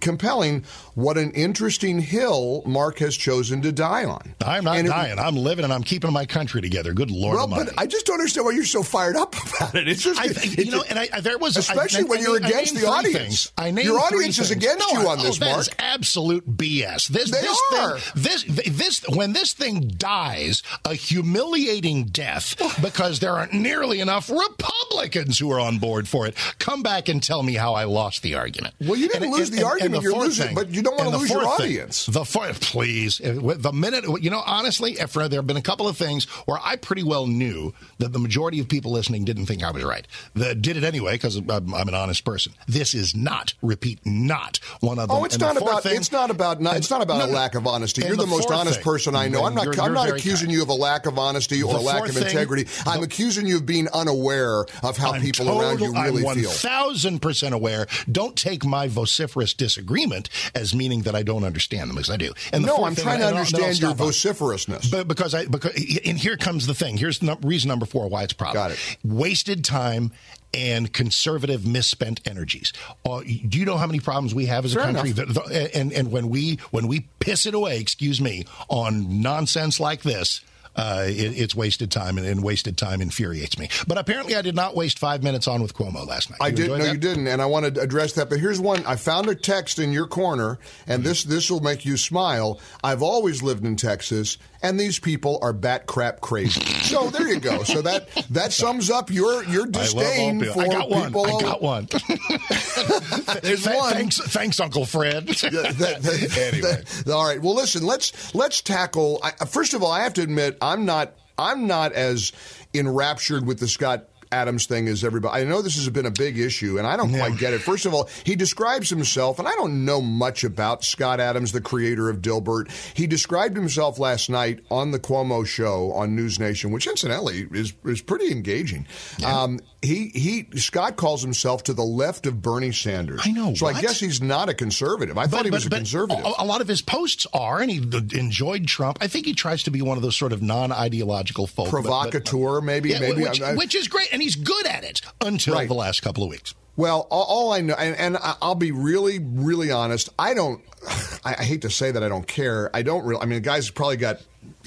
compelling. 0.00 0.64
What 0.94 1.18
an 1.18 1.30
interesting 1.32 2.00
hill 2.00 2.62
Mark 2.66 2.98
has 3.00 3.16
chosen 3.16 3.35
to 3.42 3.72
die 3.72 4.04
on. 4.04 4.34
I'm 4.44 4.64
not 4.64 4.76
And 4.78 4.86
it- 4.86 4.90
dying. 4.90 5.18
I'm 5.18 5.36
living 5.36 5.64
and 5.64 5.72
I'm 5.72 5.82
keeping 5.82 6.12
my 6.12 6.26
country 6.26 6.60
together. 6.60 6.92
Good 6.92 7.10
Lord 7.10 7.36
well, 7.36 7.46
but 7.48 7.70
I 7.78 7.86
just 7.86 8.06
don't 8.06 8.14
understand 8.18 8.44
why 8.46 8.52
you're 8.52 8.64
so 8.64 8.82
fired 8.82 9.16
up 9.16 9.34
about 9.56 9.74
it. 9.74 9.88
It's 9.88 10.02
just, 10.02 10.20
I, 10.20 10.24
it- 10.26 10.58
you 10.66 10.70
know, 10.70 10.82
and 10.88 10.98
I, 10.98 11.20
there 11.20 11.38
was 11.38 11.56
especially 11.56 12.00
I, 12.00 12.04
when 12.04 12.20
you're 12.22 12.36
against 12.36 12.74
the 12.74 12.86
audience. 12.88 13.16
things. 13.18 13.52
I 13.58 13.70
named 13.70 13.86
Your 13.86 14.00
audience 14.00 14.38
is 14.38 14.50
against 14.50 14.78
No, 14.92 15.00
you 15.02 15.08
on 15.08 15.20
oh, 15.20 15.22
this, 15.22 15.38
that 15.38 15.46
Mark. 15.50 15.60
is 15.60 15.70
absolute 15.78 16.46
BS. 16.46 17.08
This, 17.08 17.30
They 17.30 17.40
this 17.42 17.62
are. 17.78 17.98
Thing, 17.98 18.22
this, 18.22 18.44
this, 18.44 19.04
when 19.08 19.32
this 19.32 19.52
thing 19.52 19.88
dies 19.96 20.62
a 20.84 20.94
humiliating 20.94 22.04
death 22.06 22.56
because 22.82 23.20
there 23.20 23.32
aren't 23.32 23.52
nearly 23.52 24.00
enough 24.00 24.30
Republicans 24.30 25.38
who 25.38 25.50
are 25.52 25.60
on 25.60 25.78
board 25.78 26.08
for 26.08 26.26
it. 26.26 26.34
Come 26.58 26.82
back 26.82 27.08
and 27.08 27.22
tell 27.22 27.42
me 27.42 27.54
how 27.54 27.74
I 27.74 27.84
lost 27.84 28.22
the 28.22 28.34
argument. 28.34 28.74
Well, 28.80 28.96
you 28.96 29.08
didn't 29.08 29.24
And- 29.24 29.32
lose 29.32 29.48
and- 29.50 29.58
the 29.58 29.62
and- 29.62 29.66
argument. 29.70 30.02
the 30.02 30.10
You're 30.10 30.18
losing- 30.18 30.46
thing- 30.46 30.54
but 30.54 30.70
you 30.70 30.82
don't 30.82 30.96
wanna 30.96 31.16
lose 31.18 31.28
your 31.30 31.42
fourth 31.42 31.56
thing- 31.58 31.66
audience. 31.66 32.06
the 32.06 32.24
fourth, 32.24 32.60
please. 32.60 33.20
Uh, 33.26 33.54
The 33.56 33.72
minute, 33.72 34.04
you 34.22 34.30
know, 34.30 34.42
honestly, 34.46 34.92
if 34.92 35.12
there 35.14 35.28
have 35.30 35.46
been 35.46 35.56
a 35.56 35.62
couple 35.62 35.88
of 35.88 35.96
things 35.96 36.24
where 36.46 36.58
I 36.62 36.76
pretty 36.76 37.02
well 37.02 37.26
knew 37.26 37.74
that 37.98 38.12
the 38.12 38.18
majority 38.18 38.60
of 38.60 38.68
people 38.68 38.92
listening 38.92 39.24
didn't 39.24 39.46
think 39.46 39.62
I 39.64 39.70
was 39.70 39.82
right. 39.84 40.06
The, 40.34 40.54
did 40.54 40.76
it 40.76 40.84
anyway 40.84 41.12
because 41.14 41.36
I'm, 41.36 41.74
I'm 41.74 41.88
an 41.88 41.94
honest 41.94 42.24
person. 42.24 42.52
This 42.68 42.94
is 42.94 43.14
not, 43.16 43.54
repeat, 43.62 44.00
not 44.04 44.58
one 44.80 44.98
of 44.98 45.08
them. 45.08 45.16
Oh, 45.18 45.24
it's 45.24 45.34
And 45.34 45.42
the 45.42 45.46
not 45.46 45.56
fourth 45.58 45.70
about 45.72 45.82
thing- 45.82 45.96
it's 45.96 46.12
not 46.12 46.30
about 46.30 46.60
not, 46.60 46.76
it's 46.76 46.90
not 46.90 47.02
about 47.02 47.18
No, 47.18 47.26
a 47.26 47.34
lack 47.34 47.54
of 47.54 47.66
honesty. 47.66 48.02
You're 48.02 48.16
the, 48.16 48.22
the 48.22 48.26
most 48.26 48.50
honest 48.50 48.76
thing- 48.76 48.84
person 48.84 49.16
I 49.16 49.28
know. 49.28 49.44
I'm 49.44 49.54
not 49.54 49.64
You're- 49.64 49.78
I'm 49.78 49.86
you're 49.86 49.94
not 49.94 50.08
accusing 50.10 50.46
kind. 50.48 50.56
you 50.56 50.62
of 50.62 50.68
a 50.68 50.74
lack 50.74 51.06
of 51.06 51.18
honesty 51.18 51.62
or 51.62 51.72
The 51.74 51.78
a 51.78 51.80
lack 51.80 52.00
of 52.00 52.14
fourth 52.14 52.18
thing- 52.18 52.26
integrity. 52.26 52.66
I'm 52.86 53.02
accusing 53.02 53.46
you 53.46 53.56
of 53.56 53.66
being 53.66 53.88
unaware 53.92 54.66
of 54.82 54.96
how 54.96 55.12
I'm 55.12 55.22
people 55.22 55.46
total- 55.46 55.60
around 55.62 55.80
you 55.80 55.92
really 55.92 56.26
I'm 56.26 56.36
feel. 56.36 56.50
1000% 56.50 57.52
aware. 57.52 57.86
Don't 58.10 58.36
take 58.36 58.64
my 58.64 58.88
vociferous 58.88 59.54
disagreement 59.54 60.28
as 60.54 60.74
meaning 60.74 61.02
that 61.02 61.14
I 61.14 61.22
don't 61.22 61.44
understand 61.44 61.88
them, 61.90 61.96
because 61.96 62.10
I 62.10 62.16
do. 62.16 62.32
And 62.52 62.64
the 62.64 62.68
no, 62.68 62.84
I'm 62.84 62.94
thing- 62.94 63.04
trying 63.18 63.32
to 63.32 63.38
understand 63.38 63.78
your 63.80 63.94
vociferousness. 63.94 64.90
But 64.90 65.08
because 65.08 65.34
I 65.34 65.46
because 65.46 65.74
and 66.04 66.18
here 66.18 66.36
comes 66.36 66.66
the 66.66 66.74
thing. 66.74 66.96
Here's 66.96 67.22
num- 67.22 67.40
reason 67.42 67.68
number 67.68 67.86
four 67.86 68.08
why 68.08 68.22
it's 68.24 68.32
a 68.32 68.36
problem. 68.36 68.62
Got 68.62 68.70
it. 68.72 68.96
Wasted 69.04 69.64
time 69.64 70.12
and 70.54 70.92
conservative 70.92 71.66
misspent 71.66 72.20
energies. 72.24 72.72
Uh, 73.04 73.20
do 73.20 73.58
you 73.58 73.64
know 73.64 73.76
how 73.76 73.86
many 73.86 74.00
problems 74.00 74.34
we 74.34 74.46
have 74.46 74.64
as 74.64 74.74
a 74.74 74.78
country? 74.78 75.12
The- 75.12 75.26
the- 75.26 75.76
and 75.76 75.92
and 75.92 76.10
when 76.12 76.28
we 76.28 76.56
when 76.70 76.88
we 76.88 77.08
piss 77.18 77.46
it 77.46 77.54
away, 77.54 77.78
excuse 77.80 78.20
me, 78.20 78.44
on 78.68 79.20
nonsense 79.22 79.80
like 79.80 80.02
this. 80.02 80.40
Uh, 80.76 81.04
it, 81.08 81.32
it's 81.38 81.54
wasted 81.54 81.90
time, 81.90 82.18
and, 82.18 82.26
and 82.26 82.42
wasted 82.44 82.76
time 82.76 83.00
infuriates 83.00 83.58
me. 83.58 83.68
But 83.86 83.96
apparently, 83.96 84.36
I 84.36 84.42
did 84.42 84.54
not 84.54 84.76
waste 84.76 84.98
five 84.98 85.22
minutes 85.22 85.48
on 85.48 85.62
with 85.62 85.72
Cuomo 85.74 86.06
last 86.06 86.28
night. 86.30 86.38
I 86.42 86.50
did 86.50 86.68
no, 86.68 86.76
that? 86.76 86.92
you 86.92 86.98
didn't, 86.98 87.26
and 87.28 87.40
I 87.40 87.46
want 87.46 87.74
to 87.74 87.80
address 87.80 88.12
that. 88.14 88.28
But 88.28 88.40
here's 88.40 88.60
one: 88.60 88.84
I 88.86 88.96
found 88.96 89.28
a 89.28 89.34
text 89.34 89.78
in 89.78 89.90
your 89.92 90.06
corner, 90.06 90.58
and 90.86 91.02
this 91.02 91.24
this 91.24 91.50
will 91.50 91.60
make 91.60 91.86
you 91.86 91.96
smile. 91.96 92.60
I've 92.84 93.02
always 93.02 93.42
lived 93.42 93.64
in 93.64 93.76
Texas, 93.76 94.36
and 94.62 94.78
these 94.78 94.98
people 94.98 95.38
are 95.40 95.52
bat 95.54 95.86
crap 95.86 96.20
crazy. 96.20 96.60
so 96.82 97.08
there 97.10 97.26
you 97.28 97.40
go. 97.40 97.62
So 97.62 97.80
that 97.82 98.08
that 98.30 98.52
sums 98.52 98.90
up 98.90 99.10
your 99.10 99.44
your 99.44 99.62
I 99.62 99.64
love 99.64 99.76
all 99.76 99.82
disdain 99.82 100.40
people. 100.40 100.54
for 100.54 100.60
I 100.62 100.68
got 100.68 100.90
one. 100.90 101.06
people. 101.06 101.36
I 101.38 101.40
got 101.40 101.62
one. 101.62 101.88
There's 103.42 103.64
Th- 103.64 103.76
one. 103.76 103.92
Thanks, 103.92 104.18
thanks, 104.18 104.60
Uncle 104.60 104.84
Fred. 104.84 105.26
That- 105.46 105.78
that- 105.78 106.38
anyway, 106.52 106.82
that- 107.04 107.10
all 107.12 107.26
right. 107.26 107.40
Well, 107.40 107.54
listen. 107.54 107.84
Let's 107.84 108.34
let's 108.34 108.60
tackle. 108.60 109.20
I, 109.22 109.30
first 109.46 109.74
of 109.74 109.82
all, 109.82 109.90
I 109.92 110.02
have 110.02 110.14
to 110.14 110.22
admit, 110.22 110.58
I'm 110.66 110.84
not. 110.84 111.14
I'm 111.38 111.66
not 111.66 111.92
as 111.92 112.32
enraptured 112.72 113.46
with 113.46 113.58
the 113.58 113.68
Scott 113.68 114.08
Adams 114.32 114.66
thing 114.66 114.86
is 114.88 115.04
everybody. 115.04 115.40
I 115.40 115.44
know 115.44 115.62
this 115.62 115.76
has 115.76 115.88
been 115.88 116.06
a 116.06 116.10
big 116.10 116.38
issue, 116.38 116.78
and 116.78 116.86
I 116.86 116.96
don't 116.96 117.10
quite 117.14 117.38
get 117.38 117.52
it. 117.52 117.60
First 117.60 117.86
of 117.86 117.94
all, 117.94 118.08
he 118.24 118.34
describes 118.36 118.90
himself, 118.90 119.38
and 119.38 119.46
I 119.46 119.52
don't 119.52 119.84
know 119.84 120.00
much 120.00 120.44
about 120.44 120.84
Scott 120.84 121.20
Adams, 121.20 121.52
the 121.52 121.60
creator 121.60 122.08
of 122.10 122.18
Dilbert. 122.18 122.70
He 122.94 123.06
described 123.06 123.56
himself 123.56 123.98
last 123.98 124.28
night 124.30 124.60
on 124.70 124.90
the 124.90 124.98
Cuomo 124.98 125.46
show 125.46 125.92
on 125.92 126.16
NewsNation, 126.16 126.72
which 126.72 126.86
incidentally 126.86 127.46
is 127.52 127.72
is 127.84 128.02
pretty 128.02 128.30
engaging. 128.32 128.86
Um, 129.24 129.60
he 129.82 130.08
he 130.08 130.48
Scott 130.58 130.96
calls 130.96 131.22
himself 131.22 131.62
to 131.64 131.72
the 131.72 131.84
left 131.84 132.26
of 132.26 132.42
Bernie 132.42 132.72
Sanders. 132.72 133.20
I 133.24 133.30
know. 133.30 133.54
So 133.54 133.66
I 133.66 133.80
guess 133.80 134.00
he's 134.00 134.20
not 134.20 134.48
a 134.48 134.54
conservative. 134.54 135.16
I 135.18 135.26
thought 135.26 135.44
he 135.44 135.50
was 135.50 135.66
a 135.66 135.70
conservative. 135.70 136.24
A, 136.24 136.32
a 136.38 136.44
lot 136.44 136.60
of 136.60 136.66
his 136.68 136.82
posts 136.82 137.26
are, 137.32 137.60
and 137.60 137.70
he 137.70 137.78
enjoyed 138.18 138.66
Trump. 138.66 138.98
I 139.00 139.06
think 139.06 139.26
he 139.26 139.34
tries 139.34 139.62
to 139.64 139.70
be 139.70 139.82
one 139.82 139.96
of 139.96 140.02
those 140.02 140.16
sort 140.16 140.32
of 140.32 140.42
non-ideological 140.42 141.46
folk, 141.46 141.66
but- 141.70 141.82
but- 141.82 141.82
Provocateur, 142.10 142.60
maybe, 142.60 142.90
Yeah, 142.90 143.00
maybe. 143.00 143.22
which, 143.22 143.40
I- 143.40 143.52
I- 143.52 143.54
which 143.54 143.74
is 143.74 143.88
great, 143.88 144.08
and 144.16 144.22
he's 144.22 144.34
good 144.34 144.66
at 144.66 144.82
it 144.82 145.02
until 145.20 145.52
Right. 145.52 145.68
the 145.68 145.74
last 145.74 146.00
couple 146.00 146.24
of 146.24 146.30
weeks. 146.30 146.54
Well, 146.74 147.06
all, 147.10 147.24
all 147.24 147.52
I 147.52 147.60
know, 147.60 147.74
and, 147.74 147.94
and 147.96 148.16
I'll 148.40 148.54
be 148.54 148.72
really, 148.72 149.18
really 149.18 149.70
honest. 149.70 150.08
I 150.18 150.32
don't. 150.32 150.62
I, 151.24 151.34
I 151.38 151.44
hate 151.44 151.60
to 151.62 151.70
say 151.70 151.90
that 151.90 152.02
I 152.02 152.08
don't 152.08 152.26
care. 152.26 152.70
I 152.74 152.80
don't 152.80 153.04
really. 153.04 153.20
I 153.20 153.26
mean, 153.26 153.34
the 153.36 153.40
guy's 153.40 153.68
probably 153.68 153.98
got 153.98 154.22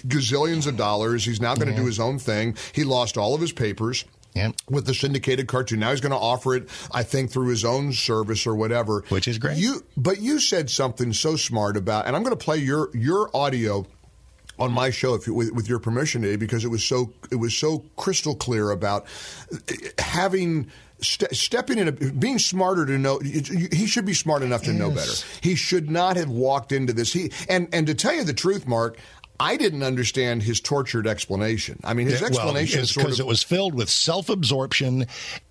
gazillions 0.08 0.68
of 0.68 0.78
dollars. 0.78 1.26
He's 1.26 1.42
now 1.42 1.56
going 1.56 1.68
to 1.70 1.76
do 1.76 1.86
his 1.88 2.00
own 2.00 2.20
thing. 2.20 2.56
He 2.74 2.84
lost 2.84 3.18
all 3.18 3.34
of 3.34 3.42
his 3.42 3.52
papers. 3.52 4.06
With 4.70 4.86
the 4.86 4.94
syndicated 4.94 5.48
cartoon, 5.48 5.80
now 5.80 5.90
he's 5.90 6.00
going 6.00 6.14
to 6.14 6.18
offer 6.18 6.56
it. 6.56 6.70
I 6.94 7.04
think 7.04 7.30
through 7.32 7.48
his 7.50 7.66
own 7.66 7.92
service 7.92 8.48
or 8.48 8.56
whatever, 8.56 9.04
which 9.10 9.28
is 9.28 9.38
great. 9.38 9.58
You, 9.58 9.84
but 9.98 10.22
you 10.22 10.40
said 10.40 10.70
something 10.70 11.12
so 11.12 11.36
smart 11.36 11.76
about, 11.76 12.06
and 12.06 12.16
I'm 12.16 12.24
going 12.24 12.38
to 12.38 12.42
play 12.42 12.58
your 12.58 12.96
your 12.96 13.36
audio 13.36 13.86
on 14.60 14.72
my 14.72 14.90
show 14.90 15.14
if 15.14 15.26
you, 15.26 15.34
with, 15.34 15.52
with 15.54 15.70
your 15.70 15.80
permission 15.80 16.22
Dave, 16.22 16.40
because 16.40 16.66
it 16.66 16.70
was 16.70 16.84
so 16.84 17.14
it 17.32 17.36
was 17.36 17.56
so 17.56 17.86
crystal 17.98 18.36
clear 18.36 18.72
about 18.72 19.06
uh, 19.54 19.58
having 20.00 20.70
ste- 21.02 21.34
stepping 21.34 21.78
in 21.78 21.88
a, 21.88 21.92
being 21.92 22.40
smarter 22.40 22.86
to 22.86 22.98
know 22.98 23.20
he 23.20 23.88
should 23.88 24.06
be 24.06 24.14
smart 24.14 24.44
enough 24.44 24.64
to 24.64 24.74
know 24.74 24.92
better. 24.92 25.14
He 25.42 25.56
should 25.56 25.90
not 25.90 26.18
have 26.18 26.30
walked 26.30 26.72
into 26.72 26.94
this. 26.94 27.14
He 27.14 27.32
and 27.48 27.68
and 27.74 27.88
to 27.88 27.96
tell 27.96 28.14
you 28.14 28.24
the 28.24 28.34
truth 28.34 28.68
mark 28.68 28.98
I 29.42 29.56
didn't 29.56 29.84
understand 29.84 30.44
his 30.44 30.60
tortured 30.60 31.08
explanation. 31.08 31.80
I 31.86 31.94
mean, 31.94 32.08
his 32.08 32.22
explanation 32.22 32.80
well, 32.80 32.84
is 32.84 32.92
sort 32.92 33.06
because 33.06 33.20
it 33.22 33.26
was 33.26 33.42
filled 33.42 33.74
with 33.74 33.90
self-absorption 33.90 35.08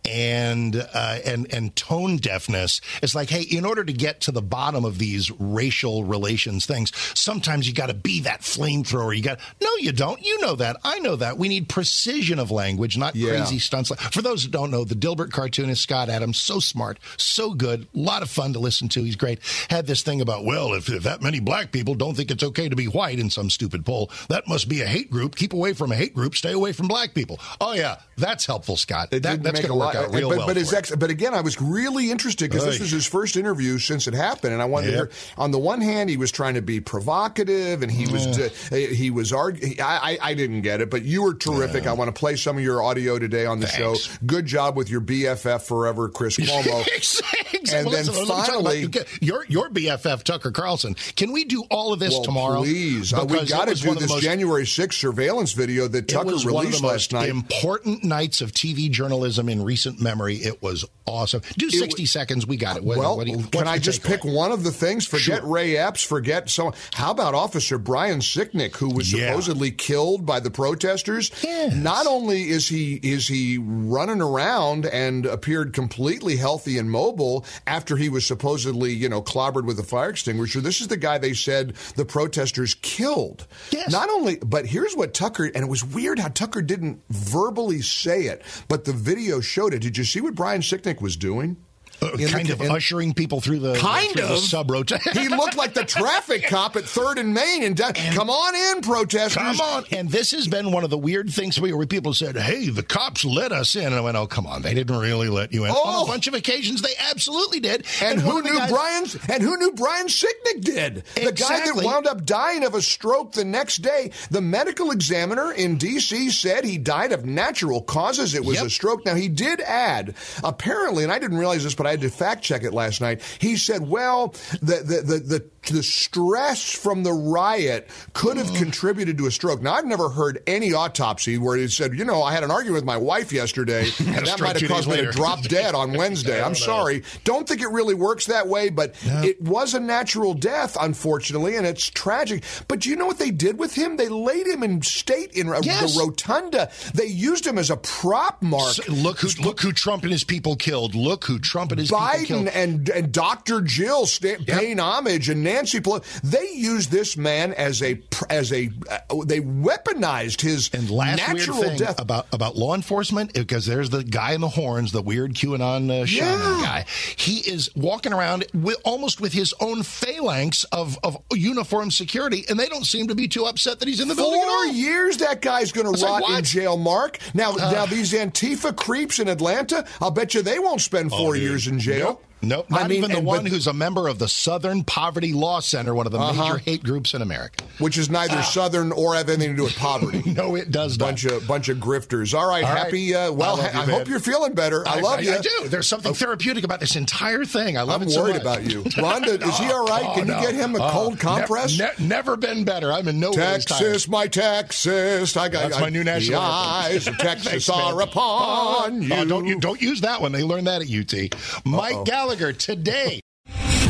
and 0.09 0.75
uh, 0.77 1.19
and 1.25 1.53
and 1.53 1.75
tone 1.77 2.17
deafness. 2.17 2.81
It's 3.03 3.15
like, 3.15 3.29
hey, 3.31 3.43
in 3.43 3.65
order 3.65 3.85
to 3.85 3.93
get 3.93 4.23
to 4.23 4.33
the 4.33 4.43
bottom 4.43 4.85
of 4.85 4.99
these 4.99 5.31
racial 5.39 6.05
relations 6.05 6.67
things, 6.67 6.93
sometimes 7.19 7.69
you 7.69 7.75
got 7.75 7.87
to 7.89 7.95
be 7.95 8.23
that 8.23 8.41
flamethrower. 8.41 9.17
You 9.17 9.23
got 9.23 9.39
no, 9.61 9.71
you 9.79 9.93
don't. 9.93 10.21
You 10.25 10.41
know 10.41 10.55
that. 10.57 10.77
I 10.85 10.99
know 11.01 11.17
that. 11.17 11.39
We 11.39 11.49
need 11.49 11.69
precision 11.69 12.39
of 12.39 12.51
language, 12.51 12.97
not 12.97 13.15
Yeah. 13.15 13.31
crazy 13.31 13.59
stunts. 13.59 13.91
For 14.11 14.23
those 14.23 14.45
who 14.45 14.51
don't 14.51 14.71
know, 14.71 14.85
the 14.85 14.95
Dilbert 14.95 15.31
cartoonist 15.31 15.83
Scott 15.83 16.09
Adams, 16.09 16.39
so 16.41 16.61
smart, 16.61 16.99
so 17.17 17.53
good, 17.55 17.87
a 17.95 17.99
lot 17.99 18.23
of 18.23 18.31
fun 18.31 18.53
to 18.55 18.59
listen 18.59 18.89
to. 18.91 19.03
He's 19.03 19.17
great. 19.17 19.41
Had 19.71 19.87
this 19.87 20.03
thing 20.03 20.21
about, 20.21 20.45
well, 20.45 20.75
if, 20.75 20.89
if 20.89 21.03
that 21.05 21.23
many 21.23 21.41
black 21.41 21.73
people 21.73 21.95
don't 21.95 22.17
think 22.17 22.31
it's 22.31 22.43
okay 22.45 22.69
to 22.69 22.77
be 22.77 22.87
white 22.87 23.19
in 23.19 23.31
some 23.31 23.51
stupid 23.51 23.85
poll, 23.85 24.11
that 24.29 24.49
must 24.49 24.69
be 24.69 24.81
a 24.81 24.87
hate 24.87 25.11
group. 25.11 25.37
Keep 25.37 25.53
away 25.53 25.73
from 25.73 25.93
a 25.93 25.97
hate 25.97 26.15
group. 26.15 26.35
Stay 26.35 26.53
away 26.53 26.73
from 26.73 26.89
black 26.89 27.15
people. 27.15 27.39
Oh 27.61 27.73
yeah, 27.75 27.97
that's 28.17 28.47
helpful, 28.47 28.77
Scott. 28.77 29.09
It 29.13 29.23
That, 29.23 29.43
that's 29.43 29.61
going 29.61 29.69
to 29.73 29.75
work 29.75 29.95
out 29.99 30.14
real 30.14 30.28
but, 30.30 30.38
well. 30.38 30.46
But, 30.49 30.57
his 30.57 30.72
ex, 30.72 30.94
but 30.94 31.11
again, 31.11 31.34
I 31.34 31.40
was 31.40 31.61
really 31.61 32.11
interested 32.11 32.51
because 32.51 32.64
this 32.64 32.80
was 32.80 32.90
his 32.90 33.07
first 33.07 33.36
interview 33.36 33.78
since 33.78 34.07
it 34.07 34.14
happened, 34.14 34.53
and 34.53 34.62
I 34.62 34.66
wanted 34.66 34.92
Yep. 34.92 35.11
to 35.11 35.14
hear. 35.14 35.34
On 35.36 35.51
the 35.51 35.59
one 35.59 35.80
hand, 35.80 36.09
he 36.11 36.16
was 36.16 36.30
trying 36.30 36.55
to 36.55 36.62
be 36.62 36.80
provocative, 36.80 37.82
and 37.82 37.90
he 37.90 38.07
was 38.11 38.26
Yeah. 38.38 38.49
uh, 38.72 38.76
he 38.76 39.11
was 39.11 39.32
arguing. 39.32 39.80
I, 39.80 40.18
I 40.20 40.34
didn't 40.34 40.62
get 40.62 40.80
it, 40.80 40.90
but 40.90 41.03
you 41.03 41.22
were 41.22 41.34
terrific. 41.34 41.86
I 41.86 41.92
want 41.92 42.14
to 42.14 42.18
play 42.18 42.36
some 42.36 42.57
of 42.59 42.62
your 42.62 42.82
audio 42.82 43.18
today 43.18 43.46
on 43.46 43.61
the 43.61 43.66
show. 43.66 43.96
Good 44.26 44.46
job 44.46 44.76
with 44.76 44.88
your 44.90 45.01
BFF 45.01 45.62
forever, 45.62 46.09
Chris 46.09 46.36
Cuomo. 46.38 46.86
Exactly. 46.99 47.76
And 47.78 47.86
Well, 47.86 47.94
then 47.96 48.07
listen, 48.07 48.14
let 48.14 48.20
me 48.22 48.26
talk 48.28 48.49
about- 48.49 48.72
finally- 48.72 48.88
your 49.20 49.44
your 49.49 49.68
BFF 49.70 50.22
Tucker 50.22 50.51
Carlson. 50.53 50.94
Can 51.16 51.32
we 51.32 51.44
do 51.44 51.64
all 51.70 51.92
of 51.92 51.99
this 52.01 52.12
well, 52.12 52.22
tomorrow? 52.24 52.62
please, 52.62 53.12
uh, 53.12 53.24
we 53.28 53.44
got 53.46 53.68
to 53.68 53.74
do 53.74 53.88
one 53.88 53.96
of 53.96 54.01
the 54.03 54.07
this 54.07 54.11
most- 54.11 54.22
January 54.22 54.64
6th 54.64 54.92
surveillance 54.94 55.53
video 55.53 55.88
that 55.88 56.09
Tucker 56.09 56.26
was 56.32 56.44
one 56.44 56.57
of 56.57 56.62
released 56.66 56.82
last 56.84 57.12
night. 57.12 57.28
important 57.28 58.05
nights 58.05 58.40
of 58.40 58.53
TV 58.53 58.90
journalism 58.90 59.49
in 59.49 59.62
recent 59.62 59.88
memory. 60.01 60.36
It 60.36 60.62
was 60.62 60.84
awesome. 61.07 61.41
Do 61.57 61.70
60 61.70 62.05
seconds. 62.07 62.47
We 62.47 62.57
got 62.57 62.76
it. 62.76 62.84
What- 62.84 62.99
well, 62.99 63.16
what 63.16 63.26
you- 63.26 63.39
can 63.51 63.66
I 63.66 63.78
just 63.78 64.03
pick 64.03 64.24
one 64.24 64.53
of 64.53 64.62
the 64.62 64.70
things? 64.72 65.07
Forget 65.07 65.41
Sure. 65.41 65.47
Ray 65.47 65.76
Epps. 65.76 66.03
Forget 66.03 66.51
so. 66.51 66.72
How 66.93 67.11
about 67.12 67.34
Officer 67.34 67.78
Brian 67.78 68.20
Sicknick, 68.20 68.76
who 68.76 68.91
was 68.91 69.12
Yeah. 69.12 69.28
supposedly 69.30 69.70
killed 69.70 70.26
by 70.26 70.41
the 70.41 70.51
protesters? 70.51 71.30
Not 71.72 72.07
only 72.07 72.51
is 72.51 72.68
he 72.68 73.01
is 73.03 73.28
he 73.28 73.59
running 73.59 74.20
around 74.20 74.84
and 74.86 75.24
appeared 75.26 75.72
completely 75.72 76.36
healthy 76.36 76.76
and 76.78 76.91
mobile 76.91 77.45
after 77.66 77.97
he 77.97 78.09
was 78.09 78.26
supposedly 78.26 78.93
you 78.93 79.09
know 79.09 79.22
clobbered 79.22 79.64
with 79.64 79.78
a 79.78 79.82
fire 79.82 80.11
extinguisher. 80.11 80.61
This 80.61 80.80
is 80.80 80.89
the 80.89 80.97
guy 80.97 81.18
they 81.18 81.32
said 81.34 81.72
the 81.97 82.05
protesters 82.05 82.74
killed. 82.82 83.47
Yes. 83.70 83.91
Not 83.91 84.11
only, 84.11 84.36
but 84.45 84.66
here's 84.66 84.95
what 84.95 85.14
Tucker 85.14 85.45
and 85.47 85.64
it 85.64 85.68
was 85.68 85.84
weird 85.84 86.18
how 86.18 86.28
Tucker 86.28 86.61
didn't 86.62 87.01
verbally 87.11 87.80
say 87.82 88.24
it, 88.24 88.43
but 88.68 88.84
the 88.84 88.93
video 88.93 89.41
showed 89.41 89.68
Did 89.77 89.99
you 89.99 90.05
see 90.05 90.21
what 90.21 90.35
Brian 90.35 90.62
Sicknick 90.62 91.01
was 91.01 91.16
doing? 91.16 91.57
Uh, 92.01 92.12
In 92.12 92.20
the- 92.20 92.26
kind 92.28 92.51
of 92.51 92.61
in- 92.61 92.70
ushering 92.70 93.12
people 93.14 93.40
through 93.40 93.59
the 93.59 93.74
kind 93.76 94.11
through 94.12 94.24
of 94.24 94.38
sub 94.38 94.70
road. 94.70 94.90
he 95.14 95.28
looked 95.28 95.57
like 95.57 95.74
the 95.74 95.84
traffic 95.84 96.46
cop 96.46 96.76
at 96.76 96.84
Third 96.84 97.18
and 97.18 97.34
Main. 97.34 97.64
And, 97.64 97.76
down- 97.76 97.92
come 97.94 98.30
on 98.30 98.55
in, 98.76 98.82
protesters. 98.82 99.34
Come 99.42 99.61
on. 99.61 99.84
And 99.90 100.09
this 100.09 100.30
has 100.30 100.46
been 100.46 100.70
one 100.70 100.84
of 100.84 100.90
the 100.90 100.99
weird 100.99 101.28
things 101.30 101.61
where 101.61 101.86
people 101.86 102.14
said, 102.14 102.36
hey, 102.36 102.68
the 102.68 102.82
cops 102.84 103.24
let 103.24 103.51
us 103.53 103.74
in. 103.74 103.86
And 103.86 103.94
I 103.96 104.01
went, 104.01 104.16
oh, 104.16 104.26
come 104.28 104.46
on. 104.46 104.62
They 104.62 104.74
didn't 104.74 104.96
really 104.96 105.28
let 105.28 105.53
you 105.53 105.64
in. 105.64 105.70
On 105.70 105.76
Oh. 105.76 106.05
a 106.05 106.07
bunch 106.07 106.26
of 106.28 106.34
occasions, 106.34 106.82
they 106.82 106.94
absolutely 107.11 107.59
did. 107.61 107.84
And, 108.01 108.24
one 108.24 108.44
who 108.44 108.51
knew 108.53 108.59
guys- 108.59 108.70
Brian's? 108.70 109.16
And 109.28 109.42
who 109.42 109.57
knew 109.57 109.72
Brian 109.72 110.07
Sicknick 110.07 110.61
did? 110.62 111.03
The 111.16 111.32
guy 111.32 111.64
that 111.66 111.82
wound 111.84 112.07
up 112.07 112.24
dying 112.24 112.64
of 112.64 112.74
a 112.74 112.82
stroke 112.82 113.32
the 113.32 113.44
next 113.44 113.78
day. 113.78 114.12
The 114.30 114.40
medical 114.40 114.92
examiner 114.92 115.53
in 115.53 115.76
D.C. 115.78 116.30
said 116.30 116.64
he 116.64 116.78
died 116.78 117.12
of 117.12 117.24
natural 117.24 117.82
causes. 117.82 118.34
It 118.34 118.44
was 118.44 118.57
Yep. 118.59 118.66
a 118.66 118.70
stroke. 118.70 119.05
Now 119.07 119.14
he 119.16 119.28
did 119.28 119.61
add, 119.62 120.14
apparently, 120.44 121.03
and 121.03 121.12
I 121.12 121.18
didn't 121.18 121.38
realize 121.38 121.64
this, 121.64 121.74
but 121.74 121.88
I 121.89 121.93
had 121.93 122.01
to 122.03 122.11
fact 122.11 122.43
check 122.43 122.62
it 122.62 122.72
last 122.72 123.01
night. 123.01 123.22
He 123.39 123.57
said, 123.57 123.89
"Well, 123.89 124.28
the 124.61 124.82
the 124.84 125.03
the 125.03 125.18
the, 125.18 125.72
the 125.72 125.82
stress 125.82 126.70
from 126.70 127.03
the 127.03 127.12
riot 127.12 127.89
could 128.12 128.36
have 128.36 128.49
mm. 128.49 128.57
contributed 128.59 129.18
to 129.18 129.26
a 129.26 129.30
stroke." 129.30 129.62
Now 129.62 129.74
I've 129.74 129.86
never 129.86 130.09
heard 130.09 130.43
any 130.47 130.72
autopsy 130.72 131.39
where 131.39 131.57
he 131.57 131.68
said, 131.68 131.95
"You 131.99 132.05
know, 132.05 132.22
I 132.22 132.32
had 132.32 132.45
an 132.45 132.51
argument 132.51 132.82
with 132.82 132.84
my 132.84 132.97
wife 132.97 133.32
yesterday, 133.32 133.91
and 133.99 134.26
that 134.26 134.41
might 134.41 134.61
have 134.61 134.70
caused 134.70 134.89
me 134.89 134.97
to 134.97 135.11
drop 135.11 135.43
dead 135.43 135.74
on 135.74 135.93
Wednesday." 135.97 136.43
I'm 136.43 136.53
know. 136.53 136.55
sorry. 136.55 137.03
Don't 137.24 137.49
think 137.49 137.61
it 137.62 137.68
really 137.68 137.95
works 137.95 138.26
that 138.26 138.47
way, 138.47 138.68
but 138.68 138.95
it 139.03 139.41
was 139.41 139.74
a 139.74 139.80
natural 139.80 140.34
death, 140.34 140.76
unfortunately, 140.80 141.57
and 141.57 141.66
it's 141.66 141.89
tragic. 141.89 142.45
But 142.68 142.80
do 142.80 142.91
you 142.91 142.97
know 142.97 143.07
what 143.07 143.18
they 143.18 143.30
did 143.30 143.59
with 143.59 143.74
him? 143.74 143.97
They 143.97 144.09
laid 144.09 144.47
him 144.47 144.62
in 144.62 144.82
state 144.82 145.32
in 145.32 145.49
Yes. 145.62 145.95
the 145.95 146.01
rotunda. 146.01 146.70
They 146.95 147.07
used 147.07 147.47
him 147.47 147.59
as 147.59 147.70
a 147.70 147.76
prop 147.76 148.43
mark. 148.43 148.74
So 148.74 148.93
look 148.93 149.20
who 149.20 149.28
look 149.43 149.61
who 149.61 149.72
Trump 149.72 150.03
and 150.03 150.12
his 150.12 150.24
people 150.24 150.57
killed. 150.57 150.95
Look 150.95 151.24
who 151.24 151.39
Trump 151.39 151.72
and 151.72 151.78
Biden 151.87 152.51
and 152.55 152.89
and 152.91 153.12
Dr. 153.12 153.61
Jill 153.62 154.07
sta- 154.07 154.39
paying 154.47 154.79
homage 154.79 155.29
and 155.29 155.43
Nancy 155.43 155.81
Pelosi. 155.81 156.20
They 156.22 156.51
used 156.53 156.91
this 156.91 157.16
man 157.16 157.53
as 157.55 157.83
a 157.83 158.01
as 158.31 158.53
a 158.53 158.70
uh, 158.91 158.99
they 159.24 159.41
weaponized 159.41 160.41
his 160.41 160.70
And 160.72 160.91
last 160.91 161.18
natural 161.18 161.59
weird 161.59 161.68
thing 161.70 161.79
death. 161.79 162.01
about 162.01 162.26
about 162.33 162.57
law 162.57 162.74
enforcement 162.74 163.33
because 163.35 163.66
there's 163.66 163.91
the 163.91 164.03
guy 164.05 164.33
in 164.33 164.41
the 164.41 164.49
horns, 164.49 164.93
the 164.93 165.03
weird 165.03 165.35
QAnon 165.35 165.91
uh, 165.91 166.07
shaman 166.07 166.33
Yeah. 166.41 166.62
guy. 166.62 166.85
He 167.16 167.39
is 167.39 167.70
walking 167.76 168.12
around 168.12 168.45
with, 168.55 168.76
almost 168.85 169.20
with 169.20 169.33
his 169.33 169.55
own 169.61 169.83
phalanx 169.83 170.64
of 170.64 170.99
of 171.03 171.16
uniformed 171.33 171.93
security, 171.95 172.45
and 172.49 172.59
they 172.59 172.66
don't 172.66 172.85
seem 172.87 173.09
to 173.09 173.14
be 173.14 173.29
too 173.29 173.45
upset 173.45 173.79
that 173.81 173.89
he's 173.89 174.01
in 174.01 174.09
the 174.09 174.14
building. 174.14 174.41
at 174.41 174.47
Four 174.47 174.66
years 174.66 175.18
that 175.18 175.41
guy's 175.43 175.72
going 175.72 175.93
to 175.93 176.01
like, 176.05 176.22
rot 176.22 176.39
in 176.39 176.45
jail, 176.45 176.76
Mark. 176.76 177.18
Now, 177.35 177.53
now 177.53 177.87
these 177.87 178.12
Antifa 178.12 178.74
creeps 178.74 179.18
in 179.18 179.29
Atlanta, 179.29 179.87
I'll 180.01 180.11
bet 180.11 180.35
you 180.35 180.43
they 180.43 180.59
won't 180.59 180.81
spend 180.81 181.11
four 181.11 181.35
dude. 181.35 181.43
years 181.43 181.66
in 181.69 181.79
jail. 181.79 182.07
Nope. 182.07 182.28
Nope, 182.41 182.70
not 182.70 182.82
I 182.82 182.89
mean, 182.89 182.99
even 182.99 183.11
the 183.12 183.20
one 183.20 183.43
but- 183.43 183.51
who's 183.53 183.66
a 183.66 183.72
member 183.72 184.07
of 184.09 184.18
the 184.20 184.28
Southern 184.28 184.84
Poverty 184.84 185.32
Law 185.32 185.61
Center, 185.61 185.95
one 185.95 186.07
of 186.07 186.12
the 186.12 186.18
Uh-huh. 186.18 186.43
major 186.45 186.59
hate 186.59 186.82
groups 186.84 187.12
in 187.14 187.20
America. 187.22 187.64
which 187.78 187.97
is 187.99 188.09
neither 188.11 188.43
Southern 188.43 188.91
or 188.93 189.14
have 189.14 189.28
anything 189.28 189.51
to 189.51 189.57
do 189.57 189.62
with 189.64 189.76
poverty. 189.76 190.22
no, 190.26 190.55
it 190.57 190.70
does 190.70 190.99
not. 190.99 191.07
bunch 191.07 191.24
of 191.24 191.47
bunch 191.47 191.68
of 191.68 191.78
grifters. 191.78 192.36
All 192.39 192.49
right, 192.49 192.64
All 192.64 192.70
right. 192.74 192.84
happy. 192.84 193.14
Uh, 193.14 193.30
well, 193.32 193.61
I 193.61 193.66
I, 193.68 193.72
you, 193.72 193.78
I 193.80 193.84
hope 193.99 194.09
you're 194.09 194.18
feeling 194.20 194.55
better. 194.55 194.86
I, 194.86 195.01
love 195.01 195.22
you. 195.22 195.32
I 195.32 195.39
do. 195.39 195.68
There's 195.68 195.86
something 195.89 196.12
therapeutic 196.14 196.64
about 196.64 196.80
this 196.80 196.97
entire 196.97 197.45
thing. 197.45 197.76
I 197.78 197.82
love 197.82 198.03
I'm 198.03 198.09
it 198.09 198.12
so 198.12 198.22
worried 198.22 198.34
much. 198.34 198.43
about 198.43 198.64
you. 198.70 198.82
Rhonda, 198.99 199.43
is 199.47 199.59
he 199.59 199.66
all 199.70 199.86
right? 199.86 200.05
Oh, 200.07 200.14
Can 200.14 200.26
you 200.28 200.34
no. 200.34 200.41
get 200.41 200.55
him 200.55 200.74
a 200.76 200.78
Oh, 200.86 200.91
cold 200.91 201.18
compress? 201.20 201.78
ne- 201.78 201.91
never 202.07 202.36
been 202.36 202.64
better. 202.64 202.93
I'm 202.93 203.07
in 203.09 203.18
no. 203.20 203.32
Texas, 203.32 204.09
my 204.09 204.26
Texas. 204.28 205.36
I 205.36 205.49
got 205.49 205.62
That's 205.64 205.76
I- 205.76 205.80
my 205.80 205.89
new 205.89 206.05
national 206.05 206.41
The 206.41 206.47
eyes 206.47 207.07
of 207.09 207.16
Texas 207.18 207.66
Thanks, 207.66 207.68
man. 207.68 207.78
are 207.95 208.01
upon 208.01 209.03
you. 209.03 209.14
Oh, 209.14 209.24
don't 209.24 209.47
you 209.47 209.59
don't 209.61 209.80
use 209.80 210.01
that 210.03 210.20
one. 210.20 210.32
They 210.32 210.43
learned 210.45 210.66
that 210.66 210.82
at 210.82 210.89
UT. 210.91 211.34
Mike 211.64 212.05
Gallagher 212.05 212.28
today. 212.53 213.20